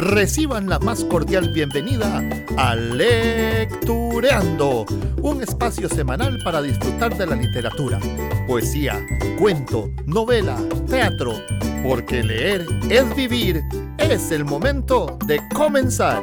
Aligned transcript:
Reciban 0.00 0.66
la 0.66 0.78
más 0.78 1.04
cordial 1.04 1.50
bienvenida 1.52 2.26
a 2.56 2.74
Lectureando, 2.74 3.76
un 5.20 5.42
espacio 5.42 5.90
semanal 5.90 6.38
para 6.42 6.62
disfrutar 6.62 7.14
de 7.18 7.26
la 7.26 7.36
literatura, 7.36 8.00
poesía, 8.46 9.06
cuento, 9.38 9.90
novela, 10.06 10.56
teatro, 10.88 11.34
porque 11.82 12.22
leer 12.22 12.66
es 12.88 13.14
vivir. 13.14 13.60
Es 13.98 14.30
el 14.30 14.46
momento 14.46 15.18
de 15.26 15.38
comenzar. 15.54 16.22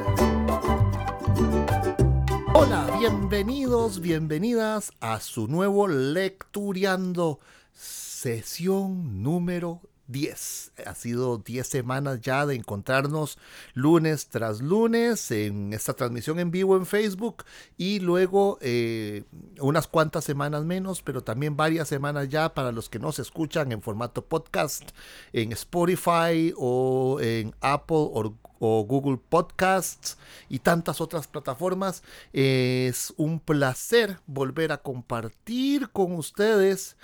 Hola, 2.56 2.98
bienvenidos, 3.00 4.02
bienvenidas 4.02 4.92
a 5.02 5.20
su 5.20 5.48
nuevo 5.48 5.88
Lectureando, 5.88 7.40
sesión 7.74 9.22
número 9.22 9.82
10. 10.08 10.72
Ha 10.86 10.96
sido 10.96 11.38
10 11.38 11.68
semanas 11.68 12.22
ya 12.22 12.46
de 12.46 12.56
encontrarnos 12.56 13.38
lunes 13.74 14.28
tras 14.28 14.62
lunes 14.62 15.32
en 15.32 15.74
esta 15.74 15.94
transmisión 15.94 16.40
en 16.40 16.52
vivo 16.52 16.78
en 16.78 16.86
Facebook 16.86 17.44
y 17.78 18.00
luego 18.00 18.58
eh, 18.62 19.24
unas 19.60 19.88
cuantas 19.88 20.24
semanas 20.24 20.64
menos, 20.64 21.02
pero 21.02 21.22
también 21.22 21.58
varias 21.58 21.88
semanas 21.88 22.30
ya 22.30 22.54
para 22.54 22.72
los 22.72 22.90
que 22.90 23.00
nos 23.00 23.20
escuchan 23.20 23.72
en 23.72 23.82
formato 23.82 24.26
podcast 24.26 24.92
en 25.34 25.52
Spotify 25.52 26.54
o 26.58 27.20
en 27.22 27.54
Apple 27.62 27.98
o, 27.98 28.34
o 28.60 28.86
Google 28.86 29.20
Podcasts 29.30 30.18
y 30.50 30.60
tantas 30.60 31.02
otras 31.02 31.28
plataformas. 31.28 32.04
Es 32.34 33.14
un 33.18 33.40
placer 33.40 34.20
volver 34.26 34.72
a 34.72 34.78
compartir 34.78 35.90
con 35.90 36.14
ustedes 36.14 36.96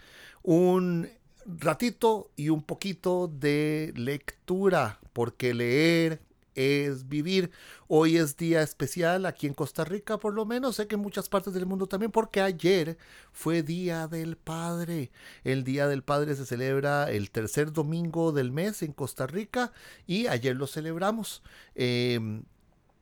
un 0.44 1.10
ratito 1.46 2.32
y 2.36 2.50
un 2.50 2.64
poquito 2.64 3.28
de 3.28 3.94
lectura, 3.96 5.00
porque 5.14 5.54
leer 5.54 6.22
es 6.56 7.08
vivir. 7.08 7.52
Hoy 7.88 8.18
es 8.18 8.38
día 8.38 8.62
especial 8.62 9.26
aquí 9.26 9.48
en 9.48 9.54
Costa 9.54 9.84
Rica, 9.84 10.18
por 10.18 10.34
lo 10.34 10.46
menos, 10.46 10.76
sé 10.76 10.88
que 10.88 10.96
en 10.96 11.02
muchas 11.02 11.30
partes 11.30 11.54
del 11.54 11.66
mundo 11.66 11.88
también, 11.88 12.12
porque 12.12 12.42
ayer 12.42 12.98
fue 13.32 13.64
Día 13.64 14.08
del 14.08 14.38
Padre. 14.38 15.12
El 15.44 15.64
Día 15.64 15.88
del 15.88 16.04
Padre 16.04 16.36
se 16.36 16.46
celebra 16.46 17.12
el 17.12 17.32
tercer 17.32 17.72
domingo 17.72 18.32
del 18.32 18.52
mes 18.52 18.82
en 18.84 18.94
Costa 18.94 19.28
Rica 19.28 19.72
y 20.08 20.28
ayer 20.28 20.56
lo 20.56 20.68
celebramos. 20.68 21.44
Em, 21.76 22.44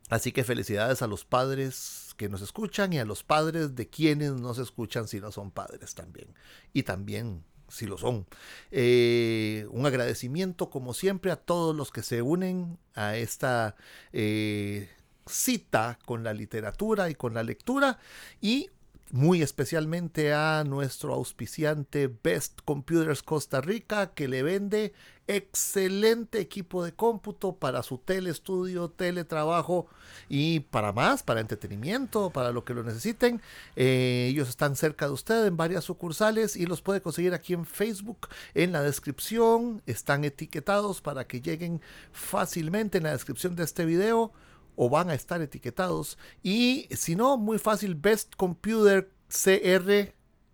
así 0.10 0.32
que 0.32 0.44
felicidades 0.44 1.02
a 1.02 1.08
los 1.08 1.26
padres 1.26 2.14
que 2.18 2.30
nos 2.30 2.42
escuchan 2.42 2.94
y 2.94 3.00
a 3.00 3.06
los 3.06 3.24
padres 3.24 3.76
de 3.76 3.88
quienes 3.88 4.34
nos 4.34 4.58
escuchan 4.58 5.08
si 5.08 5.20
no 5.20 5.32
son 5.32 5.52
padres 5.52 5.96
también. 5.96 6.36
Y 6.74 6.84
también 6.84 7.44
si 7.72 7.86
lo 7.86 7.98
son. 7.98 8.28
Eh, 8.70 9.66
un 9.72 9.86
agradecimiento, 9.86 10.70
como 10.70 10.94
siempre, 10.94 11.32
a 11.32 11.38
todos 11.38 11.76
los 11.76 11.92
que 11.92 12.04
se 12.04 12.22
unen 12.22 12.78
a 12.94 13.16
esta 13.16 13.76
eh, 14.14 14.90
cita 15.26 15.98
con 16.06 16.24
la 16.24 16.34
literatura 16.34 17.10
y 17.10 17.16
con 17.16 17.34
la 17.34 17.44
lectura. 17.44 18.00
Y 18.42 18.70
muy 19.12 19.42
especialmente 19.42 20.34
a 20.34 20.64
nuestro 20.66 21.14
auspiciante 21.14 22.10
Best 22.24 22.62
Computers 22.64 23.24
Costa 23.24 23.62
Rica, 23.62 24.14
que 24.14 24.28
le 24.28 24.44
vende 24.44 24.94
excelente 25.36 26.40
equipo 26.40 26.84
de 26.84 26.94
cómputo 26.94 27.56
para 27.56 27.84
su 27.84 27.98
telestudio, 27.98 28.90
teletrabajo 28.90 29.88
y 30.30 30.62
para 30.62 30.92
más, 30.92 31.24
para 31.24 31.42
entretenimiento, 31.42 32.30
para 32.30 32.52
lo 32.52 32.64
que 32.64 32.74
lo 32.74 32.84
necesiten. 32.84 33.42
Eh, 33.76 34.28
ellos 34.30 34.50
están 34.50 34.76
cerca 34.76 35.08
de 35.08 35.14
usted 35.14 35.46
en 35.46 35.58
varias 35.58 35.84
sucursales 35.84 36.56
y 36.56 36.66
los 36.66 36.82
puede 36.82 37.02
conseguir 37.02 37.34
aquí 37.34 37.54
en 37.54 37.66
Facebook. 37.66 38.30
En 38.54 38.72
la 38.72 38.82
descripción 38.82 39.82
están 39.86 40.24
etiquetados 40.24 41.02
para 41.02 41.26
que 41.28 41.42
lleguen 41.42 41.82
fácilmente 42.12 42.98
en 42.98 43.06
la 43.06 43.12
descripción 43.12 43.56
de 43.56 43.64
este 43.64 43.86
video 43.86 44.32
o 44.76 44.90
van 44.90 45.10
a 45.10 45.14
estar 45.14 45.42
etiquetados. 45.42 46.18
Y 46.44 46.88
si 46.92 47.16
no, 47.16 47.38
muy 47.38 47.60
fácil, 47.60 47.96
Best 47.96 48.36
Computer 48.36 49.12
CR 49.28 50.14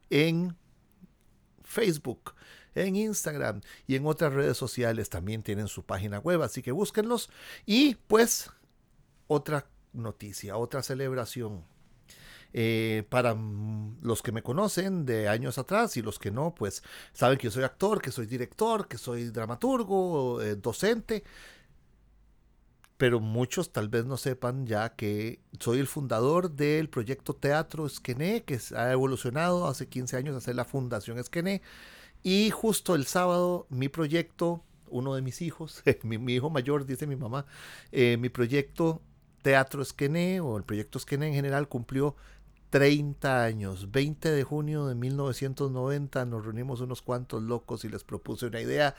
en 0.10 0.56
Facebook, 1.64 2.34
en 2.86 2.96
Instagram 2.96 3.62
y 3.88 3.96
en 3.96 4.06
otras 4.06 4.34
redes 4.34 4.58
sociales 4.58 5.10
también 5.10 5.44
tienen 5.44 5.68
su 5.68 5.84
página 5.84 6.20
web, 6.20 6.42
así 6.42 6.62
que 6.62 6.72
búsquenlos. 6.72 7.30
Y 7.66 7.96
pues, 8.08 8.50
otra 9.28 9.68
noticia, 9.94 10.58
otra 10.58 10.84
celebración. 10.84 11.66
Eh, 12.54 13.04
para 13.10 13.36
los 14.02 14.24
que 14.24 14.32
me 14.32 14.42
conocen 14.42 15.06
de 15.06 15.28
años 15.28 15.58
atrás 15.58 15.98
y 15.98 16.02
los 16.02 16.18
que 16.18 16.32
no, 16.32 16.56
pues 16.56 16.82
saben 17.14 17.38
que 17.38 17.46
yo 17.46 17.52
soy 17.52 17.64
actor, 17.64 18.02
que 18.02 18.10
soy 18.10 18.26
director, 18.26 18.88
que 18.88 18.98
soy 18.98 19.30
dramaturgo, 19.30 20.42
eh, 20.42 20.56
docente 20.56 21.24
pero 22.98 23.20
muchos 23.20 23.72
tal 23.72 23.90
vez 23.90 24.06
no 24.06 24.18
sepan 24.18 24.66
ya 24.66 24.96
que 24.96 25.40
soy 25.60 25.80
el 25.80 25.88
fundador 25.88 26.52
del 26.52 26.90
proyecto 26.90 27.36
Teatro 27.36 27.86
Esquené, 27.86 28.44
que 28.44 28.60
ha 28.76 28.92
evolucionado 28.92 29.68
hace 29.68 29.88
15 29.88 30.18
años 30.18 30.36
a 30.36 30.42
ser 30.42 30.56
la 30.56 30.66
Fundación 30.66 31.20
Esquené. 31.20 31.62
Y 32.24 32.50
justo 32.50 32.96
el 32.96 33.06
sábado 33.06 33.68
mi 33.70 33.90
proyecto, 33.90 34.64
uno 34.90 35.16
de 35.16 35.22
mis 35.22 35.42
hijos, 35.42 35.84
mi, 36.04 36.34
hijo 36.34 36.50
mayor, 36.50 36.86
dice 36.86 37.08
mi 37.08 37.16
mamá, 37.16 37.46
eh, 37.92 38.18
mi 38.18 38.30
proyecto 38.30 39.02
Teatro 39.42 39.82
Esquené 39.82 40.42
o 40.42 40.58
el 40.58 40.64
proyecto 40.64 40.98
Esquené 40.98 41.28
en 41.28 41.34
general 41.34 41.68
cumplió 41.68 42.16
30 42.70 43.44
años. 43.44 43.92
20 43.92 44.30
de 44.32 44.44
junio 44.44 44.88
de 44.88 44.96
1990 44.96 46.26
nos 46.26 46.44
reunimos 46.44 46.82
unos 46.82 47.02
cuantos 47.02 47.44
locos 47.44 47.86
y 47.86 47.90
les 47.90 48.04
propuse 48.04 48.48
una 48.48 48.60
idea 48.60 48.96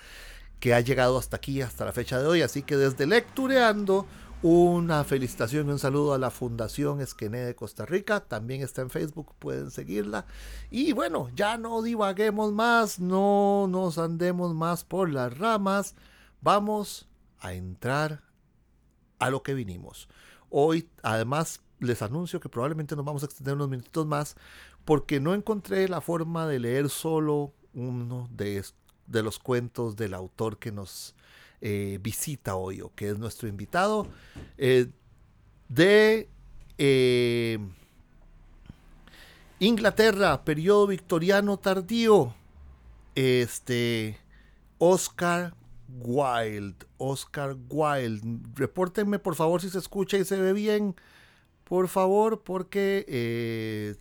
que 0.61 0.75
ha 0.75 0.81
llegado 0.81 1.19
hasta 1.19 1.37
aquí, 1.37 1.61
hasta 1.61 1.85
la 1.85 1.93
fecha 1.93 2.19
de 2.19 2.27
hoy. 2.27 2.43
Así 2.43 2.63
que 2.63 2.77
desde 2.77 3.07
Lectureando, 3.07 4.07
una 4.43 5.03
felicitación 5.03 5.67
y 5.67 5.71
un 5.73 5.79
saludo 5.79 6.15
a 6.15 6.19
la 6.19 6.31
Fundación 6.31 7.01
Esquené 7.01 7.39
de 7.39 7.57
Costa 7.57 7.85
Rica. 7.87 8.21
También 8.21 8.63
está 8.63 8.83
en 8.83 8.91
Facebook, 8.91 9.35
pueden 9.39 9.71
seguirla. 9.71 10.27
Y 10.71 10.93
bueno, 10.93 11.29
ya 11.35 11.59
no 11.59 11.83
divaguemos 11.83 12.53
más, 12.53 13.01
no 13.01 13.67
nos 13.69 13.99
andemos 13.99 14.55
más 14.55 14.85
por 14.85 15.11
las 15.11 15.37
ramas. 15.37 15.95
Vamos 16.41 17.09
a 17.41 17.53
entrar 17.53 18.23
a 19.19 19.31
lo 19.31 19.43
que 19.43 19.55
vinimos. 19.55 20.09
Hoy, 20.51 20.89
además, 21.03 21.63
les 21.81 22.03
anuncio 22.03 22.41
que 22.41 22.49
probablemente 22.49 22.95
nos 22.95 23.05
vamos 23.05 23.23
a 23.23 23.27
extender 23.27 23.55
unos 23.55 23.69
minutos 23.69 24.07
más 24.07 24.37
porque 24.85 25.21
no 25.21 25.35
encontré 25.35 25.89
la 25.89 26.01
forma 26.01 26.47
de 26.47 26.61
leer 26.61 26.89
solo 26.89 27.53
uno 27.75 28.29
de 28.33 28.65
de 29.09 29.23
los 29.23 29.39
cuentos 29.39 29.97
del 29.97 30.15
autor 30.15 30.59
que 30.59 30.71
nos 30.71 31.15
eh, 31.61 31.99
visita 32.01 32.55
hoy 32.55 32.81
o 32.81 32.95
que 32.95 33.09
es 33.09 33.19
nuestro 33.19 33.49
invitado 33.49 34.07
eh, 34.59 34.87
de 35.69 36.29
eh, 36.79 37.59
Inglaterra, 39.59 40.45
periodo 40.45 40.87
victoriano 40.87 41.59
tardío, 41.59 42.33
este 43.17 44.19
Oscar 44.79 45.55
Wilde, 45.89 46.87
Oscar 46.97 47.57
Wilde. 47.69 48.39
Repórtenme 48.55 49.19
por 49.19 49.35
favor 49.35 49.61
si 49.61 49.69
se 49.69 49.79
escucha 49.79 50.17
y 50.17 50.25
se 50.25 50.41
ve 50.41 50.53
bien, 50.53 50.95
por 51.65 51.89
favor, 51.89 52.43
porque 52.45 53.97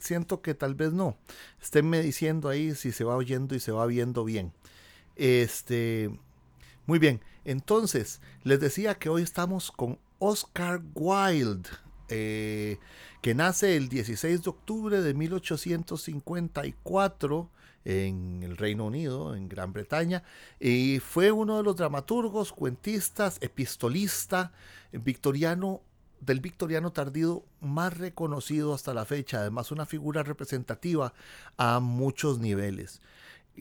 siento 0.00 0.42
que 0.42 0.54
tal 0.54 0.74
vez 0.74 0.92
no. 0.92 1.16
Esténme 1.62 2.02
diciendo 2.02 2.50
ahí 2.50 2.74
si 2.74 2.92
se 2.92 3.04
va 3.04 3.16
oyendo 3.16 3.54
y 3.54 3.60
se 3.60 3.72
va 3.72 3.86
viendo 3.86 4.22
bien. 4.24 4.52
Este, 5.16 6.10
muy 6.86 6.98
bien. 6.98 7.20
Entonces, 7.44 8.20
les 8.42 8.58
decía 8.60 8.96
que 8.96 9.08
hoy 9.08 9.22
estamos 9.22 9.70
con 9.70 10.00
Oscar 10.18 10.82
Wilde, 10.94 11.70
eh, 12.08 12.78
que 13.22 13.34
nace 13.34 13.76
el 13.76 13.88
16 13.88 14.42
de 14.42 14.50
octubre 14.50 15.00
de 15.00 15.14
1854 15.14 17.50
en 17.84 18.42
el 18.42 18.56
Reino 18.56 18.86
Unido, 18.86 19.34
en 19.34 19.48
Gran 19.48 19.72
Bretaña, 19.72 20.22
y 20.58 21.00
fue 21.00 21.32
uno 21.32 21.56
de 21.56 21.62
los 21.62 21.76
dramaturgos, 21.76 22.52
cuentistas, 22.52 23.38
epistolista 23.40 24.52
victoriano 24.92 25.80
del 26.20 26.40
victoriano 26.40 26.92
tardío 26.92 27.44
más 27.60 27.96
reconocido 27.96 28.74
hasta 28.74 28.92
la 28.92 29.06
fecha, 29.06 29.40
además 29.40 29.70
una 29.70 29.86
figura 29.86 30.22
representativa 30.22 31.14
a 31.56 31.80
muchos 31.80 32.38
niveles. 32.38 33.00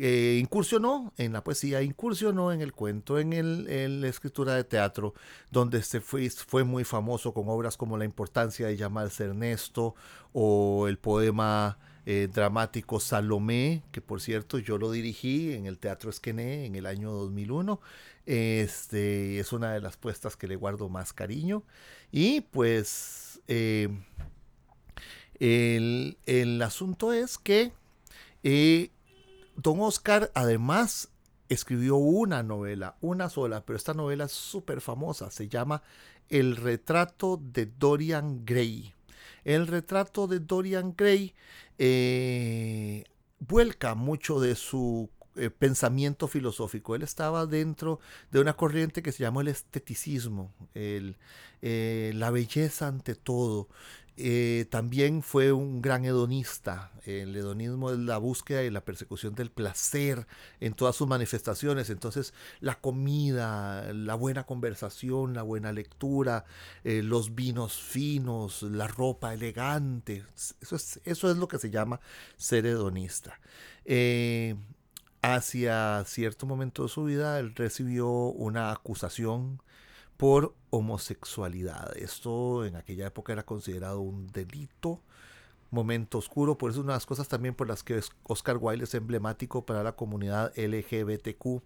Eh, 0.01 0.39
incursionó 0.41 1.11
en 1.17 1.33
la 1.33 1.43
poesía, 1.43 1.81
incursionó 1.81 2.53
en 2.53 2.61
el 2.61 2.71
cuento, 2.71 3.19
en, 3.19 3.33
el, 3.33 3.99
la 3.99 4.07
escritura 4.07 4.55
de 4.55 4.63
teatro, 4.63 5.13
donde 5.51 5.83
se 5.83 5.99
fue, 5.99 6.29
fue 6.29 6.63
muy 6.63 6.85
famoso 6.85 7.33
con 7.33 7.49
obras 7.49 7.75
como 7.75 7.97
La 7.97 8.05
importancia 8.05 8.67
de 8.67 8.77
llamarse 8.77 9.25
Ernesto 9.25 9.95
o 10.31 10.87
el 10.87 10.97
poema 10.97 11.77
eh, 12.05 12.29
dramático 12.33 13.01
Salomé, 13.01 13.83
que 13.91 13.99
por 13.99 14.21
cierto 14.21 14.57
yo 14.57 14.77
lo 14.77 14.89
dirigí 14.89 15.51
en 15.51 15.65
el 15.65 15.77
Teatro 15.77 16.09
Esquené 16.09 16.65
en 16.65 16.75
el 16.75 16.85
año 16.85 17.11
2001. 17.11 17.81
Este, 18.25 19.39
es 19.39 19.51
una 19.51 19.73
de 19.73 19.81
las 19.81 19.97
puestas 19.97 20.37
que 20.37 20.47
le 20.47 20.55
guardo 20.55 20.87
más 20.87 21.11
cariño. 21.11 21.63
Y 22.09 22.39
pues 22.39 23.41
eh, 23.49 23.89
el, 25.39 26.61
asunto 26.63 27.11
es 27.11 27.37
que 27.37 27.73
don 29.61 29.81
Oscar, 29.81 30.31
además 30.35 31.09
escribió 31.50 31.95
una 31.97 32.44
novela, 32.44 32.95
una 33.01 33.29
sola, 33.29 33.65
pero 33.65 33.75
esta 33.77 33.94
novela 33.94 34.25
es 34.25 34.31
súper 34.31 34.81
famosa, 34.81 35.31
se 35.31 35.50
llama 35.50 35.83
El 36.29 36.56
retrato 36.56 37.39
de 37.41 37.65
Dorian 37.65 38.45
Gray. 38.45 38.94
El 39.44 39.67
retrato 39.67 40.27
de 40.27 40.39
Dorian 40.39 40.94
Gray 40.95 41.33
eh, 41.77 43.03
vuelca 43.39 43.95
mucho 43.95 44.39
de 44.39 44.56
su 44.56 45.09
eh, 45.35 45.50
pensamiento 45.50 46.27
filosófico. 46.27 46.95
Él 46.95 47.01
estaba 47.01 47.45
dentro 47.45 48.00
de 48.31 48.39
una 48.39 48.53
corriente 48.53 49.01
que 49.01 49.11
se 49.11 49.23
llamó 49.23 49.41
el 49.41 49.47
esteticismo, 49.47 50.53
el, 50.73 51.17
eh, 51.61 52.11
la 52.15 52.29
belleza 52.31 52.88
ante 52.88 53.15
todo. 53.15 53.69
Eh, 54.21 54.66
también 54.69 55.24
fue 55.24 55.54
un 55.54 55.81
gran 55.81 56.04
hedonista. 56.04 56.92
El 57.06 57.36
hedonismo 57.36 57.92
es 57.92 57.98
la 58.00 58.18
búsqueda 58.18 58.63
y 58.63 58.69
la 58.69 58.83
persecución 58.83 59.33
del 59.33 59.50
placer 59.50 60.27
en 60.60 60.74
todas 60.74 60.98
sus 60.98 61.07
manifestaciones. 61.07 61.89
Entonces, 61.89 62.33
la 62.60 62.75
comida, 62.75 63.94
la 63.94 64.16
buena 64.16 64.45
conversación, 64.45 65.33
la 65.33 65.44
buena 65.44 65.71
lectura, 65.71 66.44
los 66.83 67.33
vinos 67.33 67.77
finos, 67.77 68.63
la 68.63 68.88
ropa 68.88 69.33
elegante. 69.33 70.25
Eso 70.62 70.75
es, 70.75 71.00
eso 71.06 71.31
es 71.31 71.38
lo 71.38 71.48
que 71.48 71.57
se 71.57 71.69
llama 71.69 72.01
ser 72.36 72.66
hedonista 72.66 73.39
hacia 75.21 76.04
cierto 76.06 76.45
momento 76.45 76.83
de 76.83 76.89
su 76.89 77.04
vida, 77.06 77.39
él 77.39 77.54
recibió 77.56 78.07
una 78.10 78.71
acusación 78.71 79.62
por 80.19 80.54
homosexualidad. 80.69 81.95
Esto 81.95 82.66
en 82.66 82.75
aquella 82.75 83.07
época 83.07 83.31
era 83.31 83.44
considerado 83.45 84.01
un 84.01 84.27
delito, 84.27 85.00
momento 85.71 86.18
oscuro, 86.18 86.57
por 86.57 86.71
eso 86.71 86.81
una 86.81 86.92
de 86.92 86.98
las 86.98 87.06
cosas 87.06 87.30
también 87.30 87.56
por 87.56 87.69
las 87.69 87.83
que 87.83 88.01
Oscar 88.24 88.57
Wilde 88.60 88.83
es 88.83 88.94
emblemático 88.95 89.66
para 89.66 89.81
la 89.81 89.94
comunidad 89.94 90.51
LGBTQ, 90.57 91.62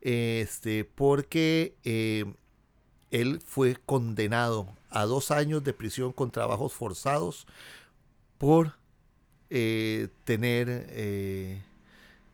este, 0.00 0.86
porque 0.86 1.76
eh, 1.84 2.24
él 3.12 3.40
fue 3.46 3.76
condenado 3.86 4.74
a 4.90 5.04
dos 5.04 5.30
años 5.30 5.62
de 5.62 5.72
prisión 5.72 6.12
con 6.12 6.32
trabajos 6.32 6.72
forzados 6.72 7.46
por 8.38 8.74
eh, 9.50 10.08
tener 10.24 10.66
eh, 10.88 11.62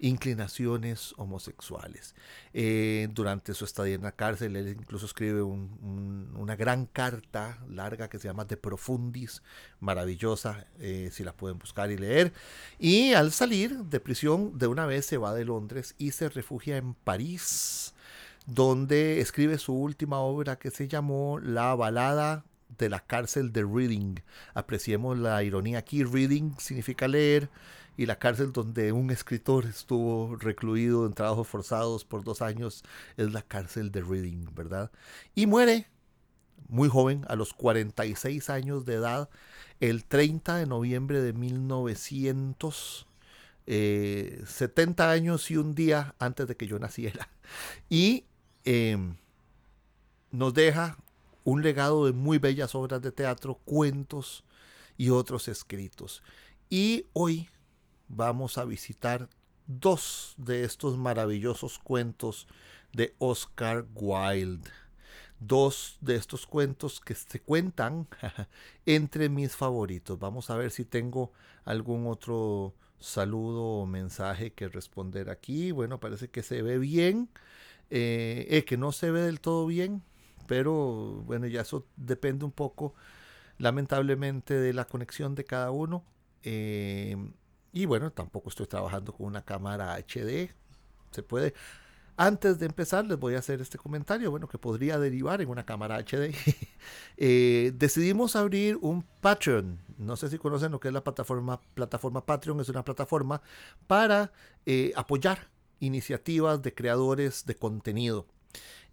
inclinaciones 0.04 1.14
homosexuales. 1.16 2.14
Eh, 2.52 3.08
durante 3.12 3.54
su 3.54 3.64
estadía 3.64 3.94
en 3.94 4.02
la 4.02 4.12
cárcel, 4.12 4.54
él 4.54 4.68
incluso 4.68 5.06
escribe 5.06 5.42
una 5.42 6.56
gran 6.56 6.84
carta 6.84 7.58
larga 7.68 8.08
que 8.08 8.18
se 8.18 8.28
llama 8.28 8.44
De 8.44 8.58
Profundis, 8.58 9.42
maravillosa, 9.80 10.66
eh, 10.78 11.08
si 11.10 11.24
la 11.24 11.32
pueden 11.32 11.58
buscar 11.58 11.90
y 11.90 11.96
leer. 11.96 12.34
Y 12.78 13.14
al 13.14 13.32
salir 13.32 13.78
de 13.84 13.98
prisión, 13.98 14.58
de 14.58 14.66
una 14.66 14.84
vez 14.84 15.06
se 15.06 15.16
va 15.16 15.34
de 15.34 15.46
Londres 15.46 15.94
y 15.96 16.10
se 16.10 16.28
refugia 16.28 16.76
en 16.76 16.92
París, 16.92 17.94
donde 18.44 19.20
escribe 19.20 19.56
su 19.56 19.72
última 19.72 20.18
obra 20.18 20.58
que 20.58 20.70
se 20.70 20.86
llamó 20.86 21.38
La 21.38 21.74
balada 21.74 22.44
de 22.78 22.88
la 22.88 23.00
cárcel 23.00 23.52
de 23.52 23.64
Reading. 23.64 24.16
Apreciemos 24.54 25.18
la 25.18 25.42
ironía 25.42 25.78
aquí. 25.78 26.04
Reading 26.04 26.54
significa 26.58 27.08
leer 27.08 27.48
y 27.96 28.06
la 28.06 28.18
cárcel 28.18 28.52
donde 28.52 28.92
un 28.92 29.10
escritor 29.10 29.66
estuvo 29.66 30.36
recluido 30.36 31.06
en 31.06 31.12
trabajos 31.12 31.46
forzados 31.46 32.04
por 32.04 32.24
dos 32.24 32.42
años 32.42 32.82
es 33.16 33.32
la 33.32 33.42
cárcel 33.42 33.92
de 33.92 34.02
Reading, 34.02 34.46
¿verdad? 34.54 34.90
Y 35.34 35.46
muere 35.46 35.86
muy 36.68 36.88
joven, 36.88 37.24
a 37.28 37.36
los 37.36 37.52
46 37.52 38.50
años 38.50 38.84
de 38.84 38.94
edad, 38.94 39.28
el 39.80 40.04
30 40.04 40.56
de 40.56 40.66
noviembre 40.66 41.20
de 41.20 41.32
1900. 41.32 43.06
70 43.66 43.66
eh, 43.66 45.10
años 45.10 45.50
y 45.50 45.56
un 45.56 45.74
día 45.74 46.14
antes 46.18 46.46
de 46.46 46.56
que 46.56 46.66
yo 46.66 46.78
naciera. 46.78 47.28
Y 47.88 48.24
em, 48.64 49.16
nos 50.30 50.52
deja 50.54 50.98
un 51.44 51.62
legado 51.62 52.06
de 52.06 52.12
muy 52.12 52.38
bellas 52.38 52.74
obras 52.74 53.00
de 53.02 53.12
teatro, 53.12 53.60
cuentos 53.64 54.44
y 54.96 55.10
otros 55.10 55.48
escritos. 55.48 56.22
Y 56.70 57.06
hoy 57.12 57.48
vamos 58.08 58.58
a 58.58 58.64
visitar 58.64 59.28
dos 59.66 60.34
de 60.36 60.64
estos 60.64 60.96
maravillosos 60.96 61.78
cuentos 61.78 62.46
de 62.92 63.14
Oscar 63.18 63.86
Wilde. 63.94 64.70
Dos 65.40 65.98
de 66.00 66.16
estos 66.16 66.46
cuentos 66.46 67.00
que 67.00 67.14
se 67.14 67.40
cuentan 67.40 68.08
entre 68.86 69.28
mis 69.28 69.54
favoritos. 69.54 70.18
Vamos 70.18 70.48
a 70.48 70.56
ver 70.56 70.70
si 70.70 70.84
tengo 70.84 71.32
algún 71.64 72.06
otro 72.06 72.74
saludo 72.98 73.62
o 73.62 73.86
mensaje 73.86 74.52
que 74.52 74.68
responder 74.68 75.28
aquí. 75.28 75.72
Bueno, 75.72 76.00
parece 76.00 76.28
que 76.28 76.42
se 76.42 76.62
ve 76.62 76.78
bien. 76.78 77.28
Eh, 77.90 78.46
eh, 78.50 78.64
que 78.64 78.76
no 78.76 78.92
se 78.92 79.10
ve 79.10 79.20
del 79.20 79.40
todo 79.40 79.66
bien, 79.66 80.02
pero 80.46 81.22
bueno, 81.26 81.46
ya 81.46 81.62
eso 81.62 81.86
depende 81.96 82.44
un 82.44 82.52
poco, 82.52 82.94
lamentablemente, 83.58 84.54
de 84.54 84.72
la 84.72 84.86
conexión 84.86 85.34
de 85.34 85.44
cada 85.44 85.70
uno. 85.70 86.04
Eh, 86.42 87.16
y 87.72 87.86
bueno, 87.86 88.12
tampoco 88.12 88.50
estoy 88.50 88.66
trabajando 88.66 89.12
con 89.12 89.26
una 89.26 89.42
cámara 89.42 89.96
HD. 89.96 90.50
Se 91.10 91.22
puede. 91.22 91.54
Antes 92.16 92.60
de 92.60 92.66
empezar, 92.66 93.04
les 93.04 93.18
voy 93.18 93.34
a 93.34 93.40
hacer 93.40 93.60
este 93.60 93.76
comentario, 93.76 94.30
bueno, 94.30 94.46
que 94.46 94.58
podría 94.58 95.00
derivar 95.00 95.40
en 95.40 95.48
una 95.48 95.66
cámara 95.66 95.98
HD. 95.98 96.34
Eh, 97.16 97.72
decidimos 97.76 98.36
abrir 98.36 98.76
un 98.80 99.04
Patreon. 99.20 99.78
No 99.98 100.16
sé 100.16 100.28
si 100.28 100.36
conocen 100.36 100.72
lo 100.72 100.80
que 100.80 100.88
es 100.88 100.94
la 100.94 101.02
plataforma, 101.02 101.60
plataforma 101.74 102.26
Patreon. 102.26 102.60
Es 102.60 102.68
una 102.68 102.84
plataforma 102.84 103.40
para 103.86 104.32
eh, 104.66 104.92
apoyar 104.96 105.48
iniciativas 105.80 106.60
de 106.60 106.74
creadores 106.74 107.46
de 107.46 107.54
contenido 107.54 108.26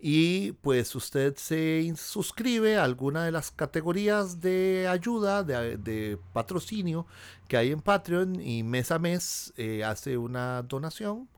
y 0.02 0.54
pues 0.54 0.96
usted 0.96 1.36
se 1.38 1.94
suscribe 1.96 2.78
a 2.78 2.84
alguna 2.84 3.24
de 3.26 3.32
las 3.32 3.52
categorías 3.52 4.42
de 4.42 4.88
ayuda, 4.90 5.44
de, 5.44 6.18
patrocinio 6.34 7.06
que 7.48 7.56
hay 7.58 7.72
en 7.72 7.82
Patreon 7.82 8.42
y 8.42 8.64
mes 8.64 8.90
a 8.92 8.98
mes 8.98 9.54
eh, 9.58 9.84
hace 9.84 10.18
una 10.18 10.64
donación. 10.64 11.30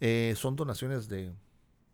Eh, 0.00 0.34
son 0.36 0.56
donaciones 0.56 1.08
de 1.08 1.32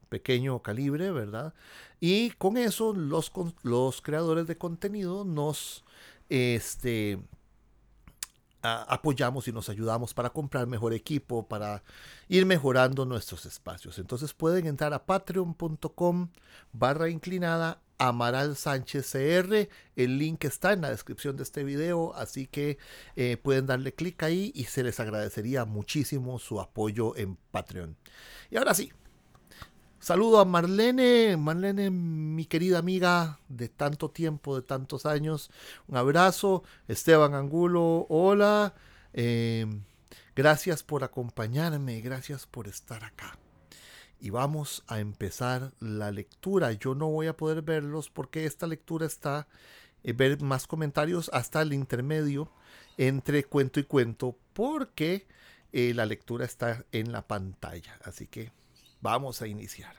pequeño 0.09 0.61
calibre, 0.61 1.13
¿verdad? 1.13 1.55
Y 2.01 2.31
con 2.31 2.57
eso 2.57 2.93
los, 2.95 3.31
los 3.63 4.03
creadores 4.03 4.49
de 4.49 4.59
contenido 4.59 5.25
nos 5.25 5.85
este, 6.29 7.21
apoyamos 8.77 9.49
y 9.49 9.53
nos 9.53 9.69
ayudamos 9.69 10.15
para 10.15 10.31
comprar 10.31 10.67
mejor 10.67 10.93
equipo, 10.93 11.47
para 11.47 11.83
ir 12.29 12.47
mejorando 12.47 13.05
nuestros 13.05 13.47
espacios. 13.47 13.99
Entonces 13.99 14.35
pueden 14.35 14.67
entrar 14.67 14.95
a 14.95 15.05
patreon.com 15.07 16.29
barra 16.73 17.09
inclinada 17.09 17.81
Amaral 17.99 18.57
Sánchez 18.57 19.11
CR. 19.13 19.69
El 19.97 20.19
link 20.19 20.45
está 20.45 20.73
en 20.73 20.83
la 20.83 20.91
descripción 20.91 21.37
de 21.37 21.43
este 21.43 21.65
video, 21.65 22.15
así 22.15 22.47
que 22.47 22.79
eh, 23.17 23.37
pueden 23.37 23.67
darle 23.67 23.93
clic 23.93 24.23
ahí 24.23 24.53
y 24.55 24.65
se 24.65 24.83
les 24.83 25.01
agradecería 25.01 25.65
muchísimo 25.65 26.39
su 26.39 26.61
apoyo 26.61 27.17
en 27.17 27.37
Patreon. 27.51 27.97
Y 28.51 28.57
ahora 28.57 28.75
sí, 28.75 28.93
Saludo 30.09 30.41
a 30.41 30.47
Marlene, 30.47 31.37
Marlene, 31.37 31.91
mi 31.91 32.47
querida 32.47 32.79
amiga 32.79 33.41
de 33.51 33.69
tanto 33.69 34.11
tiempo, 34.11 34.57
de 34.57 34.63
tantos 34.63 35.05
años. 35.05 35.51
Un 35.87 35.99
abrazo. 35.99 36.63
Esteban 36.89 37.35
Angulo, 37.35 38.07
hola. 38.09 38.73
Eh, 39.13 39.67
gracias 40.35 40.83
por 40.83 41.05
acompañarme, 41.05 42.01
gracias 42.01 42.47
por 42.47 42.69
estar 42.69 43.05
acá. 43.05 43.39
Y 44.19 44.31
vamos 44.31 44.83
a 44.87 44.99
empezar 44.99 45.75
la 45.79 46.11
lectura. 46.11 46.73
Yo 46.73 46.95
no 46.95 47.09
voy 47.11 47.27
a 47.27 47.37
poder 47.37 47.61
verlos 47.61 48.09
porque 48.09 48.47
esta 48.47 48.67
lectura 48.67 49.05
está, 49.05 49.47
eh, 50.05 50.15
ver 50.15 50.41
más 50.41 50.67
comentarios 50.67 51.29
hasta 51.35 51.61
el 51.61 51.75
intermedio 51.75 52.51
entre 52.97 53.45
cuento 53.45 53.79
y 53.79 53.85
cuento 53.85 54.39
porque 54.55 55.27
eh, 55.75 55.93
la 55.93 56.07
lectura 56.07 56.47
está 56.47 56.87
en 56.93 57.13
la 57.13 57.29
pantalla. 57.29 57.99
Así 58.05 58.27
que 58.27 58.53
Vamos 59.01 59.43
a 59.43 59.47
iniciar. 59.47 59.95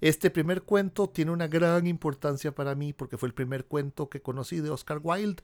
Este 0.00 0.30
primer 0.30 0.62
cuento 0.62 1.08
tiene 1.08 1.30
una 1.30 1.46
gran 1.46 1.86
importancia 1.86 2.54
para 2.54 2.74
mí 2.74 2.92
porque 2.92 3.16
fue 3.16 3.28
el 3.28 3.34
primer 3.34 3.64
cuento 3.64 4.10
que 4.10 4.20
conocí 4.20 4.60
de 4.60 4.70
Oscar 4.70 5.00
Wilde 5.02 5.42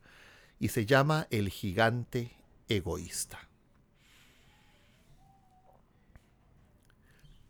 y 0.59 0.69
se 0.69 0.87
llama 0.87 1.27
El 1.31 1.49
gigante 1.49 2.37
egoísta. 2.69 3.49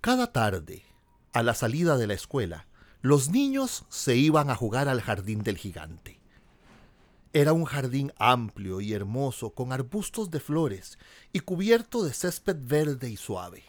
Cada 0.01 0.33
tarde, 0.33 0.85
a 1.33 1.43
la 1.43 1.55
salida 1.55 1.99
de 1.99 2.07
la 2.07 2.15
escuela, 2.15 2.67
los 3.03 3.31
niños 3.31 3.85
se 3.89 4.17
iban 4.17 4.49
a 4.51 4.55
jugar 4.55 4.89
al 4.89 5.01
jardín 5.01 5.43
del 5.43 5.59
gigante. 5.59 6.21
Era 7.33 7.53
un 7.53 7.65
jardín 7.65 8.13
amplio 8.19 8.81
y 8.81 8.93
hermoso 8.93 9.51
con 9.51 9.73
arbustos 9.73 10.31
de 10.31 10.41
flores 10.41 10.99
y 11.33 11.41
cubierto 11.41 12.03
de 12.03 12.13
césped 12.13 12.57
verde 12.61 13.11
y 13.11 13.17
suave. 13.17 13.65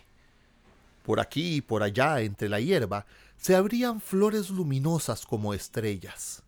Por 1.12 1.20
aquí 1.20 1.56
y 1.56 1.62
por 1.62 1.84
allá, 1.84 2.22
entre 2.22 2.48
la 2.48 2.62
hierba, 2.62 3.06
se 3.36 3.58
abrían 3.58 4.00
flores 4.00 4.50
luminosas 4.50 5.26
como 5.26 5.54
estrellas. 5.54 6.42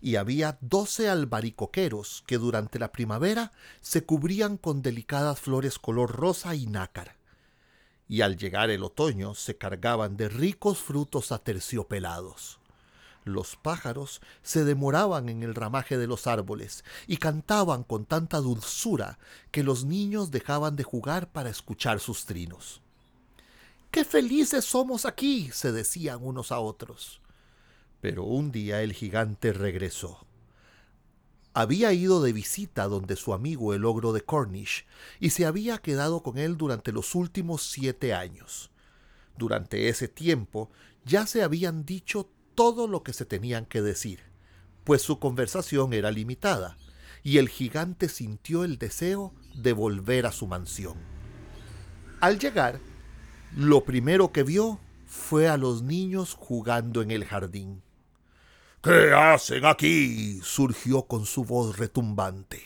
Y 0.00 0.16
había 0.16 0.58
doce 0.60 1.08
albaricoqueros 1.08 2.24
que 2.26 2.36
durante 2.36 2.80
la 2.80 2.90
primavera 2.90 3.52
se 3.80 4.04
cubrían 4.04 4.56
con 4.56 4.82
delicadas 4.82 5.38
flores 5.38 5.78
color 5.78 6.16
rosa 6.16 6.56
y 6.56 6.66
nácar. 6.66 7.14
y 8.08 8.22
al 8.22 8.36
llegar 8.36 8.70
el 8.70 8.82
otoño 8.82 9.36
se 9.36 9.56
cargaban 9.56 10.16
de 10.16 10.28
ricos 10.28 10.78
frutos 10.78 11.30
aterciopelados. 11.30 12.58
Los 13.22 13.54
pájaros 13.54 14.20
se 14.42 14.64
demoraban 14.64 15.28
en 15.28 15.44
el 15.44 15.54
ramaje 15.54 15.96
de 15.96 16.08
los 16.08 16.26
árboles 16.26 16.82
y 17.06 17.18
cantaban 17.18 17.84
con 17.84 18.04
tanta 18.04 18.38
dulzura 18.38 19.20
que 19.52 19.62
los 19.62 19.84
niños 19.84 20.32
dejaban 20.32 20.74
de 20.74 20.82
jugar 20.82 21.30
para 21.30 21.50
escuchar 21.50 22.00
sus 22.00 22.26
trinos. 22.26 22.81
¡Qué 23.92 24.06
felices 24.06 24.64
somos 24.64 25.04
aquí! 25.04 25.50
se 25.52 25.70
decían 25.70 26.20
unos 26.22 26.50
a 26.50 26.60
otros. 26.60 27.20
Pero 28.00 28.24
un 28.24 28.50
día 28.50 28.80
el 28.80 28.94
gigante 28.94 29.52
regresó. 29.52 30.26
Había 31.52 31.92
ido 31.92 32.22
de 32.22 32.32
visita 32.32 32.88
donde 32.88 33.16
su 33.16 33.34
amigo 33.34 33.74
el 33.74 33.84
ogro 33.84 34.14
de 34.14 34.22
Cornish 34.22 34.86
y 35.20 35.28
se 35.28 35.44
había 35.44 35.76
quedado 35.76 36.22
con 36.22 36.38
él 36.38 36.56
durante 36.56 36.90
los 36.90 37.14
últimos 37.14 37.64
siete 37.64 38.14
años. 38.14 38.70
Durante 39.36 39.90
ese 39.90 40.08
tiempo 40.08 40.70
ya 41.04 41.26
se 41.26 41.42
habían 41.42 41.84
dicho 41.84 42.30
todo 42.54 42.88
lo 42.88 43.02
que 43.02 43.12
se 43.12 43.26
tenían 43.26 43.66
que 43.66 43.82
decir, 43.82 44.20
pues 44.84 45.02
su 45.02 45.18
conversación 45.18 45.92
era 45.92 46.10
limitada, 46.10 46.78
y 47.22 47.36
el 47.36 47.50
gigante 47.50 48.08
sintió 48.08 48.64
el 48.64 48.78
deseo 48.78 49.34
de 49.54 49.74
volver 49.74 50.24
a 50.24 50.32
su 50.32 50.46
mansión. 50.46 50.96
Al 52.20 52.38
llegar, 52.38 52.80
lo 53.56 53.84
primero 53.84 54.32
que 54.32 54.42
vio 54.42 54.80
fue 55.06 55.48
a 55.48 55.56
los 55.56 55.82
niños 55.82 56.34
jugando 56.34 57.02
en 57.02 57.10
el 57.10 57.24
jardín. 57.24 57.82
¿Qué 58.82 59.12
hacen 59.12 59.64
aquí? 59.64 60.40
surgió 60.42 61.02
con 61.02 61.26
su 61.26 61.44
voz 61.44 61.78
retumbante. 61.78 62.62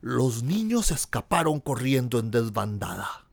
Los 0.00 0.42
niños 0.42 0.90
escaparon 0.90 1.60
corriendo 1.60 2.18
en 2.18 2.30
desbandada. 2.30 3.26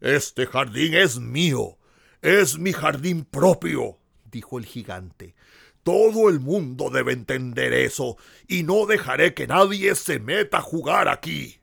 Este 0.00 0.46
jardín 0.46 0.94
es 0.94 1.20
mío. 1.20 1.78
Es 2.20 2.58
mi 2.58 2.72
jardín 2.72 3.24
propio 3.24 4.00
dijo 4.30 4.58
el 4.58 4.66
gigante. 4.66 5.34
Todo 5.82 6.28
el 6.28 6.40
mundo 6.40 6.90
debe 6.90 7.12
entender 7.12 7.72
eso, 7.72 8.16
y 8.46 8.62
no 8.62 8.86
dejaré 8.86 9.34
que 9.34 9.46
nadie 9.46 9.94
se 9.94 10.18
meta 10.18 10.58
a 10.58 10.62
jugar 10.62 11.08
aquí. 11.08 11.60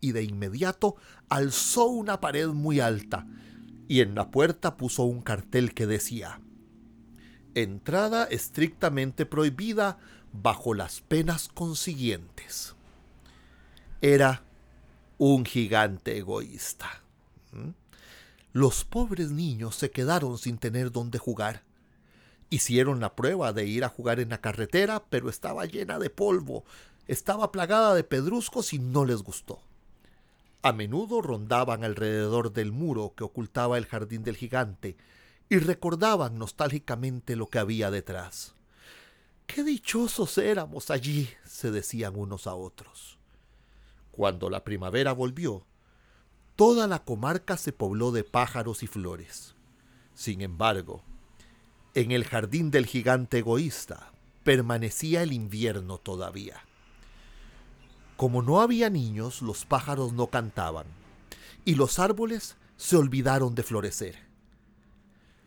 Y 0.00 0.12
de 0.12 0.22
inmediato 0.22 0.96
alzó 1.34 1.86
una 1.86 2.20
pared 2.20 2.48
muy 2.48 2.80
alta, 2.80 3.26
y 3.88 4.00
en 4.00 4.14
la 4.14 4.30
puerta 4.30 4.76
puso 4.76 5.04
un 5.04 5.22
cartel 5.22 5.74
que 5.74 5.86
decía 5.86 6.40
Entrada 7.54 8.24
estrictamente 8.24 9.26
prohibida 9.26 9.98
bajo 10.32 10.74
las 10.74 11.00
penas 11.00 11.48
consiguientes. 11.48 12.74
Era 14.00 14.42
un 15.18 15.44
gigante 15.44 16.16
egoísta. 16.16 17.02
¿Mm? 17.52 17.70
Los 18.52 18.84
pobres 18.84 19.30
niños 19.30 19.76
se 19.76 19.90
quedaron 19.90 20.38
sin 20.38 20.58
tener 20.58 20.92
dónde 20.92 21.18
jugar 21.18 21.62
Hicieron 22.52 23.00
la 23.00 23.16
prueba 23.16 23.54
de 23.54 23.64
ir 23.64 23.82
a 23.82 23.88
jugar 23.88 24.20
en 24.20 24.28
la 24.28 24.42
carretera, 24.42 25.04
pero 25.08 25.30
estaba 25.30 25.64
llena 25.64 25.98
de 25.98 26.10
polvo, 26.10 26.66
estaba 27.06 27.50
plagada 27.50 27.94
de 27.94 28.04
pedruscos 28.04 28.74
y 28.74 28.78
no 28.78 29.06
les 29.06 29.22
gustó. 29.22 29.62
A 30.62 30.72
menudo 30.72 31.20
rondaban 31.20 31.82
alrededor 31.82 32.52
del 32.52 32.70
muro 32.70 33.14
que 33.16 33.24
ocultaba 33.24 33.78
el 33.78 33.86
jardín 33.86 34.22
del 34.22 34.36
gigante 34.36 34.96
y 35.48 35.58
recordaban 35.58 36.38
nostálgicamente 36.38 37.34
lo 37.34 37.48
que 37.48 37.58
había 37.58 37.90
detrás. 37.90 38.54
Qué 39.46 39.64
dichosos 39.64 40.38
éramos 40.38 40.90
allí, 40.90 41.28
se 41.44 41.72
decían 41.72 42.16
unos 42.16 42.46
a 42.46 42.54
otros. 42.54 43.18
Cuando 44.12 44.50
la 44.50 44.62
primavera 44.62 45.12
volvió, 45.12 45.66
toda 46.54 46.86
la 46.86 47.04
comarca 47.04 47.56
se 47.56 47.72
pobló 47.72 48.12
de 48.12 48.22
pájaros 48.22 48.84
y 48.84 48.86
flores. 48.86 49.56
Sin 50.14 50.42
embargo, 50.42 51.02
en 51.94 52.12
el 52.12 52.24
jardín 52.24 52.70
del 52.70 52.86
gigante 52.86 53.38
egoísta 53.38 54.12
permanecía 54.44 55.22
el 55.22 55.32
invierno 55.32 55.98
todavía. 55.98 56.62
Como 58.16 58.42
no 58.42 58.60
había 58.60 58.90
niños, 58.90 59.42
los 59.42 59.64
pájaros 59.64 60.12
no 60.12 60.28
cantaban, 60.28 60.86
y 61.64 61.74
los 61.74 61.98
árboles 61.98 62.56
se 62.76 62.96
olvidaron 62.96 63.54
de 63.54 63.62
florecer. 63.62 64.18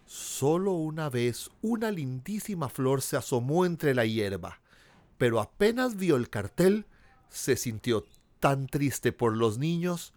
Solo 0.06 0.72
una 0.74 1.10
vez 1.10 1.50
una 1.62 1.92
lindísima 1.92 2.70
flor 2.70 3.02
se 3.02 3.18
asomó 3.18 3.66
entre 3.66 3.96
la 3.96 4.06
hierba, 4.06 4.60
pero 5.18 5.40
apenas 5.40 5.96
vio 5.96 6.16
el 6.16 6.30
cartel, 6.30 6.86
se 7.30 7.58
sintió 7.58 8.06
tan 8.40 8.68
triste 8.68 9.12
por 9.12 9.36
los 9.36 9.58
niños 9.58 10.14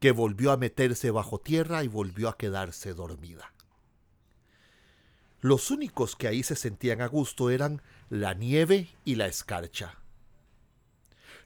que 0.00 0.10
volvió 0.10 0.50
a 0.50 0.56
meterse 0.56 1.10
bajo 1.10 1.38
tierra 1.38 1.84
y 1.84 1.88
volvió 1.88 2.28
a 2.28 2.36
quedarse 2.36 2.94
dormida. 2.94 3.52
Los 5.40 5.70
únicos 5.70 6.16
que 6.16 6.28
ahí 6.28 6.42
se 6.42 6.56
sentían 6.56 7.00
a 7.00 7.06
gusto 7.06 7.50
eran 7.50 7.82
la 8.10 8.34
nieve 8.34 8.88
y 9.04 9.16
la 9.16 9.26
escarcha. 9.26 10.01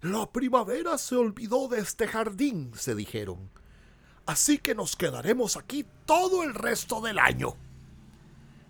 La 0.03 0.31
primavera 0.31 0.99
se 0.99 1.17
olvidó 1.17 1.69
de 1.69 1.81
este 1.81 2.07
jardín, 2.07 2.73
se 2.75 2.95
dijeron. 2.95 3.51
Así 4.27 4.59
que 4.59 4.75
nos 4.75 4.97
quedaremos 4.97 5.57
aquí 5.57 5.87
todo 6.05 6.43
el 6.43 6.55
resto 6.55 7.01
del 7.01 7.19
año. 7.19 7.57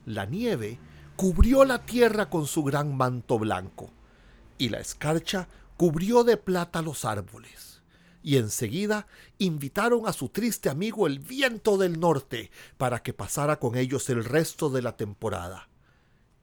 La 0.04 0.26
nieve 0.26 0.78
cubrió 1.16 1.64
la 1.64 1.84
tierra 1.84 2.30
con 2.30 2.46
su 2.46 2.62
gran 2.62 2.96
manto 2.96 3.38
blanco, 3.38 3.90
y 4.58 4.68
la 4.68 4.78
escarcha 4.78 5.48
cubrió 5.76 6.24
de 6.24 6.36
plata 6.36 6.82
los 6.82 7.04
árboles 7.04 7.76
y 8.26 8.38
enseguida 8.38 9.06
invitaron 9.38 10.08
a 10.08 10.12
su 10.12 10.30
triste 10.30 10.68
amigo 10.68 11.06
el 11.06 11.20
viento 11.20 11.76
del 11.76 12.00
norte 12.00 12.50
para 12.76 13.00
que 13.00 13.12
pasara 13.12 13.60
con 13.60 13.76
ellos 13.76 14.10
el 14.10 14.24
resto 14.24 14.68
de 14.68 14.82
la 14.82 14.96
temporada. 14.96 15.68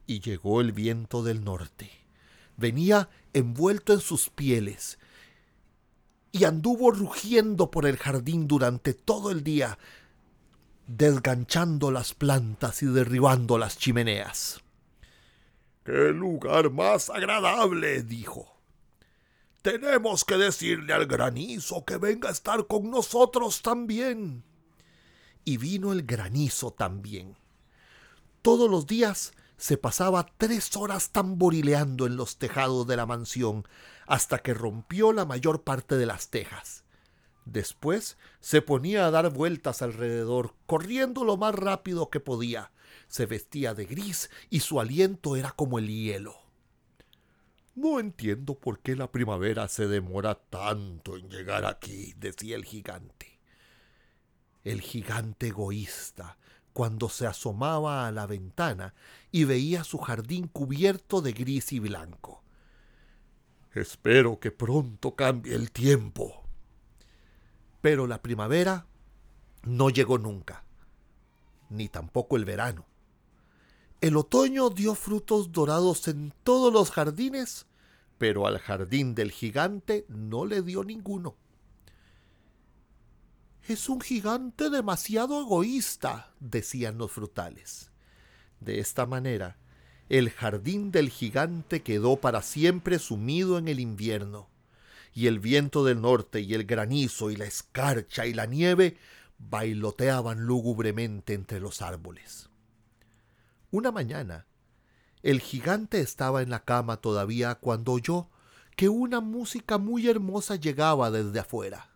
Y 0.06 0.20
llegó 0.20 0.62
el 0.62 0.72
viento 0.72 1.22
del 1.22 1.44
norte. 1.44 1.90
Venía 2.56 3.10
envuelto 3.34 3.92
en 3.92 4.00
sus 4.00 4.30
pieles 4.30 4.98
y 6.32 6.44
anduvo 6.44 6.90
rugiendo 6.90 7.70
por 7.70 7.86
el 7.86 7.96
jardín 7.96 8.48
durante 8.48 8.94
todo 8.94 9.30
el 9.30 9.44
día, 9.44 9.78
desganchando 10.86 11.90
las 11.90 12.14
plantas 12.14 12.82
y 12.82 12.86
derribando 12.86 13.58
las 13.58 13.78
chimeneas. 13.78 14.60
¡Qué 15.84 16.10
lugar 16.12 16.70
más 16.70 17.10
agradable! 17.10 18.02
dijo. 18.02 18.54
Tenemos 19.62 20.24
que 20.24 20.36
decirle 20.36 20.92
al 20.92 21.06
granizo 21.06 21.84
que 21.84 21.98
venga 21.98 22.28
a 22.28 22.32
estar 22.32 22.66
con 22.66 22.90
nosotros 22.90 23.62
también. 23.62 24.44
Y 25.44 25.56
vino 25.56 25.92
el 25.92 26.02
granizo 26.02 26.70
también. 26.72 27.36
Todos 28.42 28.70
los 28.70 28.86
días 28.86 29.32
se 29.56 29.76
pasaba 29.76 30.26
tres 30.36 30.76
horas 30.76 31.10
tamborileando 31.10 32.06
en 32.06 32.16
los 32.16 32.38
tejados 32.38 32.86
de 32.86 32.96
la 32.96 33.06
mansión 33.06 33.66
hasta 34.06 34.38
que 34.38 34.54
rompió 34.54 35.12
la 35.12 35.24
mayor 35.24 35.62
parte 35.62 35.96
de 35.96 36.06
las 36.06 36.28
tejas. 36.28 36.84
Después 37.44 38.16
se 38.40 38.62
ponía 38.62 39.06
a 39.06 39.10
dar 39.10 39.30
vueltas 39.30 39.82
alrededor, 39.82 40.54
corriendo 40.66 41.24
lo 41.24 41.36
más 41.36 41.54
rápido 41.54 42.10
que 42.10 42.20
podía. 42.20 42.72
Se 43.06 43.26
vestía 43.26 43.74
de 43.74 43.84
gris 43.84 44.30
y 44.50 44.60
su 44.60 44.80
aliento 44.80 45.36
era 45.36 45.50
como 45.52 45.78
el 45.78 45.88
hielo. 45.88 46.36
No 47.74 47.98
entiendo 47.98 48.54
por 48.54 48.78
qué 48.80 48.96
la 48.96 49.10
primavera 49.10 49.68
se 49.68 49.88
demora 49.88 50.36
tanto 50.36 51.16
en 51.16 51.28
llegar 51.28 51.66
aquí, 51.66 52.14
decía 52.16 52.56
el 52.56 52.64
gigante. 52.64 53.40
El 54.62 54.80
gigante 54.80 55.48
egoísta, 55.48 56.38
cuando 56.74 57.08
se 57.08 57.26
asomaba 57.26 58.06
a 58.06 58.12
la 58.12 58.26
ventana 58.26 58.94
y 59.30 59.44
veía 59.44 59.84
su 59.84 59.98
jardín 59.98 60.48
cubierto 60.48 61.22
de 61.22 61.32
gris 61.32 61.72
y 61.72 61.78
blanco. 61.78 62.42
Espero 63.72 64.40
que 64.40 64.50
pronto 64.50 65.14
cambie 65.14 65.54
el 65.54 65.70
tiempo. 65.70 66.42
Pero 67.80 68.06
la 68.08 68.20
primavera 68.20 68.86
no 69.62 69.88
llegó 69.88 70.18
nunca, 70.18 70.64
ni 71.70 71.88
tampoco 71.88 72.36
el 72.36 72.44
verano. 72.44 72.86
El 74.00 74.16
otoño 74.16 74.68
dio 74.68 74.96
frutos 74.96 75.52
dorados 75.52 76.08
en 76.08 76.34
todos 76.42 76.72
los 76.72 76.90
jardines, 76.90 77.66
pero 78.18 78.48
al 78.48 78.58
jardín 78.58 79.14
del 79.14 79.30
gigante 79.30 80.06
no 80.08 80.44
le 80.44 80.60
dio 80.62 80.82
ninguno. 80.82 81.36
Es 83.66 83.88
un 83.88 84.02
gigante 84.02 84.68
demasiado 84.68 85.40
egoísta, 85.40 86.34
decían 86.38 86.98
los 86.98 87.10
frutales. 87.10 87.90
De 88.60 88.78
esta 88.78 89.06
manera, 89.06 89.56
el 90.10 90.28
jardín 90.28 90.90
del 90.90 91.08
gigante 91.08 91.82
quedó 91.82 92.16
para 92.16 92.42
siempre 92.42 92.98
sumido 92.98 93.56
en 93.56 93.68
el 93.68 93.80
invierno, 93.80 94.50
y 95.14 95.28
el 95.28 95.38
viento 95.38 95.82
del 95.82 96.02
norte 96.02 96.42
y 96.42 96.52
el 96.52 96.64
granizo 96.64 97.30
y 97.30 97.36
la 97.36 97.46
escarcha 97.46 98.26
y 98.26 98.34
la 98.34 98.44
nieve 98.44 98.98
bailoteaban 99.38 100.42
lúgubremente 100.42 101.32
entre 101.32 101.58
los 101.58 101.80
árboles. 101.80 102.50
Una 103.70 103.90
mañana, 103.92 104.46
el 105.22 105.40
gigante 105.40 106.00
estaba 106.00 106.42
en 106.42 106.50
la 106.50 106.64
cama 106.64 106.98
todavía 106.98 107.54
cuando 107.54 107.92
oyó 107.92 108.28
que 108.76 108.90
una 108.90 109.20
música 109.20 109.78
muy 109.78 110.06
hermosa 110.06 110.56
llegaba 110.56 111.10
desde 111.10 111.40
afuera. 111.40 111.93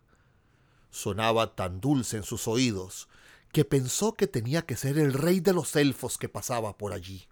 Sonaba 0.91 1.55
tan 1.55 1.79
dulce 1.79 2.17
en 2.17 2.23
sus 2.23 2.47
oídos 2.47 3.07
que 3.51 3.65
pensó 3.65 4.13
que 4.13 4.27
tenía 4.27 4.63
que 4.63 4.75
ser 4.75 4.97
el 4.97 5.13
rey 5.13 5.39
de 5.39 5.53
los 5.53 5.75
elfos 5.75 6.17
que 6.17 6.29
pasaba 6.29 6.77
por 6.77 6.93
allí. 6.93 7.27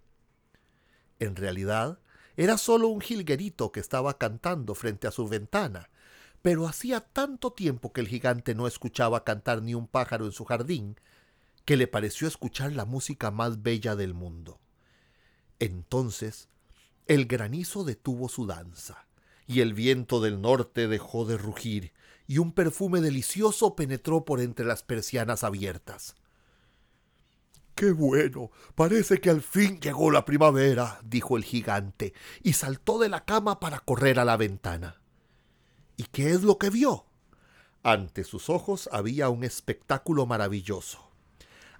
En 1.19 1.35
realidad, 1.35 1.99
era 2.35 2.57
solo 2.57 2.87
un 2.87 3.01
jilguerito 3.01 3.71
que 3.71 3.79
estaba 3.79 4.17
cantando 4.17 4.75
frente 4.75 5.07
a 5.07 5.11
su 5.11 5.27
ventana, 5.27 5.89
pero 6.41 6.67
hacía 6.67 7.01
tanto 7.01 7.51
tiempo 7.51 7.91
que 7.91 8.01
el 8.01 8.07
gigante 8.07 8.55
no 8.55 8.67
escuchaba 8.67 9.23
cantar 9.23 9.61
ni 9.61 9.73
un 9.73 9.87
pájaro 9.87 10.25
en 10.25 10.31
su 10.31 10.45
jardín, 10.45 10.99
que 11.65 11.77
le 11.77 11.87
pareció 11.87 12.27
escuchar 12.27 12.71
la 12.73 12.85
música 12.85 13.31
más 13.31 13.61
bella 13.61 13.95
del 13.95 14.13
mundo. 14.13 14.59
Entonces, 15.59 16.47
el 17.07 17.25
granizo 17.25 17.83
detuvo 17.83 18.29
su 18.29 18.45
danza, 18.45 19.07
y 19.47 19.61
el 19.61 19.73
viento 19.73 20.21
del 20.21 20.41
norte 20.41 20.87
dejó 20.87 21.25
de 21.25 21.37
rugir, 21.37 21.93
y 22.27 22.39
un 22.39 22.51
perfume 22.51 23.01
delicioso 23.01 23.75
penetró 23.75 24.25
por 24.25 24.41
entre 24.41 24.65
las 24.65 24.83
persianas 24.83 25.43
abiertas. 25.43 26.15
¡Qué 27.73 27.91
bueno! 27.91 28.51
Parece 28.75 29.21
que 29.21 29.29
al 29.29 29.41
fin 29.41 29.79
llegó 29.79 30.11
la 30.11 30.25
primavera, 30.25 30.99
dijo 31.03 31.37
el 31.37 31.43
gigante, 31.43 32.13
y 32.41 32.53
saltó 32.53 32.97
de 32.97 33.07
la 33.07 33.23
cama 33.23 33.59
para 33.59 33.79
correr 33.79 34.19
a 34.19 34.25
la 34.25 34.35
ventana. 34.35 34.99
¿Y 35.95 36.03
qué 36.05 36.31
es 36.31 36.41
lo 36.43 36.57
que 36.57 36.69
vio? 36.69 37.05
Ante 37.83 38.23
sus 38.23 38.49
ojos 38.49 38.89
había 38.91 39.29
un 39.29 39.43
espectáculo 39.43 40.25
maravilloso. 40.25 41.09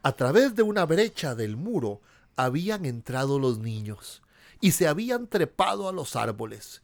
A 0.04 0.14
través 0.14 0.56
de 0.56 0.64
una 0.64 0.86
brecha 0.86 1.36
del 1.36 1.58
muro 1.58 2.02
habían 2.36 2.86
entrado 2.86 3.40
los 3.40 3.58
niños 3.60 4.22
y 4.62 4.72
se 4.72 4.88
habían 4.88 5.28
trepado 5.28 5.90
a 5.90 5.92
los 5.92 6.16
árboles. 6.16 6.84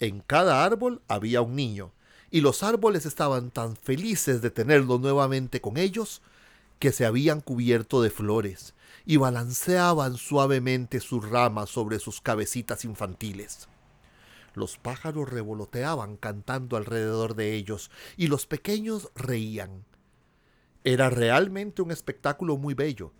En 0.00 0.20
cada 0.20 0.64
árbol 0.64 1.00
había 1.08 1.40
un 1.42 1.56
niño, 1.56 1.92
y 2.30 2.40
los 2.40 2.62
árboles 2.62 3.06
estaban 3.06 3.50
tan 3.50 3.76
felices 3.76 4.42
de 4.42 4.50
tenerlo 4.50 4.98
nuevamente 4.98 5.60
con 5.60 5.76
ellos 5.76 6.22
que 6.78 6.92
se 6.92 7.06
habían 7.06 7.40
cubierto 7.40 8.02
de 8.02 8.10
flores 8.10 8.74
y 9.04 9.16
balanceaban 9.16 10.16
suavemente 10.16 11.00
sus 11.00 11.28
ramas 11.28 11.70
sobre 11.70 11.98
sus 11.98 12.20
cabecitas 12.20 12.84
infantiles. 12.84 13.68
Los 14.54 14.76
pájaros 14.76 15.28
revoloteaban 15.28 16.16
cantando 16.16 16.76
alrededor 16.76 17.34
de 17.34 17.54
ellos 17.54 17.90
y 18.16 18.26
los 18.26 18.46
pequeños 18.46 19.10
reían. 19.14 19.84
Era 20.84 21.10
realmente 21.10 21.82
un 21.82 21.90
espectáculo 21.90 22.56
muy 22.56 22.74
bello. 22.74 23.12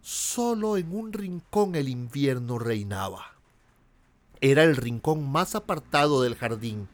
Solo 0.00 0.76
en 0.76 0.94
un 0.94 1.12
rincón 1.12 1.76
el 1.76 1.88
invierno 1.88 2.58
reinaba. 2.58 3.36
Era 4.40 4.64
el 4.64 4.76
rincón 4.76 5.30
más 5.30 5.54
apartado 5.54 6.22
del 6.22 6.34
jardín, 6.34 6.88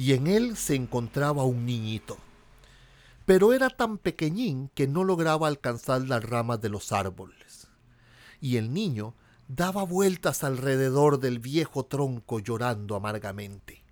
y 0.00 0.14
en 0.14 0.28
él 0.28 0.56
se 0.56 0.76
encontraba 0.76 1.44
un 1.44 1.66
niñito. 1.66 2.16
Pero 3.26 3.52
era 3.52 3.68
tan 3.68 3.98
pequeñín 3.98 4.70
que 4.74 4.88
no 4.88 5.04
lograba 5.04 5.46
alcanzar 5.46 6.08
las 6.08 6.24
ramas 6.24 6.58
de 6.62 6.70
los 6.70 6.90
árboles. 6.90 7.68
Y 8.40 8.56
el 8.56 8.72
niño 8.72 9.14
daba 9.46 9.82
vueltas 9.82 10.42
alrededor 10.42 11.20
del 11.20 11.38
viejo 11.38 11.84
tronco 11.84 12.38
llorando 12.38 12.96
amargamente. 12.96 13.84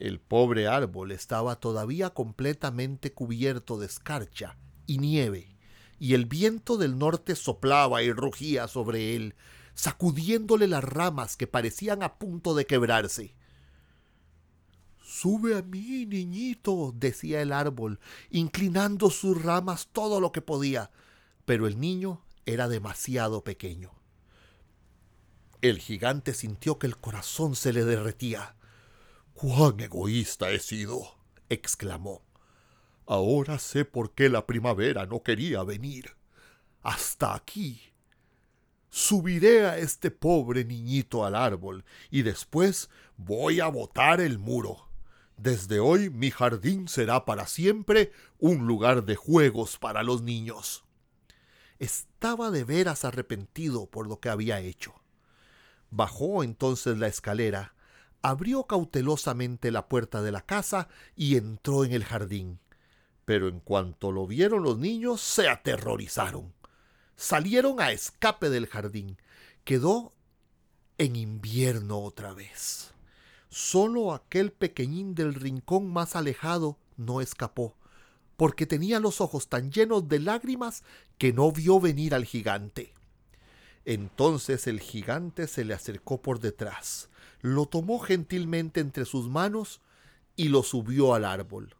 El 0.00 0.18
pobre 0.18 0.66
árbol 0.66 1.12
estaba 1.12 1.60
todavía 1.60 2.10
completamente 2.10 3.12
cubierto 3.12 3.78
de 3.78 3.86
escarcha 3.86 4.56
y 4.84 4.98
nieve, 4.98 5.56
y 6.00 6.14
el 6.14 6.26
viento 6.26 6.76
del 6.76 6.98
norte 6.98 7.36
soplaba 7.36 8.02
y 8.02 8.10
rugía 8.10 8.66
sobre 8.66 9.14
él, 9.14 9.36
sacudiéndole 9.74 10.66
las 10.66 10.82
ramas 10.82 11.36
que 11.36 11.46
parecían 11.46 12.02
a 12.02 12.14
punto 12.16 12.56
de 12.56 12.66
quebrarse. 12.66 13.36
Sube 15.24 15.56
a 15.56 15.62
mí, 15.62 16.04
niñito, 16.04 16.92
decía 16.94 17.40
el 17.40 17.50
árbol, 17.50 17.98
inclinando 18.28 19.08
sus 19.08 19.42
ramas 19.42 19.88
todo 19.90 20.20
lo 20.20 20.32
que 20.32 20.42
podía, 20.42 20.90
pero 21.46 21.66
el 21.66 21.80
niño 21.80 22.20
era 22.44 22.68
demasiado 22.68 23.42
pequeño. 23.42 23.90
El 25.62 25.78
gigante 25.78 26.34
sintió 26.34 26.78
que 26.78 26.86
el 26.86 26.98
corazón 26.98 27.56
se 27.56 27.72
le 27.72 27.86
derretía. 27.86 28.54
¡Cuán 29.32 29.80
egoísta 29.80 30.50
he 30.50 30.58
sido! 30.58 31.16
exclamó. 31.48 32.20
Ahora 33.06 33.58
sé 33.58 33.86
por 33.86 34.12
qué 34.12 34.28
la 34.28 34.46
primavera 34.46 35.06
no 35.06 35.22
quería 35.22 35.62
venir. 35.62 36.14
Hasta 36.82 37.34
aquí 37.34 37.80
subiré 38.90 39.64
a 39.64 39.78
este 39.78 40.10
pobre 40.10 40.66
niñito 40.66 41.24
al 41.24 41.34
árbol 41.34 41.82
y 42.10 42.20
después 42.20 42.90
voy 43.16 43.60
a 43.60 43.68
botar 43.68 44.20
el 44.20 44.38
muro. 44.38 44.83
Desde 45.36 45.80
hoy 45.80 46.10
mi 46.10 46.30
jardín 46.30 46.88
será 46.88 47.24
para 47.24 47.46
siempre 47.46 48.12
un 48.38 48.66
lugar 48.66 49.04
de 49.04 49.16
juegos 49.16 49.78
para 49.78 50.02
los 50.02 50.22
niños. 50.22 50.84
Estaba 51.78 52.50
de 52.50 52.64
veras 52.64 53.04
arrepentido 53.04 53.86
por 53.86 54.06
lo 54.06 54.20
que 54.20 54.28
había 54.28 54.60
hecho. 54.60 54.94
Bajó 55.90 56.42
entonces 56.42 56.98
la 56.98 57.08
escalera, 57.08 57.74
abrió 58.22 58.64
cautelosamente 58.64 59.70
la 59.70 59.88
puerta 59.88 60.22
de 60.22 60.32
la 60.32 60.42
casa 60.42 60.88
y 61.16 61.36
entró 61.36 61.84
en 61.84 61.92
el 61.92 62.04
jardín. 62.04 62.60
Pero 63.24 63.48
en 63.48 63.60
cuanto 63.60 64.12
lo 64.12 64.26
vieron 64.26 64.62
los 64.62 64.78
niños, 64.78 65.20
se 65.20 65.48
aterrorizaron 65.48 66.52
salieron 67.16 67.80
a 67.80 67.92
escape 67.92 68.50
del 68.50 68.66
jardín. 68.66 69.18
Quedó 69.64 70.12
en 70.98 71.16
invierno 71.16 71.98
otra 71.98 72.34
vez. 72.34 72.93
Solo 73.56 74.12
aquel 74.12 74.50
pequeñín 74.50 75.14
del 75.14 75.32
rincón 75.32 75.88
más 75.88 76.16
alejado 76.16 76.76
no 76.96 77.20
escapó, 77.20 77.76
porque 78.36 78.66
tenía 78.66 78.98
los 78.98 79.20
ojos 79.20 79.48
tan 79.48 79.70
llenos 79.70 80.08
de 80.08 80.18
lágrimas 80.18 80.82
que 81.18 81.32
no 81.32 81.52
vio 81.52 81.78
venir 81.78 82.16
al 82.16 82.24
gigante. 82.24 82.92
Entonces 83.84 84.66
el 84.66 84.80
gigante 84.80 85.46
se 85.46 85.64
le 85.64 85.72
acercó 85.72 86.20
por 86.20 86.40
detrás, 86.40 87.08
lo 87.42 87.66
tomó 87.66 88.00
gentilmente 88.00 88.80
entre 88.80 89.04
sus 89.04 89.28
manos 89.28 89.80
y 90.34 90.48
lo 90.48 90.64
subió 90.64 91.14
al 91.14 91.24
árbol. 91.24 91.76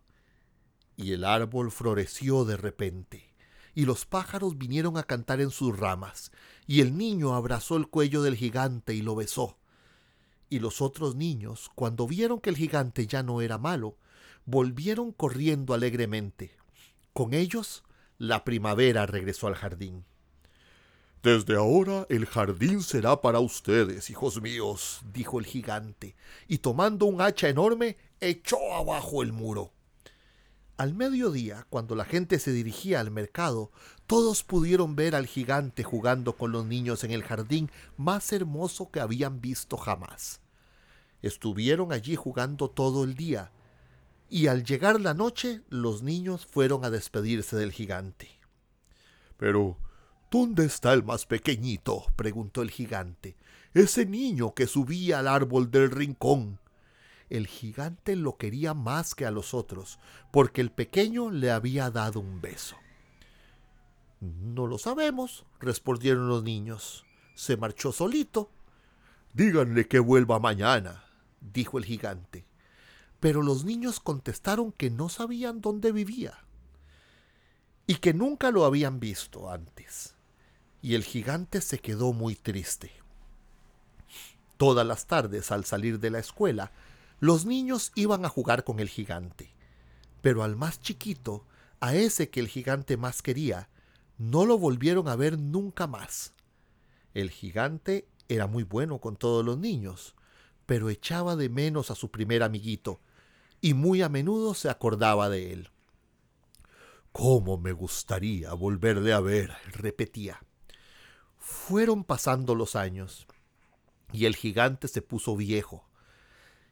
Y 0.97 1.11
el 1.11 1.25
árbol 1.25 1.73
floreció 1.73 2.45
de 2.45 2.57
repente 2.57 3.35
y 3.75 3.85
los 3.85 4.07
pájaros 4.07 4.59
vinieron 4.59 4.97
a 4.97 5.03
cantar 5.03 5.41
en 5.41 5.51
sus 5.51 5.77
ramas, 5.77 6.31
y 6.69 6.83
el 6.83 6.97
niño 6.97 7.35
abrazó 7.35 7.77
el 7.77 7.89
cuello 7.89 8.23
del 8.23 8.37
gigante 8.37 8.95
y 8.95 9.03
lo 9.03 9.17
besó. 9.17 9.59
Y 10.55 10.61
los 10.61 10.81
otros 10.81 11.17
niños, 11.17 11.69
cuando 11.75 12.07
vieron 12.07 12.41
que 12.41 12.49
el 12.49 12.57
gigante 12.57 13.09
ya 13.09 13.25
no 13.25 13.41
era 13.41 13.59
malo, 13.59 13.97
volvieron 14.45 15.11
corriendo 15.11 15.75
alegremente. 15.75 16.57
Con 17.13 17.35
ellos, 17.35 17.83
la 18.19 18.45
primavera 18.45 19.05
regresó 19.05 19.49
al 19.49 19.57
jardín. 19.57 20.05
Desde 21.25 21.57
ahora 21.57 22.07
el 22.09 22.27
jardín 22.27 22.83
será 22.83 23.21
para 23.21 23.41
ustedes, 23.41 24.11
hijos 24.11 24.41
míos, 24.41 25.01
dijo 25.13 25.41
el 25.41 25.45
gigante, 25.45 26.15
y 26.47 26.59
tomando 26.59 27.07
un 27.07 27.21
hacha 27.21 27.49
enorme, 27.49 27.97
echó 28.21 28.77
abajo 28.77 29.25
el 29.25 29.33
muro. 29.33 29.73
Al 30.77 30.95
mediodía, 30.95 31.67
cuando 31.69 31.97
la 31.97 32.05
gente 32.05 32.39
se 32.39 32.53
dirigía 32.53 33.01
al 33.01 33.11
mercado, 33.11 33.73
todos 34.07 34.45
pudieron 34.45 34.95
ver 34.95 35.17
al 35.17 35.27
gigante 35.27 35.83
jugando 35.83 36.37
con 36.37 36.53
los 36.53 36.65
niños 36.65 37.03
en 37.03 37.11
el 37.11 37.25
jardín 37.25 37.73
más 37.97 38.33
hermoso 38.33 38.93
que 38.93 39.01
habían 39.01 39.41
visto 39.41 39.77
jamás. 39.77 40.44
Estuvieron 41.27 41.93
allí 41.93 42.17
jugando 42.17 42.69
todo 42.69 43.05
el 43.05 43.15
día, 43.15 43.51
y 44.29 44.49
al 44.49 44.65
llegar 44.65 45.01
la 45.01 45.15
noche 45.15 45.63
los 45.69 46.03
niños 46.03 46.47
fueron 46.47 46.85
a 46.85 46.91
despedirse 46.91 47.57
del 47.57 47.73
gigante. 47.73 48.29
Pero, 49.37 49.79
¿dónde 50.31 50.67
está 50.67 50.93
el 50.93 51.05
más 51.05 51.27
pequeñito? 51.27 52.05
preguntó 52.17 52.63
el 52.63 52.71
gigante. 52.71 53.37
Ese 53.73 54.07
niño 54.07 54.55
que 54.55 54.67
subía 54.67 55.21
al 55.21 55.29
árbol 55.29 55.71
del 55.71 55.91
rincón 55.91 56.59
el 57.31 57.47
gigante 57.47 58.17
lo 58.17 58.37
quería 58.37 58.75
más 58.75 59.15
que 59.15 59.27
a 59.27 59.31
los 59.31 59.55
otros, 59.55 59.99
porque 60.31 60.61
el 60.61 60.71
pequeño 60.71 61.31
le 61.31 61.51
había 61.51 61.91
dado 61.91 62.21
un 62.21 62.41
beso. 62.41 62.77
No 64.21 64.67
lo 64.67 64.79
sabemos, 64.79 65.45
respondieron 65.59 66.29
los 66.29 66.45
niños. 66.45 67.05
Se 67.35 67.57
marchó 67.57 67.93
solito. 67.93 68.51
Díganle 69.33 69.89
que 69.89 69.99
vuelva 69.99 70.39
mañana, 70.39 71.04
dijo 71.53 71.79
el 71.79 71.85
gigante. 71.85 72.47
Pero 73.21 73.43
los 73.43 73.65
niños 73.65 74.01
contestaron 74.01 74.73
que 74.73 74.91
no 74.91 75.09
sabían 75.09 75.61
dónde 75.61 75.93
vivía 75.93 76.45
y 77.87 77.97
que 77.97 78.15
nunca 78.15 78.51
lo 78.51 78.65
habían 78.65 79.01
visto 79.01 79.51
antes. 79.51 80.15
Y 80.83 80.95
el 80.95 81.05
gigante 81.05 81.61
se 81.61 81.79
quedó 81.79 82.13
muy 82.13 82.35
triste. 82.35 82.93
Todas 84.57 84.87
las 84.87 85.07
tardes 85.07 85.51
al 85.51 85.65
salir 85.65 85.99
de 85.99 86.11
la 86.11 86.19
escuela, 86.19 86.73
los 87.21 87.45
niños 87.45 87.93
iban 87.95 88.25
a 88.25 88.29
jugar 88.29 88.65
con 88.65 88.81
el 88.81 88.89
gigante, 88.89 89.55
pero 90.21 90.43
al 90.43 90.57
más 90.57 90.81
chiquito, 90.81 91.47
a 91.81 91.95
ese 91.95 92.31
que 92.31 92.41
el 92.41 92.49
gigante 92.49 92.97
más 92.97 93.23
quería, 93.23 93.69
no 94.19 94.45
lo 94.45 94.59
volvieron 94.59 95.09
a 95.09 95.17
ver 95.17 95.39
nunca 95.39 95.87
más. 95.87 96.35
El 97.15 97.31
gigante 97.31 98.09
era 98.29 98.47
muy 98.47 98.63
bueno 98.63 98.99
con 98.99 99.17
todos 99.17 99.45
los 99.45 99.59
niños, 99.59 100.15
pero 100.67 100.91
echaba 100.91 101.37
de 101.37 101.49
menos 101.49 101.91
a 101.91 101.95
su 101.95 102.11
primer 102.11 102.43
amiguito, 102.43 103.01
y 103.61 103.75
muy 103.75 104.03
a 104.03 104.09
menudo 104.09 104.55
se 104.55 104.69
acordaba 104.69 105.29
de 105.29 105.53
él. 105.53 105.71
¿Cómo 107.13 107.59
me 107.59 107.73
gustaría 107.73 108.53
volverle 108.55 109.13
a 109.13 109.21
ver? 109.21 109.53
repetía. 109.73 110.43
Fueron 111.39 112.05
pasando 112.05 112.55
los 112.55 112.77
años, 112.77 113.27
y 114.13 114.27
el 114.27 114.37
gigante 114.37 114.89
se 114.89 115.03
puso 115.03 115.37
viejo, 115.37 115.87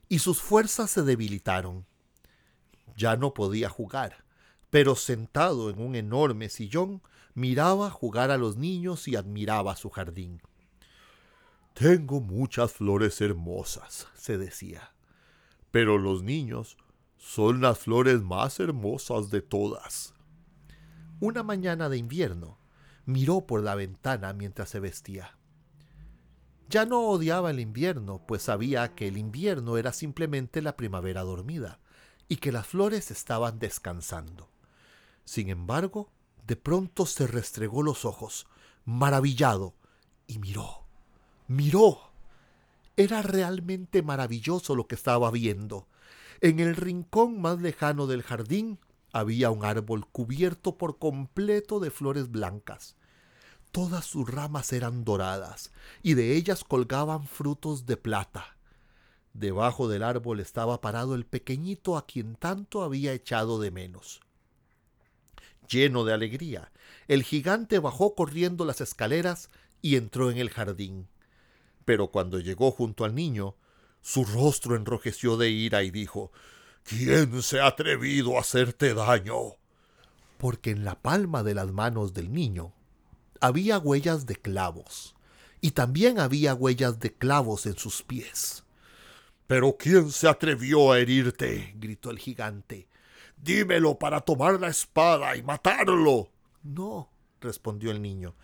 y 0.09 0.19
sus 0.19 0.41
fuerzas 0.41 0.91
se 0.91 1.03
debilitaron. 1.03 1.87
Ya 2.97 3.17
no 3.17 3.35
podía 3.35 3.69
jugar, 3.69 4.25
pero 4.71 4.97
sentado 4.97 5.71
en 5.71 5.81
un 5.81 5.95
enorme 5.95 6.49
sillón, 6.49 7.03
miraba 7.35 7.91
jugar 7.91 8.31
a 8.31 8.39
los 8.39 8.57
niños 8.57 9.09
y 9.09 9.17
admiraba 9.17 9.77
su 9.77 9.91
jardín. 9.91 10.43
Tengo 11.75 12.21
muchas 12.21 12.73
flores 12.73 13.21
hermosas, 13.21 14.07
se 14.15 14.37
decía, 14.37 14.93
pero 15.71 15.97
los 15.97 16.23
niños 16.23 16.77
son 17.17 17.63
las 17.63 17.79
flores 17.79 18.21
más 18.23 18.61
hermosas 18.61 19.31
de 19.31 19.41
todas. 19.41 20.13
Una 21.19 21.43
mañana 21.43 21.89
de 21.89 21.97
invierno, 21.97 22.59
miró 23.07 23.47
por 23.47 23.63
la 23.63 23.75
ventana 23.75 24.33
mientras 24.35 24.69
se 24.69 24.81
vestía. 24.81 25.39
Ya 26.69 26.85
no 26.85 27.01
odiaba 27.09 27.51
el 27.51 27.61
invierno, 27.61 28.25
pues 28.27 28.43
sabía 28.43 28.95
que 28.95 29.09
el 29.09 29.17
invierno 29.17 29.77
era 29.77 29.93
simplemente 29.93 30.63
la 30.63 30.77
primavera 30.77 31.23
dormida 31.23 31.81
y 32.29 32.37
que 32.37 32.53
las 32.53 32.67
flores 32.67 33.11
estaban 33.11 33.59
descansando. 33.59 34.51
Sin 35.25 35.49
embargo, 35.49 36.13
de 36.47 36.57
pronto 36.57 37.07
se 37.07 37.27
restregó 37.27 37.83
los 37.83 38.05
ojos, 38.05 38.47
maravillado, 38.85 39.75
y 40.27 40.39
miró, 40.39 40.82
miró. 41.53 42.13
Era 42.97 43.23
realmente 43.23 44.03
maravilloso 44.03 44.75
lo 44.75 44.87
que 44.87 44.95
estaba 44.95 45.31
viendo. 45.31 45.87
En 46.41 46.61
el 46.61 46.77
rincón 46.77 47.41
más 47.41 47.61
lejano 47.61 48.07
del 48.07 48.23
jardín 48.23 48.79
había 49.13 49.51
un 49.51 49.65
árbol 49.65 50.07
cubierto 50.07 50.77
por 50.77 50.99
completo 50.99 51.79
de 51.79 51.91
flores 51.91 52.31
blancas. 52.31 52.97
Todas 53.71 54.05
sus 54.05 54.29
ramas 54.29 54.73
eran 54.73 55.05
doradas 55.05 55.73
y 56.03 56.15
de 56.15 56.37
ellas 56.37 56.65
colgaban 56.65 57.27
frutos 57.27 57.87
de 57.87 57.97
plata. 57.97 58.57
Debajo 59.33 59.89
del 59.89 60.03
árbol 60.03 60.41
estaba 60.41 60.81
parado 60.81 61.15
el 61.15 61.25
pequeñito 61.25 61.97
a 61.97 62.07
quien 62.07 62.35
tanto 62.35 62.83
había 62.83 63.13
echado 63.15 63.61
de 63.61 63.71
menos. 63.71 64.21
Lleno 65.69 66.05
de 66.05 66.13
alegría, 66.13 66.71
el 67.09 67.23
gigante 67.23 67.79
bajó 67.79 68.15
corriendo 68.15 68.67
las 68.67 68.83
escaleras 68.83 69.49
y 69.81 69.97
entró 69.97 70.31
en 70.31 70.37
el 70.37 70.51
jardín. 70.51 71.09
Pero 71.85 72.09
cuando 72.09 72.39
llegó 72.39 72.71
junto 72.71 73.05
al 73.05 73.15
niño, 73.15 73.57
su 74.01 74.25
rostro 74.25 74.77
enrojeció 74.77 75.37
de 75.37 75.51
ira 75.51 75.83
y 75.83 75.91
dijo 75.91 76.33
¿Quién 76.85 77.43
se 77.43 77.61
ha 77.61 77.69
atrevido 77.69 78.37
a 78.37 78.41
hacerte 78.41 78.95
daño? 78.95 79.57
Porque 80.39 80.71
en 80.71 80.85
la 80.85 81.01
palma 81.01 81.43
de 81.43 81.55
las 81.55 81.71
manos 81.71 82.13
del 82.13 82.33
niño 82.33 82.73
había 83.41 83.79
huellas 83.79 84.27
de 84.27 84.37
clavos, 84.37 85.15
y 85.61 85.73
también 85.73 86.19
había 86.19 86.55
huellas 86.55 86.99
de 86.99 87.13
clavos 87.13 87.67
en 87.67 87.77
sus 87.77 88.03
pies. 88.03 88.65
¿Pero 89.47 89.77
quién 89.77 90.11
se 90.11 90.29
atrevió 90.29 90.93
a 90.93 90.99
herirte? 90.99 91.75
gritó 91.77 92.11
el 92.11 92.19
gigante. 92.19 92.89
Dímelo 93.37 93.99
para 93.99 94.21
tomar 94.21 94.61
la 94.61 94.69
espada 94.69 95.37
y 95.37 95.43
matarlo. 95.43 96.31
No, 96.63 97.11
respondió 97.41 97.91
el 97.91 98.01
niño. 98.01 98.35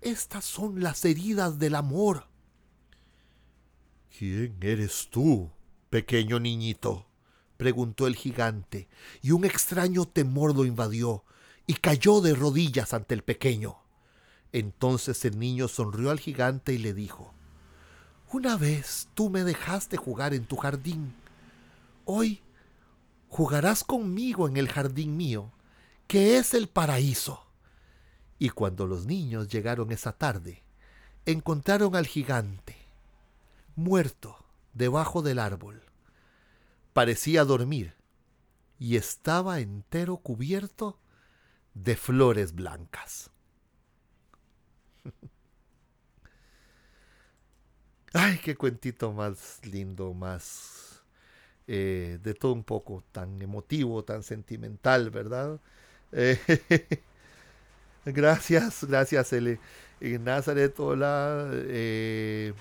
Estas 0.00 0.44
son 0.44 0.82
las 0.82 1.04
heridas 1.04 1.58
del 1.58 1.74
amor. 1.74 2.27
¿Quién 4.16 4.56
eres 4.60 5.08
tú, 5.10 5.50
pequeño 5.90 6.40
niñito? 6.40 7.06
preguntó 7.56 8.06
el 8.06 8.14
gigante, 8.14 8.88
y 9.20 9.32
un 9.32 9.44
extraño 9.44 10.06
temor 10.06 10.54
lo 10.54 10.64
invadió, 10.64 11.24
y 11.66 11.74
cayó 11.74 12.20
de 12.20 12.34
rodillas 12.34 12.94
ante 12.94 13.14
el 13.14 13.22
pequeño. 13.22 13.76
Entonces 14.52 15.24
el 15.24 15.38
niño 15.38 15.68
sonrió 15.68 16.10
al 16.10 16.20
gigante 16.20 16.72
y 16.72 16.78
le 16.78 16.94
dijo, 16.94 17.34
Una 18.32 18.56
vez 18.56 19.08
tú 19.14 19.28
me 19.28 19.44
dejaste 19.44 19.96
jugar 19.96 20.32
en 20.32 20.46
tu 20.46 20.56
jardín. 20.56 21.14
Hoy 22.04 22.42
jugarás 23.28 23.84
conmigo 23.84 24.48
en 24.48 24.56
el 24.56 24.68
jardín 24.68 25.16
mío, 25.16 25.52
que 26.06 26.38
es 26.38 26.54
el 26.54 26.68
paraíso. 26.68 27.44
Y 28.38 28.50
cuando 28.50 28.86
los 28.86 29.04
niños 29.04 29.48
llegaron 29.48 29.92
esa 29.92 30.12
tarde, 30.12 30.62
encontraron 31.26 31.96
al 31.96 32.06
gigante, 32.06 32.77
muerto, 33.78 34.36
debajo 34.74 35.22
del 35.22 35.38
árbol. 35.38 35.80
Parecía 36.92 37.44
dormir 37.44 37.94
y 38.76 38.96
estaba 38.96 39.60
entero 39.60 40.16
cubierto 40.16 40.98
de 41.74 41.94
flores 41.96 42.54
blancas. 42.54 43.30
Ay, 48.12 48.40
qué 48.42 48.56
cuentito 48.56 49.12
más 49.12 49.60
lindo, 49.64 50.12
más 50.12 51.04
eh, 51.68 52.18
de 52.20 52.34
todo 52.34 52.54
un 52.54 52.64
poco, 52.64 53.04
tan 53.12 53.40
emotivo, 53.40 54.02
tan 54.04 54.24
sentimental, 54.24 55.10
¿verdad? 55.10 55.60
Eh, 56.10 56.36
gracias, 58.06 58.84
gracias, 58.84 59.32
Ele. 59.32 59.60
Nazaret, 60.00 60.78
hola. 60.80 61.48
Eh, 61.52 62.54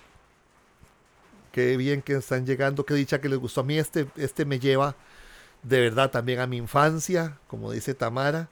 qué 1.57 1.75
bien 1.75 2.03
que 2.03 2.13
están 2.13 2.45
llegando, 2.45 2.85
qué 2.85 2.93
dicha 2.93 3.19
que 3.19 3.29
les 3.29 3.39
gustó. 3.39 3.61
A 3.61 3.63
mí 3.63 3.79
este, 3.79 4.05
este 4.15 4.45
me 4.45 4.59
lleva 4.59 4.95
de 5.63 5.79
verdad 5.79 6.11
también 6.11 6.39
a 6.39 6.45
mi 6.45 6.57
infancia, 6.57 7.39
como 7.47 7.71
dice 7.71 7.95
Tamara. 7.95 8.47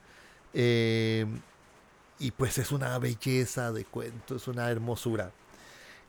y 0.52 2.30
pues 2.36 2.58
es 2.58 2.72
una 2.72 2.98
belleza 2.98 3.70
de 3.70 3.84
cuento, 3.84 4.34
es 4.34 4.48
una 4.48 4.68
hermosura. 4.72 5.30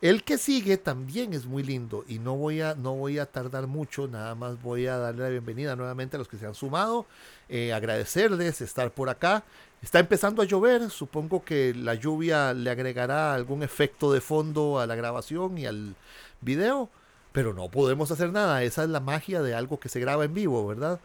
El 0.00 0.24
que 0.24 0.38
sigue 0.38 0.76
también 0.76 1.34
es 1.34 1.46
muy 1.46 1.62
lindo 1.62 2.04
y 2.08 2.18
no 2.18 2.36
voy 2.36 2.62
a, 2.62 2.74
no 2.74 2.94
voy 2.94 3.18
a 3.20 3.26
tardar 3.26 3.68
mucho, 3.68 4.08
nada 4.08 4.34
más 4.34 4.60
voy 4.60 4.86
a 4.86 4.96
darle 4.96 5.22
la 5.22 5.28
bienvenida 5.28 5.76
nuevamente 5.76 6.16
a 6.16 6.18
los 6.18 6.28
que 6.28 6.36
se 6.36 6.46
han 6.46 6.54
sumado, 6.54 7.06
eh, 7.48 7.72
agradecerles 7.72 8.60
estar 8.60 8.90
por 8.92 9.08
acá. 9.08 9.44
Está 9.82 10.00
empezando 10.00 10.42
a 10.42 10.44
llover, 10.44 10.90
supongo 10.90 11.44
que 11.44 11.74
la 11.74 11.94
lluvia 11.94 12.54
le 12.54 12.70
agregará 12.70 13.34
algún 13.34 13.62
efecto 13.62 14.12
de 14.12 14.20
fondo 14.20 14.80
a 14.80 14.86
la 14.86 14.96
grabación 14.96 15.58
y 15.58 15.66
al 15.66 15.94
video, 16.40 16.90
pero 17.32 17.54
no 17.54 17.68
podemos 17.70 18.10
hacer 18.10 18.32
nada, 18.32 18.62
esa 18.62 18.84
es 18.84 18.88
la 18.88 19.00
magia 19.00 19.42
de 19.42 19.54
algo 19.54 19.80
que 19.80 19.88
se 19.88 20.00
graba 20.00 20.24
en 20.24 20.34
vivo, 20.34 20.66
¿verdad? 20.66 21.00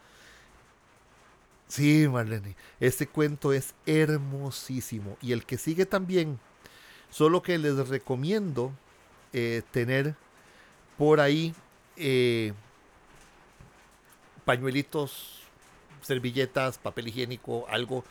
Sí, 1.67 2.07
Marlene, 2.07 2.55
este 2.79 3.07
cuento 3.07 3.53
es 3.53 3.73
hermosísimo 3.85 5.17
y 5.21 5.31
el 5.31 5.45
que 5.45 5.57
sigue 5.57 5.85
también, 5.85 6.39
solo 7.09 7.41
que 7.41 7.57
les 7.57 7.87
recomiendo 7.89 8.71
eh, 9.31 9.63
tener 9.71 10.15
por 10.97 11.19
ahí 11.19 11.55
eh, 11.97 12.53
pañuelitos, 14.45 15.41
servilletas, 16.01 16.77
papel 16.77 17.07
higiénico, 17.07 17.65
algo, 17.69 18.03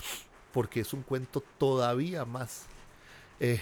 porque 0.52 0.80
es 0.80 0.92
un 0.92 1.02
cuento 1.02 1.42
todavía 1.58 2.24
más 2.24 2.66
eh, 3.38 3.60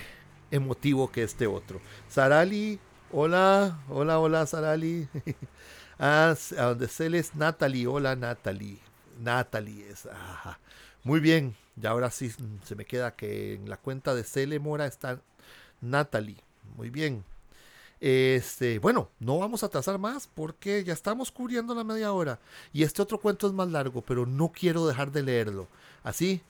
emotivo 0.51 1.11
que 1.11 1.23
este 1.23 1.47
otro. 1.47 1.81
Sarali, 2.09 2.79
hola, 3.13 3.81
hola, 3.89 4.19
hola, 4.19 4.47
Sarali. 4.47 5.09
ah, 5.99 6.35
a 6.59 6.63
donde 6.63 6.89
se 6.89 7.11
les 7.11 7.35
Natalie, 7.35 7.87
hola, 7.87 8.17
Natalie. 8.17 8.79
Natalie 9.21 9.89
es, 9.89 10.09
Muy 11.05 11.21
bien, 11.21 11.55
y 11.81 11.87
ahora 11.87 12.11
sí 12.11 12.33
se 12.65 12.75
me 12.75 12.85
queda 12.85 13.15
que 13.15 13.55
en 13.55 13.69
la 13.69 13.77
cuenta 13.77 14.15
de 14.15 14.25
Cele 14.25 14.59
Mora 14.59 14.87
está 14.87 15.21
Natalie. 15.81 16.39
Muy 16.77 16.91
bien. 16.91 17.25
Este, 18.01 18.79
bueno, 18.79 19.11
no 19.19 19.39
vamos 19.39 19.63
a 19.63 19.67
atrasar 19.67 19.99
más 19.99 20.27
porque 20.27 20.83
ya 20.85 20.95
estamos 20.95 21.31
cubriendo 21.31 21.75
la 21.75 21.85
media 21.85 22.13
hora. 22.13 22.39
Y 22.73 22.83
este 22.83 23.03
otro 23.03 23.19
cuento 23.19 23.47
es 23.47 23.53
más 23.53 23.69
largo, 23.69 24.03
pero 24.03 24.25
no 24.25 24.53
quiero 24.53 24.87
dejar 24.87 25.13
de 25.13 25.23
leerlo. 25.23 25.69
Así, 26.03 26.41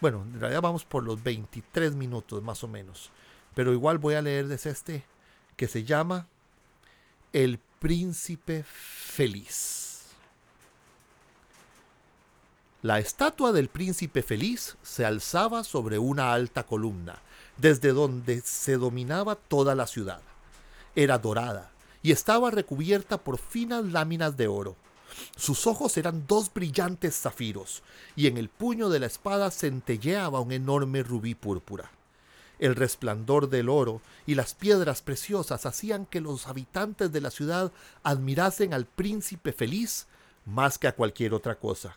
bueno, 0.00 0.22
en 0.22 0.38
realidad 0.40 0.60
vamos 0.60 0.84
por 0.84 1.02
los 1.02 1.22
23 1.22 1.94
minutos 1.94 2.42
más 2.42 2.62
o 2.62 2.68
menos. 2.68 3.10
Pero 3.54 3.72
igual 3.72 3.98
voy 3.98 4.14
a 4.14 4.22
leerles 4.22 4.66
este 4.66 5.04
que 5.56 5.68
se 5.68 5.84
llama 5.84 6.26
El 7.32 7.58
Príncipe 7.78 8.64
Feliz. 8.64 10.02
La 12.82 12.98
estatua 12.98 13.52
del 13.52 13.68
príncipe 13.68 14.22
feliz 14.22 14.76
se 14.82 15.04
alzaba 15.04 15.62
sobre 15.62 16.00
una 16.00 16.32
alta 16.32 16.64
columna, 16.64 17.20
desde 17.56 17.92
donde 17.92 18.40
se 18.40 18.76
dominaba 18.76 19.36
toda 19.36 19.76
la 19.76 19.86
ciudad 19.86 20.20
era 20.94 21.18
dorada 21.18 21.70
y 22.02 22.12
estaba 22.12 22.50
recubierta 22.50 23.18
por 23.18 23.38
finas 23.38 23.84
láminas 23.84 24.36
de 24.36 24.48
oro. 24.48 24.76
Sus 25.36 25.66
ojos 25.66 25.96
eran 25.96 26.26
dos 26.26 26.52
brillantes 26.52 27.14
zafiros, 27.14 27.82
y 28.16 28.26
en 28.26 28.38
el 28.38 28.48
puño 28.48 28.88
de 28.88 28.98
la 28.98 29.06
espada 29.06 29.50
centelleaba 29.50 30.40
un 30.40 30.52
enorme 30.52 31.02
rubí 31.02 31.34
púrpura. 31.34 31.90
El 32.62 32.76
resplandor 32.76 33.48
del 33.48 33.68
oro 33.68 34.00
y 34.24 34.36
las 34.36 34.54
piedras 34.54 35.02
preciosas 35.02 35.66
hacían 35.66 36.06
que 36.06 36.20
los 36.20 36.46
habitantes 36.46 37.10
de 37.10 37.20
la 37.20 37.32
ciudad 37.32 37.72
admirasen 38.04 38.72
al 38.72 38.86
príncipe 38.86 39.52
feliz 39.52 40.06
más 40.46 40.78
que 40.78 40.86
a 40.86 40.94
cualquier 40.94 41.34
otra 41.34 41.56
cosa. 41.56 41.96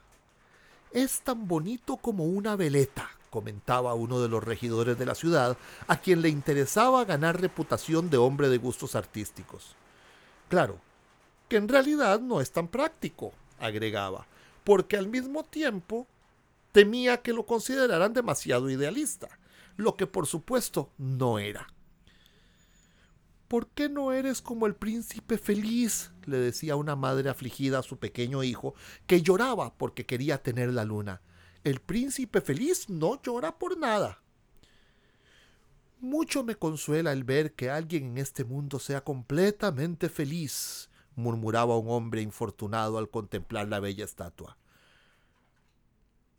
es 0.91 1.21
tan 1.21 1.47
bonito 1.47 1.97
como 1.97 2.23
una 2.23 2.55
veleta, 2.55 3.11
comentaba 3.29 3.93
uno 3.93 4.19
de 4.19 4.27
los 4.27 4.43
regidores 4.43 4.97
de 4.97 5.05
la 5.05 5.13
ciudad, 5.13 5.55
a 5.85 5.97
quien 5.97 6.23
le 6.23 6.29
interesaba 6.29 7.05
ganar 7.05 7.39
reputación 7.39 8.09
de 8.09 8.17
hombre 8.17 8.49
de 8.49 8.57
gustos 8.57 8.95
artísticos. 8.95 9.75
Claro, 10.49 10.79
que 11.47 11.57
en 11.57 11.67
realidad 11.67 12.19
no 12.21 12.41
es 12.41 12.51
tan 12.51 12.69
práctico, 12.69 13.33
agregaba, 13.59 14.25
porque 14.63 14.97
al 14.97 15.09
mismo 15.09 15.43
tiempo 15.43 16.07
temía 16.71 17.21
que 17.21 17.33
lo 17.33 17.45
consideraran 17.45 18.13
demasiado 18.13 18.67
idealista, 18.71 19.29
lo 19.75 19.95
que 19.95 20.07
por 20.07 20.27
supuesto 20.27 20.93
no 20.97 21.39
era. 21.39 21.67
¿Por 23.47 23.67
qué 23.69 23.89
no 23.89 24.11
eres 24.11 24.41
como 24.41 24.65
el 24.65 24.75
príncipe 24.75 25.37
feliz? 25.37 26.11
le 26.25 26.37
decía 26.37 26.75
una 26.75 26.95
madre 26.95 27.29
afligida 27.29 27.79
a 27.79 27.83
su 27.83 27.99
pequeño 27.99 28.43
hijo, 28.43 28.73
que 29.05 29.21
lloraba 29.21 29.75
porque 29.77 30.05
quería 30.05 30.41
tener 30.41 30.73
la 30.73 30.83
luna. 30.83 31.21
El 31.63 31.79
príncipe 31.79 32.41
feliz 32.41 32.89
no 32.89 33.21
llora 33.21 33.57
por 33.57 33.77
nada. 33.77 34.21
Mucho 35.99 36.43
me 36.43 36.55
consuela 36.55 37.11
el 37.11 37.23
ver 37.23 37.53
que 37.53 37.69
alguien 37.69 38.05
en 38.05 38.17
este 38.17 38.43
mundo 38.43 38.79
sea 38.79 39.03
completamente 39.03 40.09
feliz, 40.09 40.89
murmuraba 41.15 41.77
un 41.77 41.89
hombre 41.89 42.21
infortunado 42.21 42.97
al 42.97 43.09
contemplar 43.09 43.67
la 43.67 43.79
bella 43.79 44.05
estatua. 44.05 44.57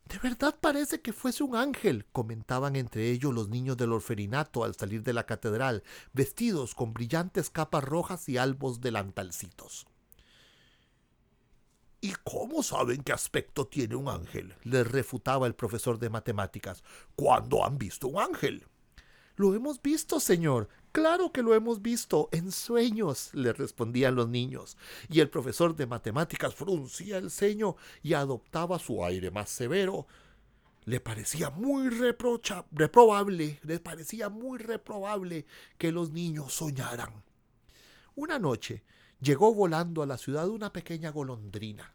De 0.07 0.19
verdad 0.19 0.55
parece 0.61 1.01
que 1.01 1.11
fuese 1.11 1.43
un 1.43 1.55
ángel, 1.55 2.05
comentaban 2.13 2.77
entre 2.77 3.11
ellos 3.11 3.33
los 3.33 3.49
niños 3.49 3.75
del 3.75 3.91
orferinato 3.91 4.63
al 4.63 4.73
salir 4.73 5.03
de 5.03 5.11
la 5.11 5.25
catedral, 5.25 5.83
vestidos 6.13 6.75
con 6.75 6.93
brillantes 6.93 7.49
capas 7.49 7.83
rojas 7.83 8.29
y 8.29 8.37
albos 8.37 8.79
delantalcitos. 8.79 9.85
¿Y 11.99 12.13
cómo 12.23 12.63
saben 12.63 13.03
qué 13.03 13.11
aspecto 13.11 13.67
tiene 13.67 13.95
un 13.95 14.07
ángel? 14.07 14.55
les 14.63 14.89
refutaba 14.89 15.45
el 15.45 15.55
profesor 15.55 15.99
de 15.99 16.09
matemáticas. 16.09 16.83
¿Cuándo 17.15 17.65
han 17.65 17.77
visto 17.77 18.07
un 18.07 18.21
ángel? 18.21 18.65
Lo 19.35 19.53
hemos 19.55 19.81
visto, 19.81 20.21
señor. 20.21 20.69
Claro 20.97 21.31
que 21.31 21.43
lo 21.43 21.53
hemos 21.53 21.83
visto. 21.83 22.27
En 22.31 22.51
sueños, 22.51 23.29
le 23.35 23.53
respondían 23.53 24.15
los 24.15 24.29
niños. 24.29 24.77
Y 25.11 25.19
el 25.19 25.29
profesor 25.29 25.75
de 25.75 25.85
matemáticas 25.85 26.55
fruncía 26.55 27.19
el 27.19 27.29
ceño 27.29 27.75
y 28.01 28.15
adoptaba 28.15 28.79
su 28.79 29.05
aire 29.05 29.29
más 29.29 29.47
severo. 29.51 30.07
Le 30.85 30.99
parecía 30.99 31.51
muy 31.51 31.89
reprocha, 31.89 32.65
le 32.71 33.79
parecía 33.79 34.29
muy 34.29 34.57
reprobable 34.57 35.45
que 35.77 35.91
los 35.91 36.09
niños 36.09 36.53
soñaran. 36.53 37.23
Una 38.15 38.39
noche 38.39 38.83
llegó 39.21 39.53
volando 39.53 40.01
a 40.01 40.07
la 40.07 40.17
ciudad 40.17 40.49
una 40.49 40.73
pequeña 40.73 41.11
golondrina. 41.11 41.93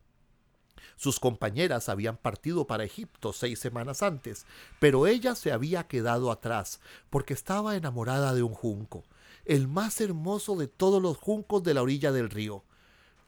Sus 0.96 1.18
compañeras 1.18 1.88
habían 1.88 2.16
partido 2.16 2.66
para 2.66 2.84
Egipto 2.84 3.32
seis 3.32 3.58
semanas 3.58 4.02
antes, 4.02 4.46
pero 4.78 5.06
ella 5.06 5.34
se 5.34 5.52
había 5.52 5.86
quedado 5.86 6.30
atrás 6.30 6.80
porque 7.10 7.34
estaba 7.34 7.76
enamorada 7.76 8.34
de 8.34 8.42
un 8.42 8.54
junco, 8.54 9.04
el 9.44 9.68
más 9.68 10.00
hermoso 10.00 10.56
de 10.56 10.68
todos 10.68 11.02
los 11.02 11.16
juncos 11.16 11.62
de 11.62 11.74
la 11.74 11.82
orilla 11.82 12.12
del 12.12 12.30
río. 12.30 12.64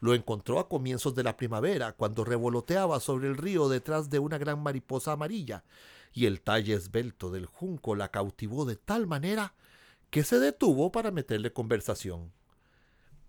Lo 0.00 0.14
encontró 0.14 0.58
a 0.58 0.68
comienzos 0.68 1.14
de 1.14 1.24
la 1.24 1.36
primavera, 1.36 1.92
cuando 1.92 2.24
revoloteaba 2.24 3.00
sobre 3.00 3.28
el 3.28 3.36
río 3.36 3.68
detrás 3.68 4.10
de 4.10 4.18
una 4.18 4.38
gran 4.38 4.62
mariposa 4.62 5.12
amarilla, 5.12 5.64
y 6.12 6.26
el 6.26 6.42
talle 6.42 6.74
esbelto 6.74 7.30
del 7.30 7.46
junco 7.46 7.96
la 7.96 8.10
cautivó 8.10 8.64
de 8.64 8.76
tal 8.76 9.06
manera 9.06 9.54
que 10.10 10.22
se 10.22 10.38
detuvo 10.38 10.92
para 10.92 11.10
meterle 11.10 11.52
conversación. 11.52 12.32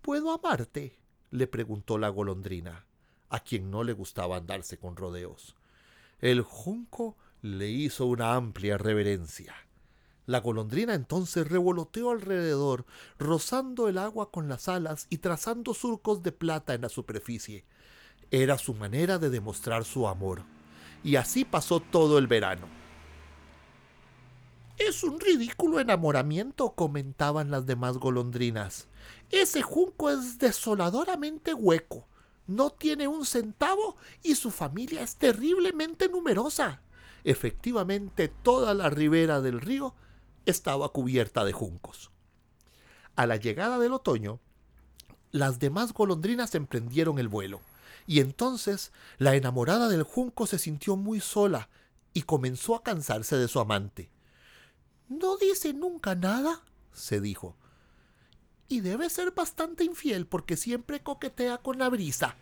¿Puedo 0.02 0.32
amarte? 0.32 1.00
le 1.32 1.48
preguntó 1.48 1.98
la 1.98 2.10
golondrina 2.10 2.86
a 3.30 3.40
quien 3.40 3.72
no 3.72 3.84
le 3.84 3.94
gustaba 3.94 4.38
andarse 4.38 4.78
con 4.78 4.96
rodeos. 4.96 5.56
El 6.20 6.42
junco 6.42 7.16
le 7.42 7.70
hizo 7.70 8.06
una 8.06 8.36
amplia 8.36 8.78
reverencia. 8.78 9.54
La 10.26 10.40
golondrina 10.40 10.96
entonces 10.96 11.48
revoloteó 11.48 12.10
alrededor, 12.10 12.86
rozando 13.20 13.88
el 13.88 14.00
agua 14.00 14.32
con 14.32 14.48
las 14.48 14.68
alas 14.68 15.06
y 15.10 15.20
trazando 15.20 15.74
surcos 15.74 16.24
de 16.24 16.32
plata 16.32 16.74
en 16.74 16.82
la 16.82 16.90
superficie. 16.90 17.64
Era 18.32 18.58
su 18.58 18.74
manera 18.74 19.20
de 19.20 19.30
demostrar 19.30 19.86
su 19.86 20.08
amor. 20.08 20.42
Y 21.04 21.18
así 21.18 21.46
pasó 21.46 21.80
todo 21.80 22.18
el 22.18 22.26
verano. 22.26 22.68
Es 24.80 25.04
un 25.04 25.20
ridículo 25.20 25.80
enamoramiento, 25.80 26.72
comentaban 26.72 27.52
las 27.52 27.68
demás 27.68 27.98
golondrinas. 27.98 28.88
Ese 29.30 29.62
junco 29.62 30.10
es 30.10 30.40
desoladoramente 30.40 31.54
hueco 31.54 32.08
no 32.48 32.70
tiene 32.70 33.08
un 33.08 33.26
centavo 33.26 33.98
y 34.24 34.36
su 34.36 34.52
familia 34.52 35.02
es 35.02 35.16
terriblemente 35.16 36.10
numerosa. 36.10 36.82
Efectivamente, 37.24 38.28
toda 38.28 38.74
la 38.74 38.90
ribera 38.90 39.42
del 39.42 39.62
río 39.62 39.96
estaba 40.46 40.90
cubierta 40.90 41.44
de 41.44 41.54
juncos. 41.54 42.12
A 43.16 43.26
la 43.26 43.38
llegada 43.38 43.80
del 43.80 43.94
otoño, 43.94 44.40
las 45.32 45.60
demás 45.60 45.94
golondrinas 45.94 46.54
emprendieron 46.56 47.18
el 47.18 47.28
vuelo, 47.28 47.62
y 48.06 48.20
entonces 48.20 48.92
la 49.18 49.36
enamorada 49.36 49.90
del 49.90 50.04
junco 50.04 50.46
se 50.46 50.60
sintió 50.60 50.96
muy 50.96 51.20
sola 51.20 51.70
y 52.14 52.24
comenzó 52.24 52.76
a 52.76 52.84
cansarse 52.84 53.36
de 53.38 53.48
su 53.48 53.60
amante. 53.60 54.12
No 55.10 55.38
dice 55.38 55.74
nunca 55.74 56.16
nada, 56.16 56.62
se 56.92 57.20
dijo 57.20 57.58
y 58.68 58.82
debe 58.82 59.10
ser 59.10 59.32
bastante 59.32 59.84
infiel 59.84 60.26
porque 60.26 60.58
siempre 60.58 61.02
coquetea 61.02 61.60
con 61.60 61.78
la 61.78 61.90
brisa. 61.90 62.36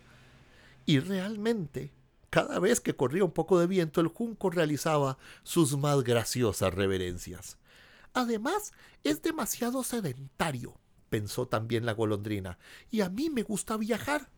Y 0.85 0.99
realmente, 0.99 1.91
cada 2.29 2.59
vez 2.59 2.79
que 2.81 2.95
corría 2.95 3.23
un 3.23 3.31
poco 3.31 3.59
de 3.59 3.67
viento, 3.67 4.01
el 4.01 4.07
junco 4.07 4.49
realizaba 4.49 5.17
sus 5.43 5.77
más 5.77 6.03
graciosas 6.03 6.73
reverencias. 6.73 7.57
Además, 8.13 8.73
es 9.03 9.21
demasiado 9.21 9.83
sedentario, 9.83 10.77
pensó 11.09 11.47
también 11.47 11.85
la 11.85 11.93
golondrina, 11.93 12.57
y 12.89 13.01
a 13.01 13.09
mí 13.09 13.29
me 13.29 13.43
gusta 13.43 13.77
viajar. 13.77 14.29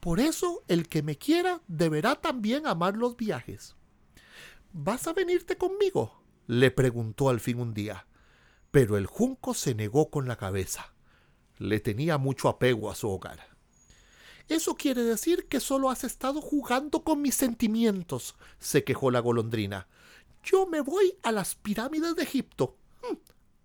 Por 0.00 0.18
eso, 0.18 0.62
el 0.66 0.88
que 0.88 1.02
me 1.02 1.16
quiera 1.16 1.60
deberá 1.68 2.16
también 2.16 2.66
amar 2.66 2.96
los 2.96 3.16
viajes. 3.16 3.76
¿Vas 4.72 5.06
a 5.06 5.12
venirte 5.12 5.56
conmigo? 5.56 6.20
le 6.48 6.70
preguntó 6.70 7.28
al 7.28 7.38
fin 7.40 7.60
un 7.60 7.72
día. 7.72 8.06
Pero 8.72 8.96
el 8.96 9.06
junco 9.06 9.54
se 9.54 9.74
negó 9.74 10.10
con 10.10 10.26
la 10.26 10.36
cabeza 10.36 10.92
le 11.62 11.80
tenía 11.80 12.18
mucho 12.18 12.48
apego 12.48 12.90
a 12.90 12.94
su 12.94 13.08
hogar. 13.08 13.40
Eso 14.48 14.74
quiere 14.74 15.02
decir 15.02 15.46
que 15.48 15.60
solo 15.60 15.90
has 15.90 16.04
estado 16.04 16.40
jugando 16.40 17.04
con 17.04 17.22
mis 17.22 17.34
sentimientos, 17.34 18.34
se 18.58 18.84
quejó 18.84 19.10
la 19.10 19.20
golondrina. 19.20 19.86
Yo 20.42 20.66
me 20.66 20.80
voy 20.80 21.16
a 21.22 21.30
las 21.30 21.54
pirámides 21.54 22.16
de 22.16 22.24
Egipto. 22.24 22.76
Mm, 23.02 23.16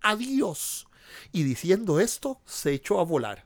adiós. 0.01 0.88
Y 1.31 1.43
diciendo 1.43 1.99
esto, 1.99 2.39
se 2.45 2.73
echó 2.73 2.99
a 2.99 3.03
volar. 3.03 3.45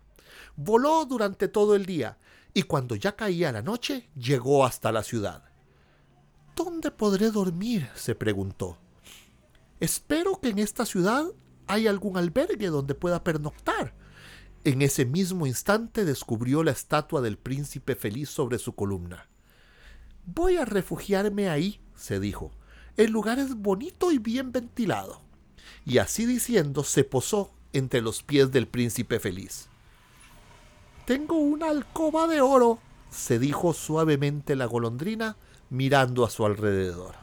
Voló 0.55 1.05
durante 1.05 1.47
todo 1.47 1.75
el 1.75 1.85
día, 1.85 2.17
y 2.53 2.63
cuando 2.63 2.95
ya 2.95 3.15
caía 3.15 3.51
la 3.51 3.61
noche, 3.61 4.09
llegó 4.15 4.65
hasta 4.65 4.91
la 4.91 5.03
ciudad. 5.03 5.45
¿Dónde 6.55 6.91
podré 6.91 7.31
dormir? 7.31 7.89
se 7.95 8.13
preguntó. 8.13 8.77
Espero 9.79 10.39
que 10.41 10.49
en 10.49 10.59
esta 10.59 10.85
ciudad 10.85 11.25
haya 11.67 11.89
algún 11.89 12.17
albergue 12.17 12.67
donde 12.67 12.93
pueda 12.93 13.23
pernoctar, 13.23 13.95
en 14.63 14.81
ese 14.81 15.05
mismo 15.05 15.47
instante 15.47 16.05
descubrió 16.05 16.63
la 16.63 16.71
estatua 16.71 17.21
del 17.21 17.37
príncipe 17.37 17.95
feliz 17.95 18.29
sobre 18.29 18.59
su 18.59 18.73
columna. 18.73 19.27
Voy 20.25 20.57
a 20.57 20.65
refugiarme 20.65 21.49
ahí, 21.49 21.81
se 21.95 22.19
dijo. 22.19 22.51
El 22.97 23.11
lugar 23.11 23.39
es 23.39 23.55
bonito 23.55 24.11
y 24.11 24.19
bien 24.19 24.51
ventilado. 24.51 25.21
Y 25.85 25.97
así 25.97 26.25
diciendo 26.25 26.83
se 26.83 27.03
posó 27.03 27.51
entre 27.73 28.01
los 28.01 28.21
pies 28.21 28.51
del 28.51 28.67
príncipe 28.67 29.19
feliz. 29.19 29.67
Tengo 31.05 31.37
una 31.37 31.69
alcoba 31.69 32.27
de 32.27 32.41
oro, 32.41 32.79
se 33.09 33.39
dijo 33.39 33.73
suavemente 33.73 34.55
la 34.55 34.65
golondrina, 34.65 35.37
mirando 35.69 36.23
a 36.23 36.29
su 36.29 36.45
alrededor. 36.45 37.15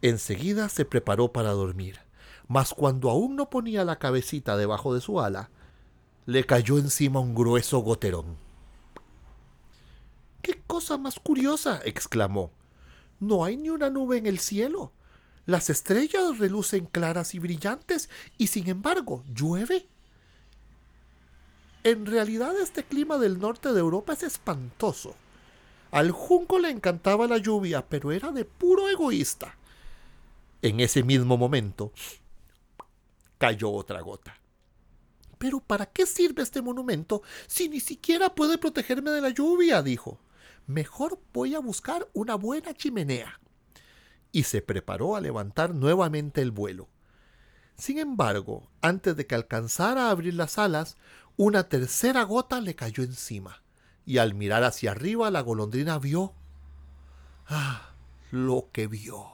Enseguida 0.00 0.68
se 0.68 0.84
preparó 0.84 1.32
para 1.32 1.50
dormir, 1.50 1.98
mas 2.46 2.74
cuando 2.74 3.10
aún 3.10 3.34
no 3.34 3.50
ponía 3.50 3.84
la 3.84 3.98
cabecita 3.98 4.56
debajo 4.56 4.94
de 4.94 5.00
su 5.00 5.20
ala, 5.20 5.50
le 6.26 6.44
cayó 6.44 6.78
encima 6.78 7.20
un 7.20 7.34
grueso 7.34 7.78
goterón. 7.80 8.36
¡Qué 10.40 10.60
cosa 10.66 10.98
más 10.98 11.18
curiosa! 11.18 11.80
exclamó. 11.84 12.50
No 13.20 13.44
hay 13.44 13.56
ni 13.56 13.70
una 13.70 13.90
nube 13.90 14.18
en 14.18 14.26
el 14.26 14.38
cielo. 14.38 14.92
Las 15.46 15.70
estrellas 15.70 16.38
relucen 16.38 16.86
claras 16.86 17.34
y 17.34 17.38
brillantes 17.38 18.08
y 18.38 18.48
sin 18.48 18.68
embargo 18.68 19.24
llueve. 19.32 19.86
En 21.84 22.06
realidad 22.06 22.56
este 22.60 22.84
clima 22.84 23.18
del 23.18 23.40
norte 23.40 23.72
de 23.72 23.80
Europa 23.80 24.12
es 24.12 24.22
espantoso. 24.22 25.16
Al 25.90 26.10
junco 26.10 26.58
le 26.58 26.70
encantaba 26.70 27.26
la 27.26 27.38
lluvia, 27.38 27.86
pero 27.88 28.12
era 28.12 28.30
de 28.30 28.44
puro 28.44 28.88
egoísta. 28.88 29.56
En 30.62 30.80
ese 30.80 31.02
mismo 31.02 31.36
momento 31.36 31.92
cayó 33.38 33.72
otra 33.72 34.00
gota. 34.00 34.41
Pero 35.42 35.58
¿para 35.58 35.86
qué 35.86 36.06
sirve 36.06 36.44
este 36.44 36.62
monumento 36.62 37.24
si 37.48 37.68
ni 37.68 37.80
siquiera 37.80 38.32
puede 38.32 38.58
protegerme 38.58 39.10
de 39.10 39.20
la 39.20 39.30
lluvia? 39.30 39.82
dijo. 39.82 40.20
mejor 40.68 41.18
voy 41.32 41.56
a 41.56 41.58
buscar 41.58 42.08
una 42.12 42.36
buena 42.36 42.74
chimenea. 42.74 43.40
Y 44.30 44.44
se 44.44 44.62
preparó 44.62 45.16
a 45.16 45.20
levantar 45.20 45.74
nuevamente 45.74 46.42
el 46.42 46.52
vuelo. 46.52 46.88
Sin 47.74 47.98
embargo, 47.98 48.70
antes 48.82 49.16
de 49.16 49.26
que 49.26 49.34
alcanzara 49.34 50.06
a 50.06 50.10
abrir 50.10 50.34
las 50.34 50.58
alas, 50.58 50.96
una 51.36 51.68
tercera 51.68 52.22
gota 52.22 52.60
le 52.60 52.76
cayó 52.76 53.02
encima, 53.02 53.64
y 54.06 54.18
al 54.18 54.34
mirar 54.34 54.62
hacia 54.62 54.92
arriba 54.92 55.28
la 55.32 55.40
golondrina 55.40 55.98
vio... 55.98 56.34
¡Ah! 57.48 57.96
lo 58.30 58.68
que 58.70 58.86
vio. 58.86 59.26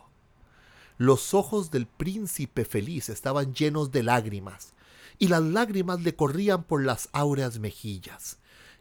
Los 0.96 1.34
ojos 1.34 1.70
del 1.70 1.86
príncipe 1.86 2.64
feliz 2.64 3.10
estaban 3.10 3.52
llenos 3.52 3.92
de 3.92 4.04
lágrimas, 4.04 4.72
y 5.18 5.28
las 5.28 5.42
lágrimas 5.42 6.02
le 6.02 6.14
corrían 6.14 6.62
por 6.64 6.84
las 6.84 7.08
áureas 7.12 7.58
mejillas. 7.58 8.38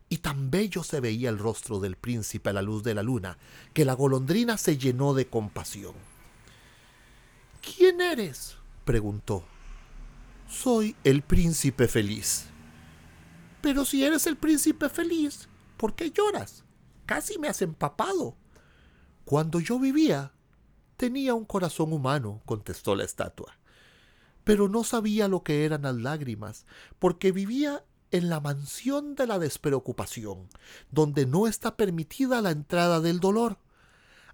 Y 0.10 0.17
tan 0.17 0.50
bello 0.52 0.84
se 0.84 1.00
veía 1.00 1.30
el 1.30 1.38
rostro 1.38 1.80
del 1.80 1.97
príncipe 1.97 2.50
a 2.50 2.54
la 2.54 2.62
luz 2.62 2.84
de 2.84 2.93
la 2.93 3.04
luna, 3.04 3.38
que 3.73 3.86
la 3.86 3.93
golondrina 3.93 4.58
se 4.58 4.78
llenó 4.78 5.13
de 5.13 5.28
compasión. 5.28 5.93
¿Quién 7.62 8.00
eres? 8.00 8.56
preguntó. 8.86 9.43
Soy 10.47 10.95
el 11.04 11.23
príncipe 11.23 11.89
feliz. 11.89 12.45
Pero 13.62 13.84
si 13.84 14.06
eres 14.06 14.28
el 14.28 14.38
príncipe 14.38 14.88
feliz, 14.88 15.50
¿por 15.76 15.93
qué 15.93 16.12
lloras? 16.12 16.63
Casi 17.06 17.38
me 17.38 17.50
has 17.50 17.62
empapado. 17.62 18.38
Cuando 19.26 19.60
yo 19.60 19.78
vivía, 19.78 20.32
tenía 20.95 21.34
un 21.34 21.43
corazón 21.43 21.91
humano, 21.91 22.41
contestó 22.45 22.95
la 22.95 23.04
estatua. 23.04 23.57
Pero 24.48 24.68
no 24.70 24.84
sabía 24.84 25.28
lo 25.28 25.44
que 25.44 25.66
eran 25.66 25.84
las 25.84 25.96
lágrimas, 25.96 26.66
porque 26.98 27.32
vivía 27.32 27.84
en 28.10 28.30
la 28.30 28.40
mansión 28.40 29.14
de 29.14 29.28
la 29.28 29.38
despreocupación, 29.38 30.48
donde 30.90 31.26
no 31.26 31.46
está 31.46 31.78
permitida 31.78 32.42
la 32.42 32.52
entrada 32.52 33.02
del 33.02 33.20
dolor. 33.20 33.60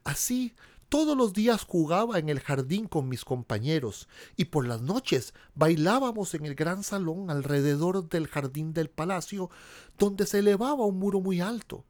Así, 0.06 0.54
todos 0.88 1.18
los 1.18 1.34
días 1.34 1.64
jugaba 1.64 2.20
en 2.20 2.30
el 2.30 2.40
jardín 2.40 2.88
con 2.88 3.10
mis 3.10 3.26
compañeros 3.26 4.08
y 4.38 4.46
por 4.46 4.68
las 4.68 4.82
noches 4.82 5.34
bailábamos 5.56 6.36
en 6.36 6.46
el 6.46 6.56
gran 6.56 6.84
salón 6.84 7.30
alrededor 7.30 8.08
del 8.08 8.28
jardín 8.28 8.74
del 8.74 8.90
palacio, 8.90 9.50
donde 9.98 10.28
se 10.28 10.40
elevaba 10.40 10.86
un 10.86 11.00
muro 11.00 11.20
muy 11.20 11.42
alto 11.42 11.86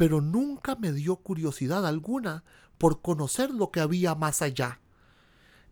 pero 0.00 0.22
nunca 0.22 0.76
me 0.76 0.92
dio 0.92 1.16
curiosidad 1.16 1.86
alguna 1.86 2.42
por 2.78 3.02
conocer 3.02 3.50
lo 3.50 3.70
que 3.70 3.80
había 3.80 4.14
más 4.14 4.40
allá. 4.40 4.80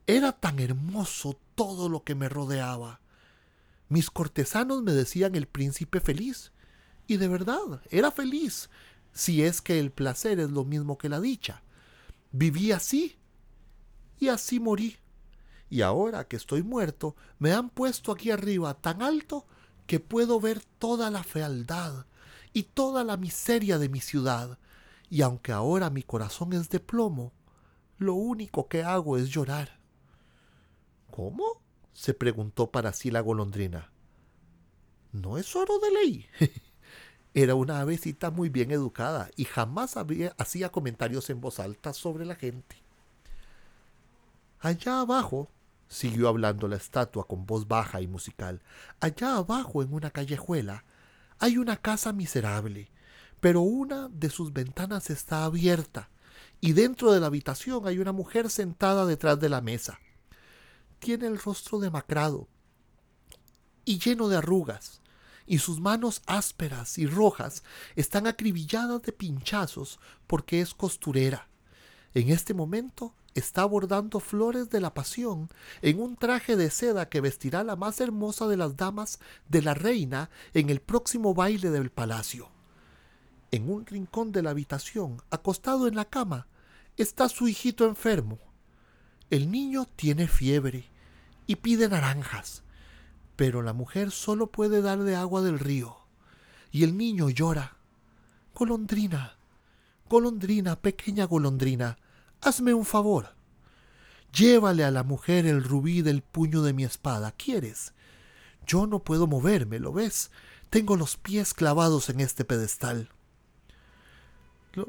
Era 0.08 0.32
tan 0.32 0.58
hermoso 0.58 1.38
todo 1.54 1.90
lo 1.90 2.02
que 2.02 2.14
me 2.14 2.30
rodeaba. 2.30 3.02
Mis 3.90 4.08
cortesanos 4.08 4.82
me 4.82 4.92
decían 4.92 5.34
el 5.34 5.46
príncipe 5.46 6.00
feliz, 6.00 6.50
y 7.06 7.18
de 7.18 7.28
verdad 7.28 7.82
era 7.90 8.10
feliz, 8.10 8.70
si 9.12 9.42
es 9.42 9.60
que 9.60 9.78
el 9.78 9.90
placer 9.90 10.40
es 10.40 10.50
lo 10.50 10.64
mismo 10.64 10.96
que 10.96 11.10
la 11.10 11.20
dicha. 11.20 11.62
Viví 12.32 12.72
así, 12.72 13.18
y 14.18 14.28
así 14.28 14.58
morí. 14.58 14.96
Y 15.68 15.82
ahora 15.82 16.26
que 16.26 16.36
estoy 16.36 16.62
muerto, 16.62 17.14
me 17.38 17.52
han 17.52 17.68
puesto 17.68 18.10
aquí 18.10 18.30
arriba 18.30 18.72
tan 18.72 19.02
alto 19.02 19.44
que 19.86 20.00
puedo 20.00 20.40
ver 20.40 20.62
toda 20.78 21.10
la 21.10 21.22
fealdad, 21.22 22.06
y 22.54 22.62
toda 22.62 23.04
la 23.04 23.18
miseria 23.18 23.76
de 23.76 23.90
mi 23.90 24.00
ciudad, 24.00 24.58
y 25.10 25.20
aunque 25.20 25.52
ahora 25.52 25.90
mi 25.90 26.02
corazón 26.02 26.54
es 26.54 26.70
de 26.70 26.80
plomo, 26.80 27.30
lo 27.98 28.14
único 28.14 28.68
que 28.68 28.82
hago 28.82 29.18
es 29.18 29.28
llorar. 29.28 29.77
¿Cómo? 31.18 31.60
se 31.92 32.14
preguntó 32.14 32.70
para 32.70 32.92
sí 32.92 33.10
la 33.10 33.18
golondrina. 33.18 33.90
No 35.10 35.36
es 35.36 35.56
oro 35.56 35.80
de 35.80 35.90
ley. 35.90 36.26
Era 37.34 37.56
una 37.56 37.80
avecita 37.80 38.30
muy 38.30 38.50
bien 38.50 38.70
educada 38.70 39.28
y 39.34 39.44
jamás 39.44 39.96
hacía 40.36 40.70
comentarios 40.70 41.28
en 41.28 41.40
voz 41.40 41.58
alta 41.58 41.92
sobre 41.92 42.24
la 42.24 42.36
gente. 42.36 42.76
Allá 44.60 45.00
abajo, 45.00 45.50
siguió 45.88 46.28
hablando 46.28 46.68
la 46.68 46.76
estatua 46.76 47.26
con 47.26 47.46
voz 47.46 47.66
baja 47.66 48.00
y 48.00 48.06
musical, 48.06 48.62
allá 49.00 49.38
abajo 49.38 49.82
en 49.82 49.92
una 49.92 50.12
callejuela 50.12 50.84
hay 51.40 51.58
una 51.58 51.78
casa 51.78 52.12
miserable, 52.12 52.92
pero 53.40 53.62
una 53.62 54.08
de 54.08 54.30
sus 54.30 54.52
ventanas 54.52 55.10
está 55.10 55.42
abierta 55.42 56.10
y 56.60 56.74
dentro 56.74 57.10
de 57.10 57.18
la 57.18 57.26
habitación 57.26 57.88
hay 57.88 57.98
una 57.98 58.12
mujer 58.12 58.50
sentada 58.50 59.04
detrás 59.04 59.40
de 59.40 59.48
la 59.48 59.60
mesa. 59.60 59.98
Tiene 60.98 61.26
el 61.26 61.38
rostro 61.38 61.78
demacrado 61.78 62.48
y 63.84 63.98
lleno 63.98 64.28
de 64.28 64.36
arrugas, 64.36 65.00
y 65.46 65.58
sus 65.58 65.80
manos 65.80 66.20
ásperas 66.26 66.98
y 66.98 67.06
rojas 67.06 67.62
están 67.96 68.26
acribilladas 68.26 69.00
de 69.02 69.12
pinchazos 69.12 69.98
porque 70.26 70.60
es 70.60 70.74
costurera. 70.74 71.48
En 72.12 72.28
este 72.28 72.52
momento 72.52 73.14
está 73.34 73.64
bordando 73.64 74.20
flores 74.20 74.68
de 74.68 74.80
la 74.80 74.92
pasión 74.92 75.48
en 75.80 76.00
un 76.00 76.16
traje 76.16 76.56
de 76.56 76.70
seda 76.70 77.08
que 77.08 77.20
vestirá 77.20 77.64
la 77.64 77.76
más 77.76 78.00
hermosa 78.00 78.46
de 78.46 78.56
las 78.58 78.76
damas 78.76 79.20
de 79.48 79.62
la 79.62 79.72
reina 79.72 80.28
en 80.52 80.68
el 80.68 80.80
próximo 80.80 81.32
baile 81.32 81.70
del 81.70 81.90
palacio. 81.90 82.50
En 83.50 83.70
un 83.70 83.86
rincón 83.86 84.32
de 84.32 84.42
la 84.42 84.50
habitación, 84.50 85.22
acostado 85.30 85.88
en 85.88 85.96
la 85.96 86.04
cama, 86.04 86.46
está 86.98 87.28
su 87.30 87.48
hijito 87.48 87.86
enfermo. 87.86 88.38
El 89.30 89.50
niño 89.50 89.86
tiene 89.96 90.26
fiebre 90.26 90.88
y 91.46 91.56
pide 91.56 91.88
naranjas, 91.88 92.62
pero 93.36 93.62
la 93.62 93.72
mujer 93.72 94.10
solo 94.10 94.48
puede 94.48 94.82
darle 94.82 95.16
agua 95.16 95.42
del 95.42 95.58
río, 95.58 95.96
y 96.70 96.84
el 96.84 96.96
niño 96.96 97.30
llora. 97.30 97.76
Golondrina, 98.54 99.36
golondrina, 100.08 100.76
pequeña 100.76 101.24
golondrina, 101.24 101.98
Hazme 102.40 102.72
un 102.72 102.84
favor. 102.84 103.34
Llévale 104.32 104.84
a 104.84 104.90
la 104.90 105.02
mujer 105.02 105.46
el 105.46 105.64
rubí 105.64 106.02
del 106.02 106.22
puño 106.22 106.62
de 106.62 106.72
mi 106.72 106.84
espada. 106.84 107.32
¿Quieres? 107.32 107.94
Yo 108.66 108.86
no 108.86 109.02
puedo 109.02 109.26
moverme, 109.26 109.78
¿lo 109.78 109.92
ves? 109.92 110.30
Tengo 110.70 110.96
los 110.96 111.16
pies 111.16 111.54
clavados 111.54 112.10
en 112.10 112.20
este 112.20 112.44
pedestal. 112.44 113.10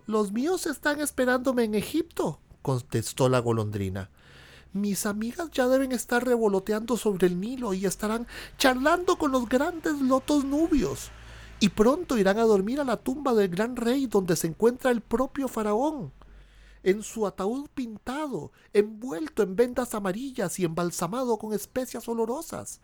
Los 0.06 0.32
míos 0.32 0.68
están 0.68 1.00
esperándome 1.00 1.64
en 1.64 1.74
Egipto, 1.74 2.40
contestó 2.62 3.30
la 3.30 3.40
golondrina. 3.40 4.12
Mis 4.74 5.06
amigas 5.06 5.50
ya 5.52 5.68
deben 5.68 5.92
estar 5.92 6.24
revoloteando 6.24 6.98
sobre 6.98 7.28
el 7.28 7.40
Nilo 7.40 7.74
y 7.74 7.86
estarán 7.86 8.28
charlando 8.58 9.18
con 9.18 9.32
los 9.32 9.50
grandes 9.50 10.00
lotos 10.00 10.46
nubios. 10.46 11.10
Y 11.60 11.70
pronto 11.70 12.18
irán 12.18 12.38
a 12.38 12.44
dormir 12.44 12.80
a 12.80 12.84
la 12.84 12.98
tumba 12.98 13.34
del 13.34 13.50
gran 13.50 13.76
rey 13.76 14.08
donde 14.08 14.36
se 14.36 14.48
encuentra 14.48 14.92
el 14.92 15.02
propio 15.02 15.48
faraón 15.48 16.12
en 16.84 17.04
su 17.04 17.28
ataúd 17.28 17.68
pintado, 17.74 18.52
envuelto 18.74 19.44
en 19.44 19.56
vendas 19.56 19.94
amarillas 19.94 20.60
y 20.60 20.66
embalsamado 20.66 21.38
con 21.38 21.54
especias 21.54 22.08
olorosas. 22.08 22.80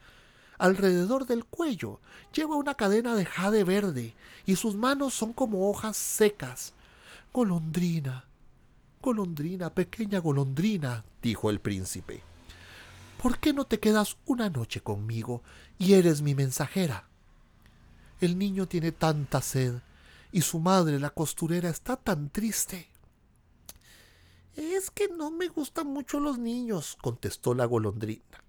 Alrededor 0.57 1.25
del 1.25 1.45
cuello 1.45 1.99
lleva 2.33 2.55
una 2.55 2.75
cadena 2.75 3.15
de 3.15 3.25
jade 3.25 3.63
verde 3.63 4.13
y 4.45 4.55
sus 4.55 4.75
manos 4.75 5.13
son 5.13 5.33
como 5.33 5.69
hojas 5.69 5.97
secas. 5.97 6.73
Golondrina, 7.33 8.25
golondrina, 9.05 9.71
pequeña 9.71 10.17
golondrina, 10.17 11.05
dijo 11.21 11.51
el 11.51 11.59
príncipe. 11.59 12.23
¿Por 13.21 13.37
qué 13.37 13.53
no 13.53 13.65
te 13.65 13.79
quedas 13.79 14.17
una 14.25 14.49
noche 14.49 14.81
conmigo 14.81 15.43
y 15.77 15.93
eres 15.93 16.23
mi 16.23 16.33
mensajera? 16.33 17.07
El 18.19 18.39
niño 18.39 18.67
tiene 18.67 18.91
tanta 18.91 19.43
sed 19.43 19.75
y 20.31 20.41
su 20.41 20.57
madre, 20.57 20.99
la 20.99 21.11
costurera, 21.11 21.69
está 21.69 21.97
tan 21.97 22.31
triste. 22.31 22.89
Es 24.55 24.89
que 24.89 25.07
no 25.07 25.29
me 25.29 25.49
gustan 25.49 25.85
mucho 25.85 26.19
los 26.19 26.39
niños, 26.39 26.97
contestó 26.99 27.53
la 27.53 27.65
golondrina. 27.65 28.43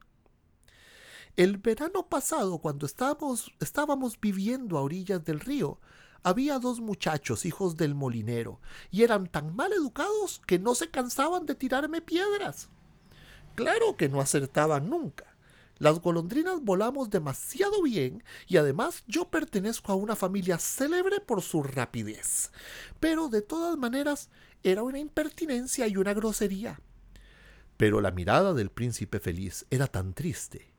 El 1.36 1.58
verano 1.58 2.08
pasado, 2.08 2.60
cuando 2.60 2.86
estábamos, 2.86 3.52
estábamos 3.60 4.18
viviendo 4.18 4.78
a 4.78 4.82
orillas 4.82 5.22
del 5.22 5.38
río, 5.40 5.78
había 6.26 6.58
dos 6.58 6.80
muchachos, 6.80 7.46
hijos 7.46 7.76
del 7.76 7.94
molinero, 7.94 8.60
y 8.90 9.04
eran 9.04 9.28
tan 9.28 9.54
mal 9.54 9.72
educados 9.72 10.42
que 10.44 10.58
no 10.58 10.74
se 10.74 10.90
cansaban 10.90 11.46
de 11.46 11.54
tirarme 11.54 12.00
piedras. 12.00 12.68
Claro 13.54 13.96
que 13.96 14.08
no 14.08 14.20
acertaban 14.20 14.90
nunca. 14.90 15.36
Las 15.78 16.00
golondrinas 16.00 16.64
volamos 16.64 17.10
demasiado 17.10 17.80
bien 17.80 18.24
y 18.48 18.56
además 18.56 19.04
yo 19.06 19.28
pertenezco 19.28 19.92
a 19.92 19.94
una 19.94 20.16
familia 20.16 20.58
célebre 20.58 21.20
por 21.20 21.42
su 21.42 21.62
rapidez. 21.62 22.50
Pero 22.98 23.28
de 23.28 23.42
todas 23.42 23.78
maneras 23.78 24.28
era 24.64 24.82
una 24.82 24.98
impertinencia 24.98 25.86
y 25.86 25.96
una 25.96 26.12
grosería. 26.12 26.80
Pero 27.76 28.00
la 28.00 28.10
mirada 28.10 28.52
del 28.52 28.70
príncipe 28.70 29.20
feliz 29.20 29.64
era 29.70 29.86
tan 29.86 30.12
triste 30.12 30.72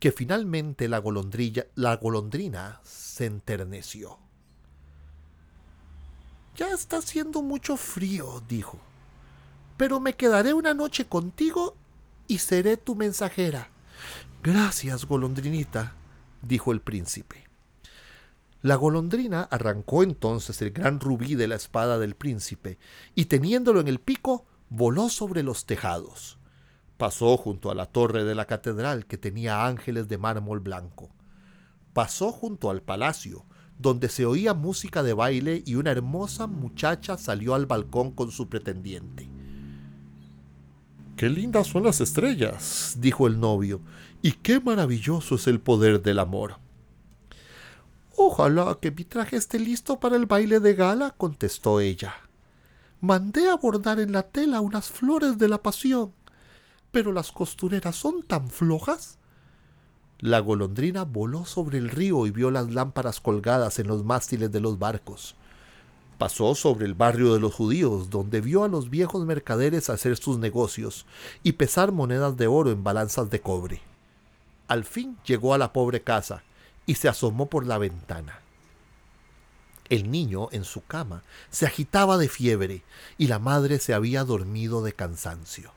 que 0.00 0.10
finalmente 0.10 0.88
la, 0.88 1.02
la 1.74 1.96
golondrina 1.96 2.80
se 2.82 3.26
enterneció. 3.26 4.25
Ya 6.56 6.70
está 6.70 6.98
haciendo 6.98 7.42
mucho 7.42 7.76
frío, 7.76 8.42
dijo, 8.48 8.78
pero 9.76 10.00
me 10.00 10.14
quedaré 10.14 10.54
una 10.54 10.72
noche 10.72 11.06
contigo 11.06 11.76
y 12.28 12.38
seré 12.38 12.78
tu 12.78 12.94
mensajera. 12.94 13.68
Gracias, 14.42 15.04
golondrinita, 15.04 15.94
dijo 16.40 16.72
el 16.72 16.80
príncipe. 16.80 17.44
La 18.62 18.76
golondrina 18.76 19.42
arrancó 19.42 20.02
entonces 20.02 20.62
el 20.62 20.70
gran 20.70 20.98
rubí 20.98 21.34
de 21.34 21.46
la 21.46 21.56
espada 21.56 21.98
del 21.98 22.16
príncipe 22.16 22.78
y 23.14 23.26
teniéndolo 23.26 23.80
en 23.80 23.88
el 23.88 24.00
pico, 24.00 24.46
voló 24.70 25.10
sobre 25.10 25.42
los 25.42 25.66
tejados. 25.66 26.38
Pasó 26.96 27.36
junto 27.36 27.70
a 27.70 27.74
la 27.74 27.86
torre 27.86 28.24
de 28.24 28.34
la 28.34 28.46
catedral 28.46 29.06
que 29.06 29.18
tenía 29.18 29.66
ángeles 29.66 30.08
de 30.08 30.16
mármol 30.16 30.60
blanco. 30.60 31.10
Pasó 31.92 32.32
junto 32.32 32.70
al 32.70 32.80
palacio, 32.82 33.44
donde 33.78 34.08
se 34.08 34.26
oía 34.26 34.54
música 34.54 35.02
de 35.02 35.12
baile 35.12 35.62
y 35.66 35.74
una 35.74 35.90
hermosa 35.90 36.46
muchacha 36.46 37.18
salió 37.18 37.54
al 37.54 37.66
balcón 37.66 38.10
con 38.12 38.30
su 38.30 38.48
pretendiente. 38.48 39.28
Qué 41.16 41.30
lindas 41.30 41.68
son 41.68 41.84
las 41.84 42.00
estrellas, 42.00 42.96
dijo 42.98 43.26
el 43.26 43.40
novio, 43.40 43.80
y 44.22 44.32
qué 44.32 44.60
maravilloso 44.60 45.36
es 45.36 45.46
el 45.46 45.60
poder 45.60 46.02
del 46.02 46.18
amor. 46.18 46.58
Ojalá 48.16 48.78
que 48.80 48.90
mi 48.90 49.04
traje 49.04 49.36
esté 49.36 49.58
listo 49.58 50.00
para 50.00 50.16
el 50.16 50.26
baile 50.26 50.60
de 50.60 50.74
gala, 50.74 51.14
contestó 51.16 51.80
ella. 51.80 52.14
Mandé 53.00 53.48
a 53.48 53.56
bordar 53.56 54.00
en 54.00 54.12
la 54.12 54.22
tela 54.24 54.60
unas 54.60 54.90
flores 54.90 55.36
de 55.38 55.48
la 55.48 55.62
pasión, 55.62 56.12
pero 56.90 57.12
las 57.12 57.30
costureras 57.30 57.96
son 57.96 58.22
tan 58.22 58.48
flojas. 58.48 59.18
La 60.18 60.40
golondrina 60.40 61.04
voló 61.04 61.44
sobre 61.44 61.78
el 61.78 61.90
río 61.90 62.26
y 62.26 62.30
vio 62.30 62.50
las 62.50 62.70
lámparas 62.70 63.20
colgadas 63.20 63.78
en 63.78 63.86
los 63.86 64.04
mástiles 64.04 64.50
de 64.50 64.60
los 64.60 64.78
barcos. 64.78 65.34
Pasó 66.16 66.54
sobre 66.54 66.86
el 66.86 66.94
barrio 66.94 67.34
de 67.34 67.40
los 67.40 67.54
judíos, 67.54 68.08
donde 68.08 68.40
vio 68.40 68.64
a 68.64 68.68
los 68.68 68.88
viejos 68.88 69.26
mercaderes 69.26 69.90
hacer 69.90 70.16
sus 70.16 70.38
negocios 70.38 71.04
y 71.42 71.52
pesar 71.52 71.92
monedas 71.92 72.38
de 72.38 72.46
oro 72.46 72.70
en 72.70 72.82
balanzas 72.82 73.28
de 73.28 73.40
cobre. 73.40 73.82
Al 74.68 74.84
fin 74.84 75.18
llegó 75.26 75.52
a 75.52 75.58
la 75.58 75.74
pobre 75.74 76.02
casa, 76.02 76.42
y 76.86 76.94
se 76.94 77.08
asomó 77.08 77.46
por 77.46 77.66
la 77.66 77.78
ventana. 77.78 78.40
El 79.88 80.10
niño, 80.10 80.48
en 80.52 80.64
su 80.64 80.84
cama, 80.84 81.22
se 81.50 81.66
agitaba 81.66 82.16
de 82.16 82.28
fiebre 82.28 82.82
y 83.18 83.26
la 83.26 83.38
madre 83.38 83.78
se 83.78 83.92
había 83.92 84.24
dormido 84.24 84.82
de 84.82 84.92
cansancio. 84.92 85.75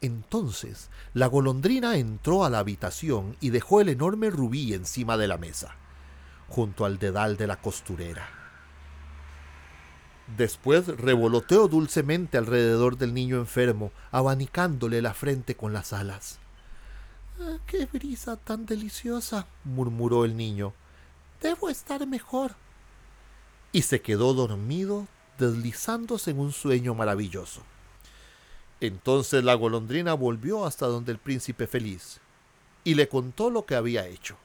Entonces 0.00 0.90
la 1.12 1.26
golondrina 1.26 1.96
entró 1.96 2.44
a 2.44 2.50
la 2.50 2.60
habitación 2.60 3.36
y 3.40 3.50
dejó 3.50 3.80
el 3.80 3.88
enorme 3.88 4.30
rubí 4.30 4.72
encima 4.72 5.16
de 5.16 5.28
la 5.28 5.38
mesa, 5.38 5.74
junto 6.48 6.84
al 6.84 6.98
dedal 6.98 7.36
de 7.36 7.46
la 7.46 7.60
costurera. 7.60 8.28
Después 10.36 10.86
revoloteó 10.86 11.68
dulcemente 11.68 12.36
alrededor 12.36 12.98
del 12.98 13.14
niño 13.14 13.38
enfermo, 13.38 13.92
abanicándole 14.12 15.00
la 15.00 15.14
frente 15.14 15.56
con 15.56 15.72
las 15.72 15.92
alas. 15.92 16.38
Ah, 17.40 17.58
¡Qué 17.66 17.86
brisa 17.86 18.36
tan 18.36 18.66
deliciosa! 18.66 19.46
murmuró 19.64 20.24
el 20.24 20.36
niño. 20.36 20.74
Debo 21.40 21.70
estar 21.70 22.06
mejor. 22.06 22.52
Y 23.72 23.82
se 23.82 24.02
quedó 24.02 24.34
dormido, 24.34 25.06
deslizándose 25.38 26.32
en 26.32 26.40
un 26.40 26.52
sueño 26.52 26.94
maravilloso. 26.94 27.62
Entonces 28.80 29.42
la 29.42 29.54
golondrina 29.54 30.14
volvió 30.14 30.64
hasta 30.64 30.86
donde 30.86 31.12
el 31.12 31.18
príncipe 31.18 31.66
feliz 31.66 32.20
y 32.84 32.94
le 32.94 33.08
contó 33.08 33.50
lo 33.50 33.66
que 33.66 33.74
había 33.74 34.06
hecho. 34.06 34.36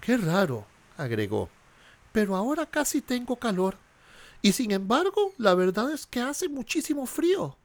Qué 0.00 0.16
raro, 0.16 0.66
agregó, 0.96 1.48
pero 2.12 2.36
ahora 2.36 2.66
casi 2.66 3.00
tengo 3.00 3.36
calor. 3.36 3.76
Y 4.42 4.52
sin 4.52 4.72
embargo, 4.72 5.32
la 5.38 5.54
verdad 5.54 5.90
es 5.90 6.06
que 6.06 6.20
hace 6.20 6.48
muchísimo 6.48 7.06
frío. 7.06 7.56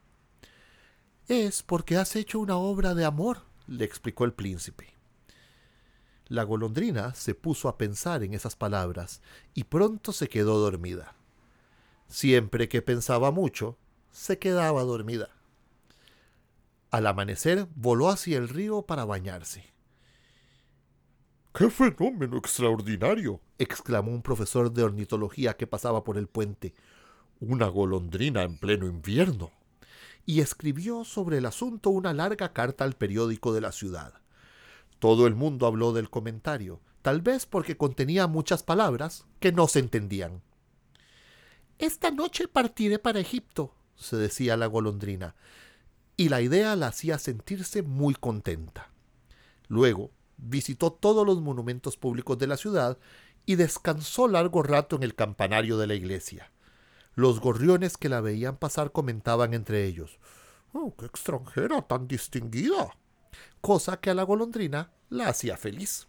Es 1.28 1.62
porque 1.62 1.96
has 1.96 2.16
hecho 2.16 2.40
una 2.40 2.56
obra 2.56 2.94
de 2.94 3.04
amor, 3.04 3.42
le 3.66 3.84
explicó 3.84 4.24
el 4.24 4.32
príncipe. 4.32 4.92
La 6.28 6.44
golondrina 6.44 7.14
se 7.14 7.34
puso 7.34 7.68
a 7.68 7.76
pensar 7.76 8.22
en 8.22 8.34
esas 8.34 8.56
palabras 8.56 9.20
y 9.54 9.64
pronto 9.64 10.12
se 10.12 10.28
quedó 10.28 10.58
dormida. 10.58 11.14
Siempre 12.08 12.68
que 12.68 12.82
pensaba 12.82 13.30
mucho, 13.30 13.76
se 14.12 14.38
quedaba 14.38 14.82
dormida. 14.82 15.30
Al 16.90 17.06
amanecer 17.06 17.66
voló 17.74 18.10
hacia 18.10 18.38
el 18.38 18.48
río 18.48 18.82
para 18.82 19.04
bañarse. 19.04 19.72
¡Qué 21.54 21.70
fenómeno 21.70 22.36
extraordinario! 22.36 23.40
exclamó 23.58 24.12
un 24.12 24.22
profesor 24.22 24.72
de 24.72 24.84
ornitología 24.84 25.56
que 25.56 25.66
pasaba 25.66 26.04
por 26.04 26.18
el 26.18 26.28
puente. 26.28 26.74
Una 27.40 27.66
golondrina 27.66 28.42
en 28.42 28.58
pleno 28.58 28.86
invierno 28.86 29.50
y 30.24 30.40
escribió 30.40 31.04
sobre 31.04 31.38
el 31.38 31.46
asunto 31.46 31.90
una 31.90 32.12
larga 32.12 32.52
carta 32.52 32.84
al 32.84 32.94
periódico 32.94 33.52
de 33.52 33.60
la 33.60 33.72
ciudad. 33.72 34.14
Todo 34.98 35.26
el 35.26 35.34
mundo 35.34 35.66
habló 35.66 35.92
del 35.92 36.10
comentario, 36.10 36.80
tal 37.02 37.22
vez 37.22 37.46
porque 37.46 37.76
contenía 37.76 38.26
muchas 38.28 38.62
palabras 38.62 39.26
que 39.40 39.50
no 39.50 39.66
se 39.66 39.80
entendían. 39.80 40.42
Esta 41.78 42.10
noche 42.10 42.46
partiré 42.46 42.98
para 42.98 43.18
Egipto, 43.18 43.74
se 44.02 44.16
decía 44.16 44.56
la 44.56 44.66
golondrina, 44.66 45.34
y 46.16 46.28
la 46.28 46.40
idea 46.40 46.76
la 46.76 46.88
hacía 46.88 47.18
sentirse 47.18 47.82
muy 47.82 48.14
contenta. 48.14 48.90
Luego 49.68 50.10
visitó 50.36 50.92
todos 50.92 51.26
los 51.26 51.40
monumentos 51.40 51.96
públicos 51.96 52.38
de 52.38 52.46
la 52.46 52.56
ciudad 52.56 52.98
y 53.46 53.54
descansó 53.56 54.28
largo 54.28 54.62
rato 54.62 54.96
en 54.96 55.02
el 55.02 55.14
campanario 55.14 55.78
de 55.78 55.86
la 55.86 55.94
iglesia. 55.94 56.52
Los 57.14 57.40
gorriones 57.40 57.96
que 57.96 58.08
la 58.08 58.20
veían 58.20 58.56
pasar 58.56 58.92
comentaban 58.92 59.54
entre 59.54 59.84
ellos, 59.86 60.18
¡Oh, 60.72 60.94
qué 60.96 61.06
extranjera 61.06 61.82
tan 61.82 62.08
distinguida! 62.08 62.96
Cosa 63.60 64.00
que 64.00 64.10
a 64.10 64.14
la 64.14 64.22
golondrina 64.22 64.90
la 65.10 65.28
hacía 65.28 65.56
feliz. 65.56 66.08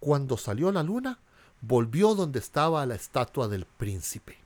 Cuando 0.00 0.36
salió 0.36 0.72
la 0.72 0.82
luna, 0.82 1.20
volvió 1.60 2.14
donde 2.14 2.40
estaba 2.40 2.84
la 2.86 2.96
estatua 2.96 3.48
del 3.48 3.64
príncipe. 3.64 4.43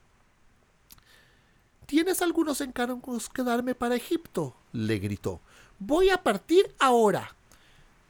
¿Tienes 1.89 2.21
algunos 2.21 2.61
encargos 2.61 3.31
que 3.31 3.43
darme 3.43 3.75
para 3.75 3.97
Egipto? 3.97 4.55
le 4.73 4.99
gritó. 4.99 5.41
Voy 5.79 6.11
a 6.11 6.23
partir 6.23 6.75
ahora. 6.79 7.35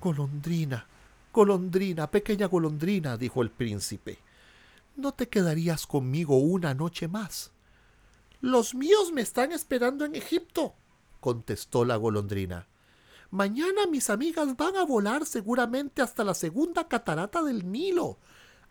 Golondrina, 0.01 0.85
golondrina, 1.33 2.11
pequeña 2.11 2.49
golondrina, 2.49 3.17
dijo 3.17 3.41
el 3.41 3.53
príncipe. 3.53 4.19
¿No 4.97 5.15
te 5.15 5.29
quedarías 5.29 5.87
conmigo 5.87 6.39
una 6.39 6.75
noche 6.75 7.07
más? 7.07 7.53
Los 8.41 8.75
míos 8.75 9.13
me 9.13 9.21
están 9.21 9.53
esperando 9.53 10.05
en 10.05 10.17
Egipto, 10.17 10.75
contestó 11.21 11.85
la 11.85 11.95
golondrina. 11.95 12.67
Mañana 13.31 13.87
mis 13.89 14.11
amigas 14.11 14.57
van 14.57 14.75
a 14.75 14.85
volar 14.85 15.25
seguramente 15.25 16.03
hasta 16.03 16.25
la 16.25 16.35
segunda 16.35 16.89
catarata 16.89 17.45
del 17.45 17.71
Nilo. 17.71 18.19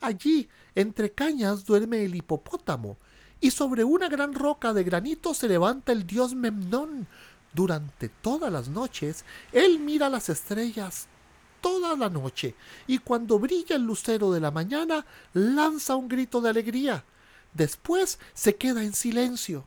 Allí, 0.01 0.49
entre 0.75 1.13
cañas, 1.13 1.63
duerme 1.63 2.03
el 2.03 2.13
hipopótamo, 2.13 2.97
y 3.39 3.51
sobre 3.51 3.83
una 3.83 4.09
gran 4.09 4.33
roca 4.33 4.73
de 4.73 4.83
granito 4.83 5.33
se 5.33 5.47
levanta 5.47 5.91
el 5.91 6.05
dios 6.05 6.35
Memnón. 6.35 7.07
Durante 7.53 8.09
todas 8.09 8.51
las 8.51 8.67
noches, 8.67 9.25
él 9.51 9.79
mira 9.79 10.09
las 10.09 10.29
estrellas 10.29 11.07
toda 11.61 11.95
la 11.95 12.09
noche, 12.09 12.55
y 12.85 12.99
cuando 12.99 13.39
brilla 13.39 13.75
el 13.75 13.83
lucero 13.83 14.31
de 14.31 14.39
la 14.39 14.51
mañana, 14.51 15.05
lanza 15.33 15.95
un 15.95 16.07
grito 16.07 16.41
de 16.41 16.49
alegría. 16.49 17.03
Después 17.53 18.19
se 18.33 18.55
queda 18.55 18.83
en 18.83 18.93
silencio. 18.93 19.65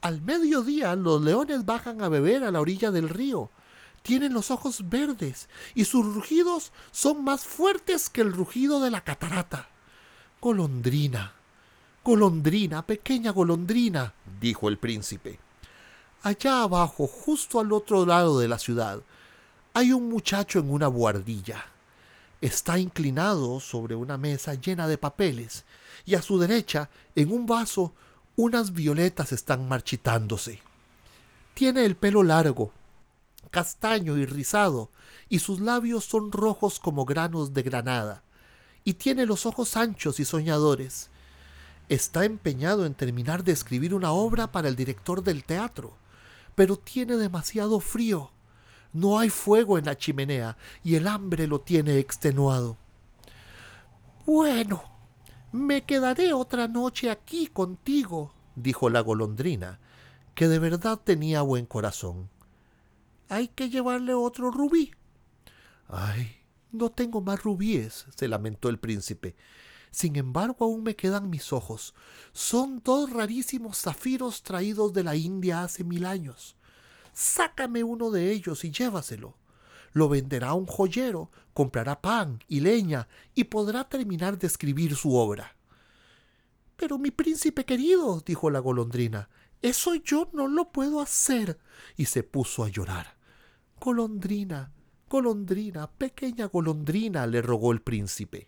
Al 0.00 0.22
mediodía 0.22 0.94
los 0.94 1.20
leones 1.20 1.64
bajan 1.64 2.02
a 2.02 2.08
beber 2.08 2.44
a 2.44 2.50
la 2.50 2.60
orilla 2.60 2.90
del 2.90 3.08
río. 3.08 3.50
Tienen 4.02 4.32
los 4.32 4.50
ojos 4.50 4.88
verdes 4.88 5.48
y 5.74 5.84
sus 5.84 6.14
rugidos 6.14 6.72
son 6.92 7.24
más 7.24 7.44
fuertes 7.44 8.08
que 8.08 8.20
el 8.20 8.32
rugido 8.32 8.80
de 8.80 8.90
la 8.90 9.02
catarata. 9.02 9.68
Golondrina, 10.40 11.34
golondrina, 12.08 12.86
pequeña 12.86 13.32
golondrina, 13.32 14.14
dijo 14.40 14.70
el 14.70 14.78
príncipe. 14.78 15.38
Allá 16.22 16.62
abajo, 16.62 17.06
justo 17.06 17.60
al 17.60 17.70
otro 17.70 18.06
lado 18.06 18.38
de 18.38 18.48
la 18.48 18.58
ciudad, 18.58 19.02
hay 19.74 19.92
un 19.92 20.08
muchacho 20.08 20.58
en 20.58 20.70
una 20.70 20.88
buhardilla. 20.88 21.66
Está 22.40 22.78
inclinado 22.78 23.60
sobre 23.60 23.94
una 23.94 24.16
mesa 24.16 24.54
llena 24.54 24.88
de 24.88 24.96
papeles 24.96 25.66
y 26.06 26.14
a 26.14 26.22
su 26.22 26.38
derecha, 26.38 26.88
en 27.14 27.30
un 27.30 27.44
vaso, 27.44 27.92
unas 28.36 28.72
violetas 28.72 29.32
están 29.32 29.68
marchitándose. 29.68 30.62
Tiene 31.52 31.84
el 31.84 31.94
pelo 31.94 32.22
largo, 32.22 32.72
castaño 33.50 34.16
y 34.16 34.24
rizado, 34.24 34.88
y 35.28 35.40
sus 35.40 35.60
labios 35.60 36.06
son 36.06 36.32
rojos 36.32 36.80
como 36.80 37.04
granos 37.04 37.52
de 37.52 37.62
granada, 37.62 38.22
y 38.82 38.94
tiene 38.94 39.26
los 39.26 39.44
ojos 39.44 39.76
anchos 39.76 40.20
y 40.20 40.24
soñadores. 40.24 41.10
Está 41.88 42.24
empeñado 42.24 42.84
en 42.84 42.94
terminar 42.94 43.44
de 43.44 43.52
escribir 43.52 43.94
una 43.94 44.12
obra 44.12 44.52
para 44.52 44.68
el 44.68 44.76
director 44.76 45.22
del 45.22 45.44
teatro, 45.44 45.96
pero 46.54 46.76
tiene 46.76 47.16
demasiado 47.16 47.80
frío. 47.80 48.30
No 48.92 49.18
hay 49.18 49.30
fuego 49.30 49.78
en 49.78 49.86
la 49.86 49.96
chimenea 49.96 50.56
y 50.84 50.96
el 50.96 51.06
hambre 51.06 51.46
lo 51.46 51.60
tiene 51.60 51.98
extenuado. 51.98 52.76
Bueno, 54.26 54.82
me 55.52 55.84
quedaré 55.84 56.34
otra 56.34 56.68
noche 56.68 57.10
aquí 57.10 57.46
contigo, 57.46 58.34
dijo 58.54 58.90
la 58.90 59.00
golondrina, 59.00 59.78
que 60.34 60.48
de 60.48 60.58
verdad 60.58 61.00
tenía 61.02 61.40
buen 61.40 61.64
corazón. 61.64 62.28
Hay 63.30 63.48
que 63.48 63.70
llevarle 63.70 64.12
otro 64.12 64.50
rubí. 64.50 64.92
Ay, 65.88 66.36
no 66.70 66.90
tengo 66.90 67.22
más 67.22 67.42
rubíes, 67.42 68.06
se 68.14 68.28
lamentó 68.28 68.68
el 68.68 68.78
príncipe. 68.78 69.34
Sin 69.90 70.16
embargo, 70.16 70.64
aún 70.64 70.82
me 70.82 70.96
quedan 70.96 71.30
mis 71.30 71.52
ojos. 71.52 71.94
Son 72.32 72.82
dos 72.84 73.10
rarísimos 73.10 73.80
zafiros 73.80 74.42
traídos 74.42 74.92
de 74.92 75.04
la 75.04 75.16
India 75.16 75.62
hace 75.62 75.84
mil 75.84 76.04
años. 76.04 76.56
Sácame 77.12 77.82
uno 77.82 78.10
de 78.10 78.30
ellos 78.30 78.64
y 78.64 78.70
llévaselo. 78.70 79.36
Lo 79.92 80.08
venderá 80.08 80.52
un 80.54 80.66
joyero, 80.66 81.30
comprará 81.54 82.00
pan 82.00 82.40
y 82.46 82.60
leña 82.60 83.08
y 83.34 83.44
podrá 83.44 83.88
terminar 83.88 84.38
de 84.38 84.46
escribir 84.46 84.94
su 84.94 85.14
obra. 85.14 85.56
Pero 86.76 86.98
mi 86.98 87.10
príncipe 87.10 87.64
querido, 87.64 88.22
dijo 88.24 88.50
la 88.50 88.60
golondrina, 88.60 89.28
eso 89.62 89.96
yo 89.96 90.30
no 90.32 90.46
lo 90.46 90.70
puedo 90.70 91.00
hacer. 91.00 91.58
Y 91.96 92.04
se 92.04 92.22
puso 92.22 92.62
a 92.62 92.68
llorar. 92.68 93.16
Golondrina, 93.80 94.72
golondrina, 95.08 95.90
pequeña 95.90 96.46
golondrina, 96.46 97.26
le 97.26 97.42
rogó 97.42 97.72
el 97.72 97.80
príncipe. 97.80 98.46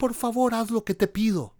Por 0.00 0.14
favor, 0.14 0.54
haz 0.54 0.70
lo 0.70 0.82
que 0.82 0.94
te 0.94 1.08
pido. 1.08 1.52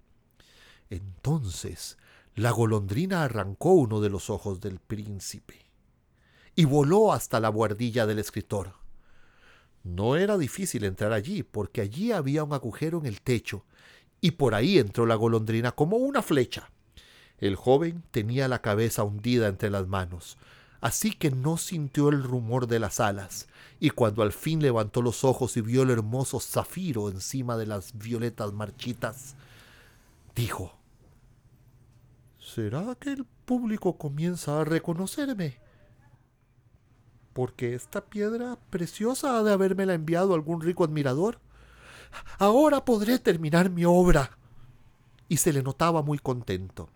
Entonces 0.88 1.98
la 2.34 2.52
golondrina 2.52 3.22
arrancó 3.22 3.72
uno 3.72 4.00
de 4.00 4.08
los 4.08 4.30
ojos 4.30 4.62
del 4.62 4.78
príncipe 4.78 5.66
y 6.56 6.64
voló 6.64 7.12
hasta 7.12 7.38
la 7.38 7.50
buhardilla 7.50 8.06
del 8.06 8.18
escritor. 8.18 8.76
No 9.84 10.16
era 10.16 10.38
difícil 10.38 10.84
entrar 10.84 11.12
allí, 11.12 11.42
porque 11.42 11.82
allí 11.82 12.12
había 12.12 12.42
un 12.42 12.54
agujero 12.54 12.96
en 13.00 13.04
el 13.04 13.20
techo, 13.20 13.66
y 14.22 14.30
por 14.30 14.54
ahí 14.54 14.78
entró 14.78 15.04
la 15.04 15.16
golondrina 15.16 15.72
como 15.72 15.98
una 15.98 16.22
flecha. 16.22 16.70
El 17.36 17.56
joven 17.56 18.02
tenía 18.10 18.48
la 18.48 18.62
cabeza 18.62 19.04
hundida 19.04 19.48
entre 19.48 19.68
las 19.68 19.86
manos, 19.86 20.38
así 20.80 21.12
que 21.12 21.30
no 21.30 21.56
sintió 21.56 22.08
el 22.08 22.22
rumor 22.22 22.66
de 22.66 22.78
las 22.78 23.00
alas, 23.00 23.48
y 23.78 23.90
cuando 23.90 24.22
al 24.22 24.32
fin 24.32 24.60
levantó 24.60 25.02
los 25.02 25.24
ojos 25.24 25.56
y 25.56 25.60
vio 25.60 25.82
el 25.82 25.90
hermoso 25.90 26.40
zafiro 26.40 27.08
encima 27.10 27.56
de 27.56 27.66
las 27.66 27.96
violetas 27.96 28.52
marchitas, 28.52 29.34
dijo, 30.34 30.80
¿Será 32.54 32.96
que 32.98 33.12
el 33.12 33.24
público 33.44 33.96
comienza 33.96 34.60
a 34.60 34.64
reconocerme? 34.64 35.58
Porque 37.32 37.74
esta 37.74 38.04
piedra 38.06 38.58
preciosa 38.70 39.38
ha 39.38 39.42
de 39.44 39.52
habérmela 39.52 39.94
enviado 39.94 40.34
algún 40.34 40.60
rico 40.60 40.82
admirador. 40.82 41.38
Ahora 42.38 42.84
podré 42.84 43.20
terminar 43.20 43.70
mi 43.70 43.84
obra. 43.84 44.36
Y 45.28 45.36
se 45.36 45.52
le 45.52 45.62
notaba 45.62 46.02
muy 46.02 46.18
contento. 46.18 46.90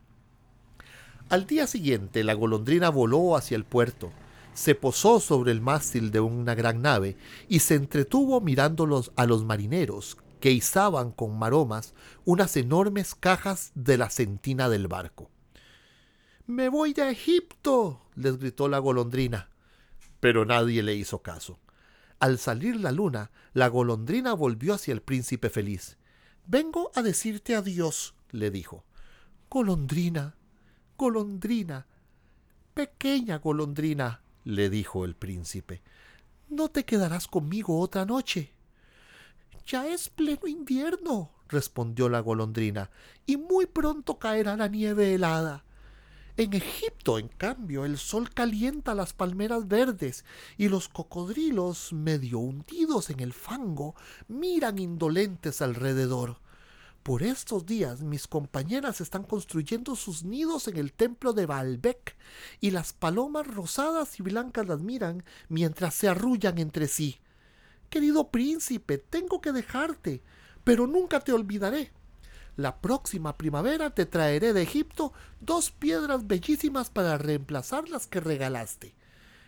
Al 1.29 1.47
día 1.47 1.67
siguiente 1.67 2.23
la 2.23 2.35
golondrina 2.35 2.91
voló 2.91 3.37
hacia 3.37 3.57
el 3.57 3.65
puerto, 3.65 4.13
se 4.53 4.75
posó 4.75 5.21
sobre 5.21 5.53
el 5.53 5.61
mástil 5.61 6.11
de 6.11 6.21
una 6.21 6.55
gran 6.55 6.83
nave 6.83 7.17
y 7.49 7.61
se 7.61 7.75
entretuvo 7.75 8.41
mirándolos 8.41 9.13
a 9.17 9.27
los 9.27 9.45
marineros 9.45 10.17
que 10.41 10.53
izaban 10.53 11.11
con 11.11 11.39
maromas 11.39 11.95
unas 12.25 12.57
enormes 12.57 13.15
cajas 13.15 13.73
de 13.75 13.97
la 13.97 14.11
sentina 14.11 14.69
del 14.69 14.87
barco. 14.87 15.31
Me 16.47 16.69
voy 16.69 16.93
de 16.93 17.11
Egipto, 17.11 18.03
les 18.15 18.39
gritó 18.39 18.69
la 18.69 18.79
golondrina. 18.79 19.49
Pero 20.21 20.45
nadie 20.45 20.83
le 20.83 20.95
hizo 20.95 21.23
caso. 21.23 21.59
Al 22.21 22.39
salir 22.39 22.77
la 22.77 22.93
luna, 22.93 23.31
la 23.55 23.69
golondrina 23.69 24.35
volvió 24.35 24.75
hacia 24.75 24.93
el 24.93 25.01
príncipe 25.01 25.49
feliz. 25.49 25.97
Vengo 26.47 26.91
a 26.95 27.03
decirte 27.03 27.57
adiós, 27.57 28.15
le 28.31 28.51
dijo. 28.51 28.85
Golondrina, 29.49 30.37
golondrina, 30.97 31.87
pequeña 32.75 33.39
golondrina, 33.39 34.21
le 34.45 34.71
dijo 34.71 35.05
el 35.05 35.15
príncipe, 35.15 35.83
¿no 36.49 36.69
te 36.69 36.85
quedarás 36.85 37.27
conmigo 37.27 37.81
otra 37.81 38.05
noche? 38.05 38.53
Ya 39.67 39.87
es 39.87 40.09
pleno 40.09 40.47
invierno, 40.47 41.31
respondió 41.49 42.09
la 42.09 42.21
golondrina, 42.21 42.91
y 43.27 43.37
muy 43.37 43.67
pronto 43.67 44.19
caerá 44.19 44.57
la 44.57 44.69
nieve 44.69 45.15
helada. 45.15 45.65
En 46.37 46.53
Egipto, 46.53 47.19
en 47.19 47.29
cambio, 47.29 47.85
el 47.85 47.97
sol 47.97 48.29
calienta 48.29 48.95
las 48.95 49.13
palmeras 49.13 49.69
verdes 49.69 50.25
y 50.59 50.69
los 50.69 50.89
cocodrilos, 50.89 51.93
medio 51.93 52.41
hundidos 52.41 53.11
en 53.11 53.21
el 53.21 53.33
fango, 53.33 53.95
miran 54.27 54.79
indolentes 54.79 55.63
alrededor. 55.63 56.41
Por 57.05 57.23
estos 57.23 57.67
días 57.67 58.01
mis 58.01 58.27
compañeras 58.27 59.03
están 59.03 59.25
construyendo 59.25 59.95
sus 59.95 60.25
nidos 60.25 60.69
en 60.69 60.79
el 60.79 60.95
templo 60.95 61.35
de 61.35 61.45
Baalbek 61.45 62.17
y 62.63 62.71
las 62.71 62.95
palomas 62.95 63.47
rosadas 63.47 64.19
y 64.19 64.23
blancas 64.23 64.67
las 64.67 64.81
miran 64.81 65.23
mientras 65.51 65.93
se 65.93 66.09
arrullan 66.09 66.57
entre 66.57 66.89
sí. 66.89 67.21
Querido 67.91 68.31
príncipe, 68.31 68.97
tengo 68.97 69.43
que 69.43 69.53
dejarte, 69.53 70.23
pero 70.65 70.87
nunca 70.87 71.21
te 71.21 71.35
olvidaré. 71.35 71.93
La 72.57 72.81
próxima 72.81 73.37
primavera 73.37 73.91
te 73.91 74.07
traeré 74.07 74.55
de 74.55 74.63
Egipto 74.63 75.13
dos 75.43 75.73
piedras 75.73 76.27
bellísimas 76.27 76.89
para 76.89 77.19
reemplazar 77.19 77.87
las 77.91 78.07
que 78.07 78.21
regalaste. 78.21 78.95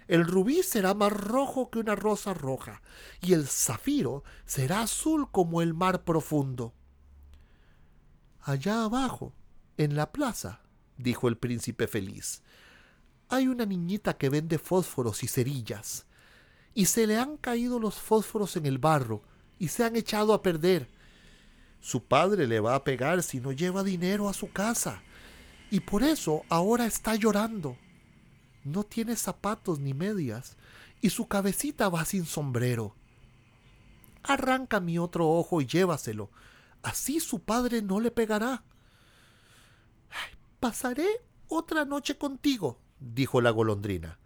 El 0.08 0.26
rubí 0.26 0.62
será 0.62 0.92
más 0.92 1.10
rojo 1.10 1.70
que 1.70 1.78
una 1.78 1.96
rosa 1.96 2.34
roja, 2.34 2.82
y 3.22 3.32
el 3.32 3.48
zafiro 3.48 4.24
será 4.44 4.82
azul 4.82 5.30
como 5.30 5.62
el 5.62 5.72
mar 5.72 6.04
profundo. 6.04 6.74
Allá 8.46 8.84
abajo, 8.84 9.32
en 9.76 9.96
la 9.96 10.12
plaza, 10.12 10.60
dijo 10.98 11.26
el 11.26 11.36
príncipe 11.36 11.88
feliz, 11.88 12.44
hay 13.28 13.48
una 13.48 13.66
niñita 13.66 14.16
que 14.16 14.28
vende 14.28 14.60
fósforos 14.60 15.24
y 15.24 15.26
cerillas, 15.26 16.06
y 16.72 16.86
se 16.86 17.08
le 17.08 17.18
han 17.18 17.38
caído 17.38 17.80
los 17.80 17.96
fósforos 17.96 18.56
en 18.56 18.66
el 18.66 18.78
barro 18.78 19.24
y 19.58 19.66
se 19.66 19.82
han 19.82 19.96
echado 19.96 20.32
a 20.32 20.42
perder. 20.42 20.88
Su 21.80 22.04
padre 22.04 22.46
le 22.46 22.60
va 22.60 22.76
a 22.76 22.84
pegar 22.84 23.24
si 23.24 23.40
no 23.40 23.50
lleva 23.50 23.82
dinero 23.82 24.28
a 24.28 24.32
su 24.32 24.52
casa, 24.52 25.02
y 25.72 25.80
por 25.80 26.04
eso 26.04 26.44
ahora 26.48 26.86
está 26.86 27.16
llorando. 27.16 27.76
No 28.62 28.84
tiene 28.84 29.16
zapatos 29.16 29.80
ni 29.80 29.92
medias, 29.92 30.56
y 31.00 31.10
su 31.10 31.26
cabecita 31.26 31.88
va 31.88 32.04
sin 32.04 32.26
sombrero. 32.26 32.94
Arranca 34.22 34.78
mi 34.78 34.98
otro 34.98 35.28
ojo 35.30 35.60
y 35.60 35.66
llévaselo, 35.66 36.30
Así 36.82 37.20
su 37.20 37.40
padre 37.40 37.82
no 37.82 38.00
le 38.00 38.10
pegará. 38.10 38.64
Pasaré 40.60 41.06
otra 41.48 41.84
noche 41.84 42.16
contigo, 42.16 42.78
dijo 42.98 43.40
la 43.40 43.50
golondrina. 43.50 44.18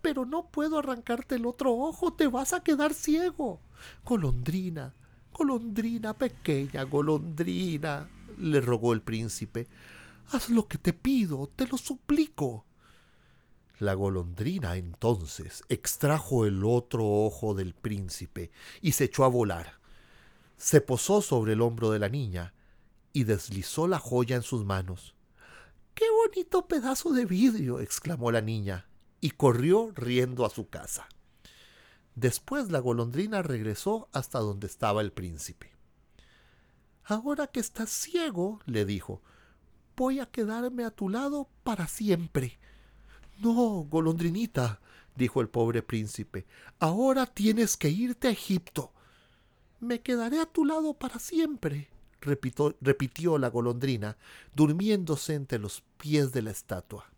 Pero 0.00 0.24
no 0.24 0.50
puedo 0.50 0.78
arrancarte 0.78 1.36
el 1.36 1.46
otro 1.46 1.74
ojo, 1.74 2.12
te 2.12 2.26
vas 2.26 2.52
a 2.52 2.62
quedar 2.62 2.94
ciego. 2.94 3.60
Golondrina, 4.04 4.94
golondrina, 5.32 6.16
pequeña 6.16 6.82
golondrina, 6.84 8.08
le 8.38 8.60
rogó 8.60 8.92
el 8.92 9.02
príncipe. 9.02 9.68
Haz 10.30 10.50
lo 10.50 10.66
que 10.66 10.78
te 10.78 10.92
pido, 10.92 11.50
te 11.54 11.66
lo 11.66 11.76
suplico. 11.76 12.64
La 13.78 13.94
golondrina 13.94 14.76
entonces 14.76 15.64
extrajo 15.68 16.46
el 16.46 16.64
otro 16.64 17.04
ojo 17.04 17.54
del 17.54 17.74
príncipe 17.74 18.50
y 18.80 18.92
se 18.92 19.04
echó 19.04 19.24
a 19.24 19.28
volar 19.28 19.81
se 20.62 20.80
posó 20.80 21.22
sobre 21.22 21.54
el 21.54 21.60
hombro 21.60 21.90
de 21.90 21.98
la 21.98 22.08
niña 22.08 22.54
y 23.12 23.24
deslizó 23.24 23.88
la 23.88 23.98
joya 23.98 24.36
en 24.36 24.42
sus 24.42 24.64
manos. 24.64 25.16
¡Qué 25.92 26.04
bonito 26.08 26.68
pedazo 26.68 27.12
de 27.12 27.26
vidrio! 27.26 27.80
exclamó 27.80 28.30
la 28.30 28.42
niña, 28.42 28.86
y 29.20 29.30
corrió 29.30 29.90
riendo 29.96 30.46
a 30.46 30.50
su 30.50 30.68
casa. 30.68 31.08
Después 32.14 32.70
la 32.70 32.78
golondrina 32.78 33.42
regresó 33.42 34.08
hasta 34.12 34.38
donde 34.38 34.68
estaba 34.68 35.00
el 35.00 35.10
príncipe. 35.10 35.72
Ahora 37.02 37.48
que 37.48 37.58
estás 37.58 37.90
ciego, 37.90 38.60
le 38.64 38.84
dijo, 38.84 39.20
voy 39.96 40.20
a 40.20 40.26
quedarme 40.26 40.84
a 40.84 40.92
tu 40.92 41.08
lado 41.08 41.48
para 41.64 41.88
siempre. 41.88 42.60
No, 43.38 43.88
golondrinita, 43.90 44.80
dijo 45.16 45.40
el 45.40 45.48
pobre 45.48 45.82
príncipe, 45.82 46.46
ahora 46.78 47.26
tienes 47.26 47.76
que 47.76 47.88
irte 47.88 48.28
a 48.28 48.30
Egipto. 48.30 48.92
Me 49.82 50.00
quedaré 50.00 50.38
a 50.38 50.46
tu 50.46 50.64
lado 50.64 50.94
para 50.94 51.18
siempre, 51.18 51.88
repitió, 52.20 53.36
la 53.36 53.50
golondrina, 53.50 54.16
durmiéndose 54.54 55.34
entre 55.34 55.58
los 55.58 55.82
pies 55.96 56.30
de 56.30 56.40
la 56.40 56.52
estatua. 56.52 57.10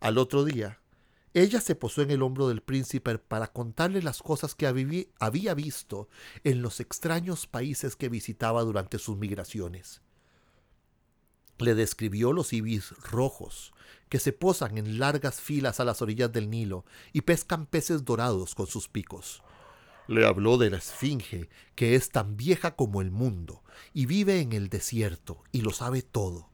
Al 0.00 0.16
otro 0.16 0.46
día, 0.46 0.80
ella 1.34 1.60
se 1.60 1.74
posó 1.74 2.00
en 2.00 2.10
el 2.10 2.22
hombro 2.22 2.48
del 2.48 2.62
príncipe 2.62 3.18
para 3.18 3.48
contarle 3.48 4.00
las 4.00 4.22
cosas 4.22 4.54
que 4.54 4.66
había 4.66 5.54
visto 5.54 6.08
en 6.42 6.62
los 6.62 6.80
extraños 6.80 7.46
países 7.46 7.96
que 7.96 8.08
visitaba 8.08 8.62
durante 8.62 8.98
sus 8.98 9.18
migraciones. 9.18 10.00
Le 11.58 11.74
describió 11.74 12.32
los 12.32 12.54
ibis 12.54 12.92
rojos, 12.92 13.74
que 14.08 14.20
se 14.20 14.32
posan 14.32 14.78
en 14.78 14.98
largas 14.98 15.38
filas 15.42 15.80
a 15.80 15.84
las 15.84 16.00
orillas 16.00 16.32
del 16.32 16.48
Nilo 16.48 16.86
y 17.12 17.20
pescan 17.20 17.66
peces 17.66 18.06
dorados 18.06 18.54
con 18.54 18.68
sus 18.68 18.88
picos. 18.88 19.42
Le 20.08 20.24
habló 20.24 20.56
de 20.56 20.70
la 20.70 20.78
Esfinge, 20.78 21.50
que 21.74 21.94
es 21.94 22.08
tan 22.08 22.38
vieja 22.38 22.74
como 22.76 23.02
el 23.02 23.10
mundo, 23.10 23.62
y 23.92 24.06
vive 24.06 24.40
en 24.40 24.54
el 24.54 24.70
desierto, 24.70 25.44
y 25.52 25.60
lo 25.60 25.70
sabe 25.70 26.00
todo. 26.00 26.48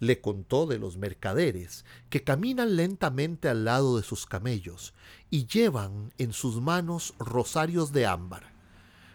Le 0.00 0.20
contó 0.20 0.66
de 0.66 0.80
los 0.80 0.96
mercaderes, 0.96 1.84
que 2.10 2.24
caminan 2.24 2.74
lentamente 2.74 3.48
al 3.48 3.64
lado 3.64 3.96
de 3.96 4.02
sus 4.02 4.26
camellos, 4.26 4.94
y 5.30 5.46
llevan 5.46 6.12
en 6.18 6.32
sus 6.32 6.60
manos 6.60 7.14
rosarios 7.20 7.92
de 7.92 8.04
ámbar. 8.04 8.50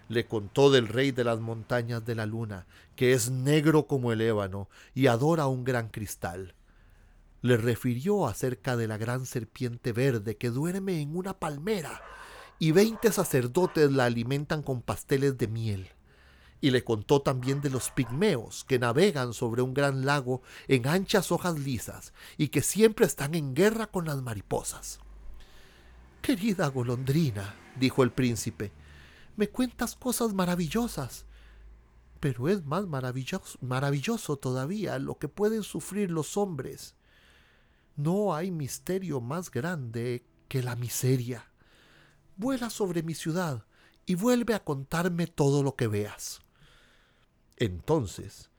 Le 0.07 0.27
contó 0.27 0.71
del 0.71 0.87
rey 0.87 1.11
de 1.11 1.25
las 1.25 1.41
montañas 1.41 2.05
de 2.05 2.15
la 2.15 2.25
luna, 2.25 2.65
que 2.95 3.11
es 3.11 3.31
negro 3.31 3.85
como 3.85 4.13
el 4.13 4.21
ébano 4.21 4.69
y 4.95 5.07
adora 5.07 5.47
un 5.47 5.65
gran 5.65 5.89
cristal. 5.89 6.55
Le 7.41 7.57
refirió 7.57 8.27
acerca 8.27 8.77
de 8.77 8.87
la 8.87 8.97
gran 8.97 9.25
serpiente 9.25 9.91
verde 9.91 10.37
que 10.37 10.51
duerme 10.51 11.01
en 11.01 11.17
una 11.17 11.33
palmera 11.33 12.01
y 12.63 12.71
veinte 12.71 13.11
sacerdotes 13.11 13.91
la 13.91 14.05
alimentan 14.05 14.63
con 14.63 14.81
pasteles 14.81 15.37
de 15.37 15.49
miel. 15.49 15.89
Y 16.61 16.71
le 16.71 16.85
contó 16.85 17.21
también 17.21 17.59
de 17.59 17.69
los 17.69 17.91
pigmeos 17.91 18.63
que 18.63 18.79
navegan 18.79 19.33
sobre 19.33 19.61
un 19.61 19.73
gran 19.73 20.05
lago 20.05 20.43
en 20.69 20.87
anchas 20.87 21.33
hojas 21.33 21.59
lisas 21.59 22.13
y 22.37 22.47
que 22.47 22.61
siempre 22.61 23.05
están 23.05 23.35
en 23.35 23.53
guerra 23.53 23.87
con 23.87 24.05
las 24.05 24.21
mariposas. 24.21 25.01
Querida 26.21 26.69
golondrina, 26.69 27.53
dijo 27.77 28.01
el 28.01 28.13
príncipe, 28.13 28.71
me 29.35 29.49
cuentas 29.49 29.97
cosas 29.97 30.33
maravillosas, 30.33 31.25
pero 32.21 32.47
es 32.47 32.63
más 32.63 32.87
maravilloso, 32.87 33.59
maravilloso 33.59 34.37
todavía 34.37 34.99
lo 34.99 35.17
que 35.17 35.27
pueden 35.27 35.63
sufrir 35.63 36.09
los 36.09 36.37
hombres. 36.37 36.95
No 37.97 38.33
hay 38.33 38.51
misterio 38.51 39.19
más 39.19 39.51
grande 39.51 40.25
que 40.47 40.63
la 40.63 40.77
miseria. 40.77 41.49
Vuela 42.35 42.69
sobre 42.69 43.03
mi 43.03 43.13
ciudad 43.13 43.65
y 44.05 44.15
vuelve 44.15 44.53
a 44.53 44.63
contarme 44.63 45.27
todo 45.27 45.63
lo 45.63 45.75
que 45.75 45.87
veas. 45.87 46.41
Entonces, 47.57 48.49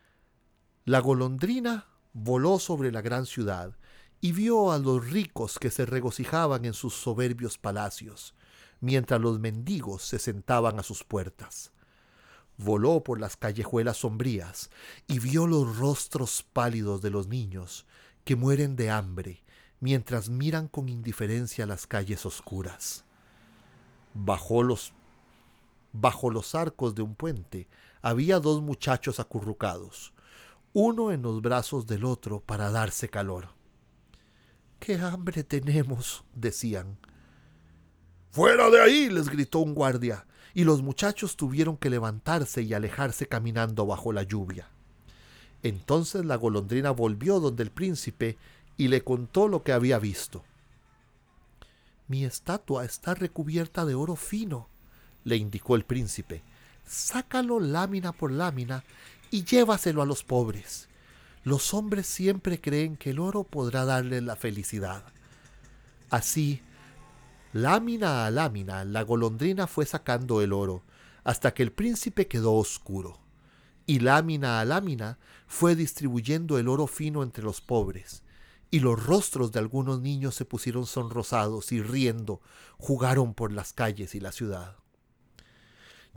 la 0.85 1.01
golondrina 1.01 1.89
voló 2.12 2.59
sobre 2.59 2.93
la 2.93 3.03
gran 3.03 3.27
ciudad 3.27 3.77
y 4.20 4.33
vio 4.33 4.72
a 4.72 4.79
los 4.79 5.11
ricos 5.11 5.59
que 5.59 5.70
se 5.70 5.85
regocijaban 5.85 6.64
en 6.64 6.72
sus 6.72 6.95
soberbios 6.95 7.59
palacios, 7.59 8.35
mientras 8.81 9.20
los 9.20 9.41
mendigos 9.41 10.03
se 10.03 10.18
sentaban 10.18 10.79
a 10.79 10.83
sus 10.83 11.05
puertas. 11.05 11.72
Voló 12.57 13.03
por 13.03 13.20
las 13.20 13.37
callejuelas 13.37 13.99
sombrías 13.99 14.70
y 15.09 15.18
vio 15.18 15.47
los 15.47 15.77
rostros 15.77 16.43
pálidos 16.43 17.03
de 17.03 17.11
los 17.11 17.27
niños 17.27 17.85
que 18.25 18.37
mueren 18.37 18.77
de 18.77 18.91
hambre 18.91 19.43
mientras 19.81 20.31
miran 20.31 20.68
con 20.68 20.89
indiferencia 20.89 21.66
las 21.66 21.87
calles 21.87 22.25
oscuras. 22.25 23.05
Bajo 24.14 24.62
los, 24.62 24.92
bajo 25.92 26.30
los 26.30 26.54
arcos 26.54 26.94
de 26.94 27.02
un 27.02 27.14
puente 27.14 27.68
había 28.00 28.38
dos 28.38 28.62
muchachos 28.62 29.18
acurrucados, 29.18 30.12
uno 30.72 31.10
en 31.10 31.22
los 31.22 31.42
brazos 31.42 31.86
del 31.86 32.04
otro 32.04 32.40
para 32.40 32.70
darse 32.70 33.08
calor. 33.08 33.48
¡Qué 34.78 34.96
hambre 34.96 35.42
tenemos! 35.42 36.24
decían. 36.34 36.98
¡Fuera 38.30 38.70
de 38.70 38.80
ahí! 38.80 39.08
les 39.08 39.28
gritó 39.28 39.60
un 39.60 39.74
guardia, 39.74 40.26
y 40.54 40.64
los 40.64 40.82
muchachos 40.82 41.36
tuvieron 41.36 41.76
que 41.76 41.90
levantarse 41.90 42.62
y 42.62 42.74
alejarse 42.74 43.26
caminando 43.26 43.86
bajo 43.86 44.12
la 44.12 44.22
lluvia. 44.22 44.68
Entonces 45.62 46.24
la 46.24 46.36
golondrina 46.36 46.90
volvió 46.90 47.40
donde 47.40 47.62
el 47.62 47.70
príncipe 47.70 48.36
y 48.76 48.88
le 48.88 49.02
contó 49.02 49.48
lo 49.48 49.62
que 49.62 49.72
había 49.72 49.98
visto. 49.98 50.44
Mi 52.07 52.24
estatua 52.24 52.84
está 52.84 53.14
recubierta 53.14 53.84
de 53.84 53.94
oro 53.94 54.16
fino, 54.16 54.68
le 55.24 55.36
indicó 55.36 55.74
el 55.76 55.84
príncipe. 55.84 56.42
Sácalo 56.86 57.61
lámina 57.61 58.12
por 58.12 58.30
lámina 58.30 58.84
y 59.30 59.44
llévaselo 59.44 60.02
a 60.02 60.07
los 60.07 60.22
pobres. 60.22 60.88
Los 61.44 61.74
hombres 61.74 62.07
siempre 62.07 62.61
creen 62.61 62.96
que 62.96 63.11
el 63.11 63.18
oro 63.18 63.44
podrá 63.44 63.84
darles 63.84 64.22
la 64.22 64.36
felicidad. 64.36 65.05
Así, 66.11 66.62
lámina 67.52 68.26
a 68.26 68.30
lámina, 68.30 68.84
la 68.84 69.02
golondrina 69.02 69.66
fue 69.66 69.86
sacando 69.86 70.42
el 70.42 70.52
oro, 70.52 70.82
hasta 71.22 71.55
que 71.55 71.62
el 71.62 71.72
príncipe 71.72 72.28
quedó 72.28 72.55
oscuro. 72.55 73.18
Y 73.86 74.00
lámina 74.00 74.61
a 74.61 74.64
lámina 74.64 75.18
fue 75.46 75.74
distribuyendo 75.74 76.59
el 76.59 76.68
oro 76.68 76.86
fino 76.86 77.22
entre 77.22 77.44
los 77.44 77.61
pobres, 77.61 78.24
y 78.70 78.80
los 78.80 79.04
rostros 79.04 79.52
de 79.52 79.58
algunos 79.60 80.00
niños 80.00 80.34
se 80.34 80.44
pusieron 80.44 80.86
sonrosados 80.86 81.72
y 81.72 81.82
riendo, 81.82 82.40
jugaron 82.78 83.34
por 83.34 83.52
las 83.52 83.72
calles 83.72 84.14
y 84.14 84.20
la 84.20 84.32
ciudad. 84.32 84.76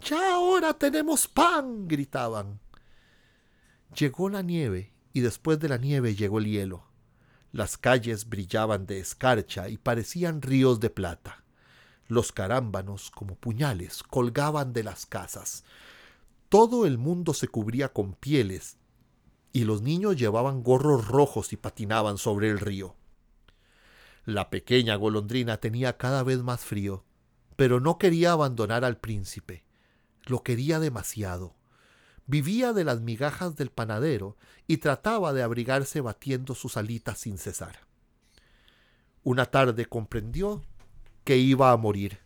Ya 0.02 0.36
ahora 0.36 0.74
tenemos 0.74 1.28
pan, 1.28 1.88
gritaban. 1.88 2.60
Llegó 3.96 4.30
la 4.30 4.42
nieve 4.42 4.94
y 5.14 5.22
después 5.22 5.60
de 5.60 5.70
la 5.70 5.78
nieve 5.78 6.16
llegó 6.16 6.40
el 6.40 6.46
hielo. 6.46 6.84
Las 7.52 7.78
calles 7.78 8.30
brillaban 8.30 8.86
de 8.86 9.00
escarcha 9.00 9.70
y 9.70 9.78
parecían 9.78 10.42
ríos 10.42 10.80
de 10.80 10.90
plata. 10.90 11.44
Los 12.08 12.32
carámbanos, 12.32 13.12
como 13.12 13.36
puñales, 13.36 14.04
colgaban 14.04 14.74
de 14.74 14.84
las 14.84 15.06
casas. 15.06 15.64
Todo 16.50 16.86
el 16.86 16.98
mundo 16.98 17.34
se 17.34 17.48
cubría 17.48 17.90
con 17.90 18.14
pieles 18.14 18.77
y 19.58 19.64
los 19.64 19.82
niños 19.82 20.18
llevaban 20.18 20.62
gorros 20.62 21.08
rojos 21.08 21.52
y 21.52 21.58
patinaban 21.58 22.20
sobre 22.20 22.48
el 22.48 22.60
río. 22.60 22.96
La 24.24 24.52
pequeña 24.52 24.96
golondrina 24.98 25.58
tenía 25.58 25.98
cada 25.98 26.22
vez 26.22 26.44
más 26.44 26.64
frío, 26.64 27.04
pero 27.56 27.80
no 27.80 27.98
quería 27.98 28.34
abandonar 28.34 28.86
al 28.86 28.98
príncipe. 28.98 29.64
Lo 30.26 30.44
quería 30.44 30.80
demasiado. 30.80 31.56
Vivía 32.28 32.72
de 32.72 32.84
las 32.84 33.02
migajas 33.02 33.56
del 33.56 33.72
panadero 33.72 34.38
y 34.68 34.78
trataba 34.78 35.34
de 35.34 35.42
abrigarse 35.42 36.02
batiendo 36.02 36.54
sus 36.54 36.78
alitas 36.78 37.18
sin 37.18 37.40
cesar. 37.40 37.80
Una 39.24 39.48
tarde 39.48 39.88
comprendió 39.88 40.62
que 41.24 41.38
iba 41.38 41.72
a 41.72 41.78
morir, 41.78 42.20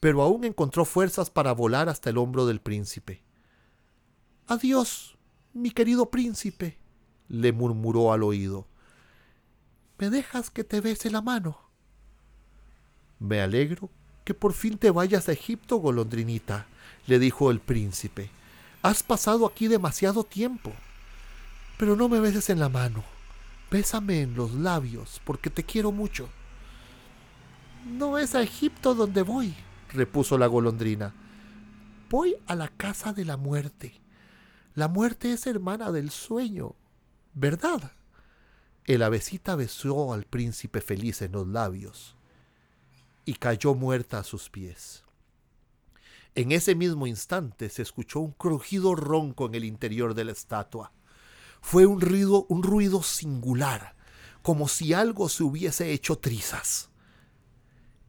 pero 0.00 0.20
aún 0.20 0.42
encontró 0.42 0.84
fuerzas 0.84 1.30
para 1.30 1.52
volar 1.52 1.88
hasta 1.88 2.10
el 2.10 2.18
hombro 2.18 2.44
del 2.44 2.60
príncipe. 2.60 3.22
Adiós, 4.48 5.15
mi 5.56 5.70
querido 5.70 6.10
príncipe, 6.10 6.76
le 7.28 7.52
murmuró 7.52 8.12
al 8.12 8.22
oído. 8.22 8.66
¿Me 9.98 10.10
dejas 10.10 10.50
que 10.50 10.64
te 10.64 10.80
bese 10.80 11.10
la 11.10 11.22
mano? 11.22 11.58
Me 13.18 13.40
alegro 13.40 13.90
que 14.24 14.34
por 14.34 14.52
fin 14.52 14.76
te 14.76 14.90
vayas 14.90 15.28
a 15.28 15.32
Egipto, 15.32 15.76
golondrinita, 15.76 16.66
le 17.06 17.18
dijo 17.18 17.50
el 17.50 17.60
príncipe. 17.60 18.30
Has 18.82 19.02
pasado 19.02 19.46
aquí 19.46 19.68
demasiado 19.68 20.24
tiempo. 20.24 20.72
Pero 21.78 21.96
no 21.96 22.08
me 22.08 22.20
beses 22.20 22.50
en 22.50 22.60
la 22.60 22.68
mano. 22.68 23.04
Bésame 23.70 24.20
en 24.20 24.34
los 24.34 24.52
labios, 24.52 25.20
porque 25.24 25.50
te 25.50 25.64
quiero 25.64 25.92
mucho. 25.92 26.28
No 27.86 28.18
es 28.18 28.34
a 28.34 28.42
Egipto 28.42 28.94
donde 28.94 29.22
voy, 29.22 29.54
repuso 29.92 30.36
la 30.38 30.46
golondrina. 30.46 31.14
Voy 32.10 32.36
a 32.46 32.54
la 32.54 32.68
casa 32.68 33.12
de 33.12 33.24
la 33.24 33.36
muerte. 33.36 34.00
La 34.76 34.88
muerte 34.88 35.32
es 35.32 35.46
hermana 35.46 35.90
del 35.90 36.10
sueño, 36.10 36.76
¿verdad? 37.32 37.92
El 38.84 39.02
avecita 39.02 39.56
besó 39.56 40.12
al 40.12 40.24
príncipe 40.24 40.82
feliz 40.82 41.22
en 41.22 41.32
los 41.32 41.48
labios 41.48 42.14
y 43.24 43.36
cayó 43.36 43.74
muerta 43.74 44.18
a 44.18 44.22
sus 44.22 44.50
pies. 44.50 45.02
En 46.34 46.52
ese 46.52 46.74
mismo 46.74 47.06
instante 47.06 47.70
se 47.70 47.80
escuchó 47.80 48.20
un 48.20 48.32
crujido 48.32 48.94
ronco 48.94 49.46
en 49.46 49.54
el 49.54 49.64
interior 49.64 50.12
de 50.12 50.24
la 50.24 50.32
estatua. 50.32 50.92
Fue 51.62 51.86
un 51.86 52.02
ruido, 52.02 52.44
un 52.50 52.62
ruido 52.62 53.02
singular, 53.02 53.96
como 54.42 54.68
si 54.68 54.92
algo 54.92 55.30
se 55.30 55.42
hubiese 55.42 55.92
hecho 55.92 56.18
trizas. 56.18 56.90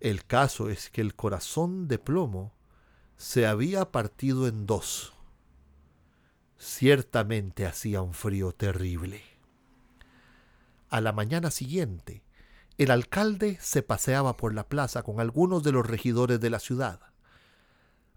El 0.02 0.26
caso 0.26 0.70
es 0.70 0.90
que 0.90 1.00
el 1.00 1.16
corazón 1.16 1.88
de 1.88 1.98
plomo 1.98 2.52
se 3.16 3.48
había 3.48 3.90
partido 3.90 4.50
en 4.50 4.66
dos. 4.66 5.17
Ciertamente 6.58 7.66
hacía 7.66 8.02
un 8.02 8.14
frío 8.14 8.52
terrible. 8.52 9.24
A 10.90 11.02
la 11.02 11.12
mañana 11.12 11.52
siguiente, 11.52 12.24
el 12.78 12.92
alcalde 12.92 13.58
se 13.62 13.84
paseaba 13.84 14.38
por 14.38 14.54
la 14.54 14.68
plaza 14.68 15.04
con 15.04 15.20
algunos 15.20 15.64
de 15.64 15.72
los 15.72 15.86
regidores 15.86 16.40
de 16.40 16.50
la 16.50 16.60
ciudad. 16.60 17.00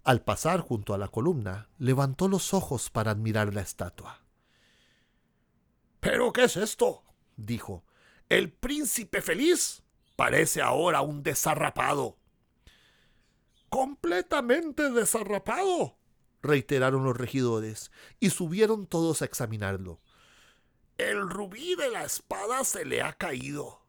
Al 0.03 0.23
pasar 0.23 0.61
junto 0.61 0.93
a 0.93 0.97
la 0.97 1.07
columna, 1.07 1.69
levantó 1.77 2.27
los 2.27 2.53
ojos 2.53 2.89
para 2.89 3.11
admirar 3.11 3.53
la 3.53 3.61
estatua. 3.61 4.21
¿Pero 5.99 6.33
qué 6.33 6.45
es 6.45 6.57
esto? 6.57 7.03
dijo. 7.37 7.83
El 8.29 8.51
príncipe 8.51 9.21
feliz 9.21 9.83
parece 10.15 10.61
ahora 10.61 11.01
un 11.01 11.21
desarrapado. 11.21 12.17
Completamente 13.69 14.89
desarrapado, 14.89 15.97
reiteraron 16.41 17.03
los 17.03 17.17
regidores, 17.17 17.91
y 18.19 18.29
subieron 18.29 18.87
todos 18.87 19.21
a 19.21 19.25
examinarlo. 19.25 19.99
El 20.97 21.29
rubí 21.29 21.75
de 21.75 21.89
la 21.89 22.03
espada 22.03 22.63
se 22.63 22.85
le 22.85 23.01
ha 23.01 23.13
caído. 23.13 23.81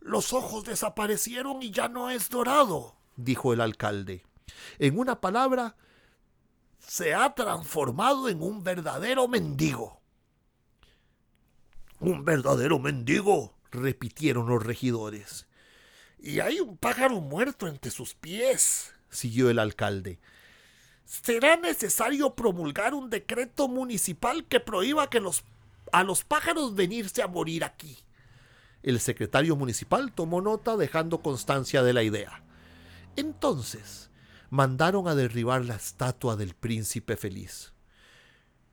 Los 0.00 0.32
ojos 0.32 0.64
desaparecieron 0.64 1.62
y 1.62 1.70
ya 1.70 1.88
no 1.88 2.10
es 2.10 2.30
dorado, 2.30 2.96
dijo 3.16 3.52
el 3.52 3.60
alcalde. 3.60 4.24
En 4.78 4.98
una 4.98 5.20
palabra, 5.20 5.76
se 6.78 7.14
ha 7.14 7.34
transformado 7.34 8.28
en 8.28 8.42
un 8.42 8.62
verdadero 8.62 9.28
mendigo. 9.28 10.00
Un 12.00 12.24
verdadero 12.24 12.78
mendigo, 12.78 13.54
repitieron 13.70 14.48
los 14.48 14.64
regidores. 14.64 15.46
Y 16.18 16.40
hay 16.40 16.60
un 16.60 16.76
pájaro 16.76 17.20
muerto 17.20 17.66
entre 17.66 17.90
sus 17.90 18.14
pies, 18.14 18.94
siguió 19.10 19.50
el 19.50 19.58
alcalde. 19.58 20.20
Será 21.08 21.56
necesario 21.56 22.34
promulgar 22.34 22.92
un 22.92 23.08
decreto 23.08 23.66
municipal 23.66 24.44
que 24.44 24.60
prohíba 24.60 25.08
que 25.08 25.20
los, 25.20 25.42
a 25.90 26.04
los 26.04 26.22
pájaros 26.22 26.74
venirse 26.74 27.22
a 27.22 27.26
morir 27.26 27.64
aquí. 27.64 27.96
El 28.82 29.00
secretario 29.00 29.56
municipal 29.56 30.12
tomó 30.12 30.42
nota 30.42 30.76
dejando 30.76 31.22
constancia 31.22 31.82
de 31.82 31.94
la 31.94 32.02
idea. 32.02 32.44
Entonces, 33.16 34.10
mandaron 34.50 35.08
a 35.08 35.14
derribar 35.14 35.64
la 35.64 35.76
estatua 35.76 36.36
del 36.36 36.54
príncipe 36.54 37.16
feliz. 37.16 37.72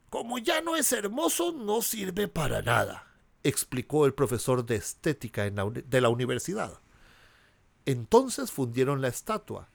Como 0.10 0.38
ya 0.38 0.60
no 0.60 0.76
es 0.76 0.92
hermoso, 0.92 1.54
no 1.54 1.82
sirve 1.82 2.28
para 2.28 2.62
nada, 2.62 3.08
explicó 3.44 4.06
el 4.06 4.14
profesor 4.14 4.66
de 4.66 4.76
estética 4.76 5.50
de 5.50 6.02
la 6.02 6.10
universidad. 6.10 6.82
Entonces 7.86 8.52
fundieron 8.52 9.02
la 9.02 9.08
estatua 9.08 9.70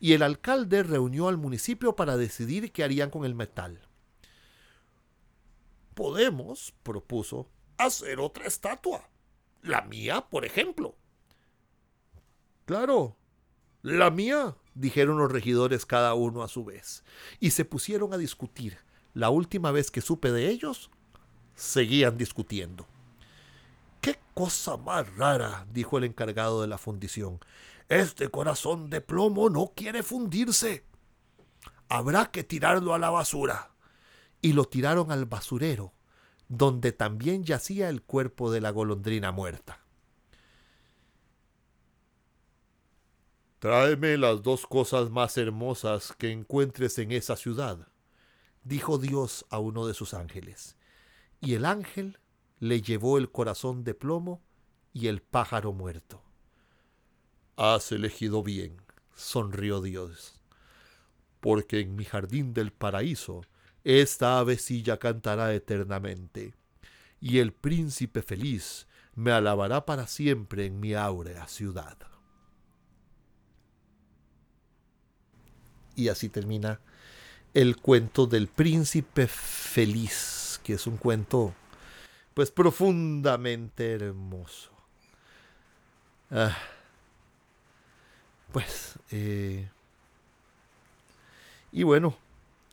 y 0.00 0.14
el 0.14 0.22
alcalde 0.22 0.82
reunió 0.82 1.28
al 1.28 1.36
municipio 1.36 1.94
para 1.94 2.16
decidir 2.16 2.72
qué 2.72 2.82
harían 2.82 3.10
con 3.10 3.24
el 3.24 3.34
metal. 3.34 3.80
Podemos, 5.94 6.74
propuso, 6.82 7.48
hacer 7.76 8.18
otra 8.18 8.46
estatua. 8.46 9.08
La 9.62 9.82
mía, 9.82 10.26
por 10.30 10.46
ejemplo. 10.46 10.96
Claro, 12.64 13.16
la 13.82 14.10
mía, 14.10 14.56
dijeron 14.74 15.18
los 15.18 15.30
regidores 15.30 15.84
cada 15.84 16.14
uno 16.14 16.42
a 16.42 16.48
su 16.48 16.64
vez, 16.64 17.04
y 17.38 17.50
se 17.50 17.64
pusieron 17.64 18.14
a 18.14 18.18
discutir. 18.18 18.78
La 19.12 19.30
última 19.30 19.70
vez 19.72 19.90
que 19.90 20.00
supe 20.00 20.30
de 20.30 20.48
ellos, 20.48 20.90
seguían 21.54 22.16
discutiendo. 22.16 22.86
¡Qué 24.00 24.18
cosa 24.34 24.76
más 24.76 25.14
rara! 25.16 25.66
dijo 25.72 25.98
el 25.98 26.04
encargado 26.04 26.62
de 26.62 26.68
la 26.68 26.78
fundición. 26.78 27.40
Este 27.90 28.28
corazón 28.28 28.88
de 28.88 29.00
plomo 29.00 29.50
no 29.50 29.72
quiere 29.74 30.04
fundirse. 30.04 30.86
Habrá 31.88 32.30
que 32.30 32.44
tirarlo 32.44 32.94
a 32.94 33.00
la 33.00 33.10
basura. 33.10 33.72
Y 34.40 34.52
lo 34.52 34.66
tiraron 34.66 35.10
al 35.10 35.26
basurero, 35.26 35.92
donde 36.46 36.92
también 36.92 37.42
yacía 37.42 37.88
el 37.88 38.02
cuerpo 38.02 38.52
de 38.52 38.60
la 38.60 38.70
golondrina 38.70 39.32
muerta. 39.32 39.84
Tráeme 43.58 44.16
las 44.18 44.44
dos 44.44 44.66
cosas 44.66 45.10
más 45.10 45.36
hermosas 45.36 46.14
que 46.16 46.30
encuentres 46.30 46.96
en 46.98 47.10
esa 47.10 47.34
ciudad, 47.34 47.88
dijo 48.62 48.98
Dios 48.98 49.46
a 49.50 49.58
uno 49.58 49.88
de 49.88 49.94
sus 49.94 50.14
ángeles. 50.14 50.76
Y 51.40 51.54
el 51.54 51.64
ángel 51.64 52.20
le 52.60 52.82
llevó 52.82 53.18
el 53.18 53.32
corazón 53.32 53.82
de 53.82 53.94
plomo 53.94 54.44
y 54.92 55.08
el 55.08 55.22
pájaro 55.22 55.72
muerto. 55.72 56.29
Has 57.62 57.92
elegido 57.92 58.42
bien, 58.42 58.80
sonrió 59.14 59.82
Dios, 59.82 60.40
porque 61.40 61.80
en 61.80 61.94
mi 61.94 62.06
jardín 62.06 62.54
del 62.54 62.72
paraíso 62.72 63.42
esta 63.84 64.38
avecilla 64.38 64.96
cantará 64.98 65.52
eternamente, 65.52 66.54
y 67.20 67.38
el 67.40 67.52
príncipe 67.52 68.22
feliz 68.22 68.86
me 69.14 69.30
alabará 69.30 69.84
para 69.84 70.06
siempre 70.06 70.64
en 70.64 70.80
mi 70.80 70.94
áurea 70.94 71.46
ciudad. 71.48 71.98
y 75.96 76.08
así 76.08 76.30
termina 76.30 76.80
el 77.52 77.76
cuento 77.76 78.26
del 78.26 78.48
príncipe 78.48 79.26
feliz, 79.26 80.58
que 80.64 80.74
es 80.74 80.86
un 80.86 80.96
cuento 80.96 81.52
pues 82.32 82.50
profundamente 82.50 83.92
hermoso. 83.92 84.70
Ah, 86.30 86.56
pues, 88.52 88.94
eh, 89.10 89.68
y 91.72 91.82
bueno, 91.82 92.16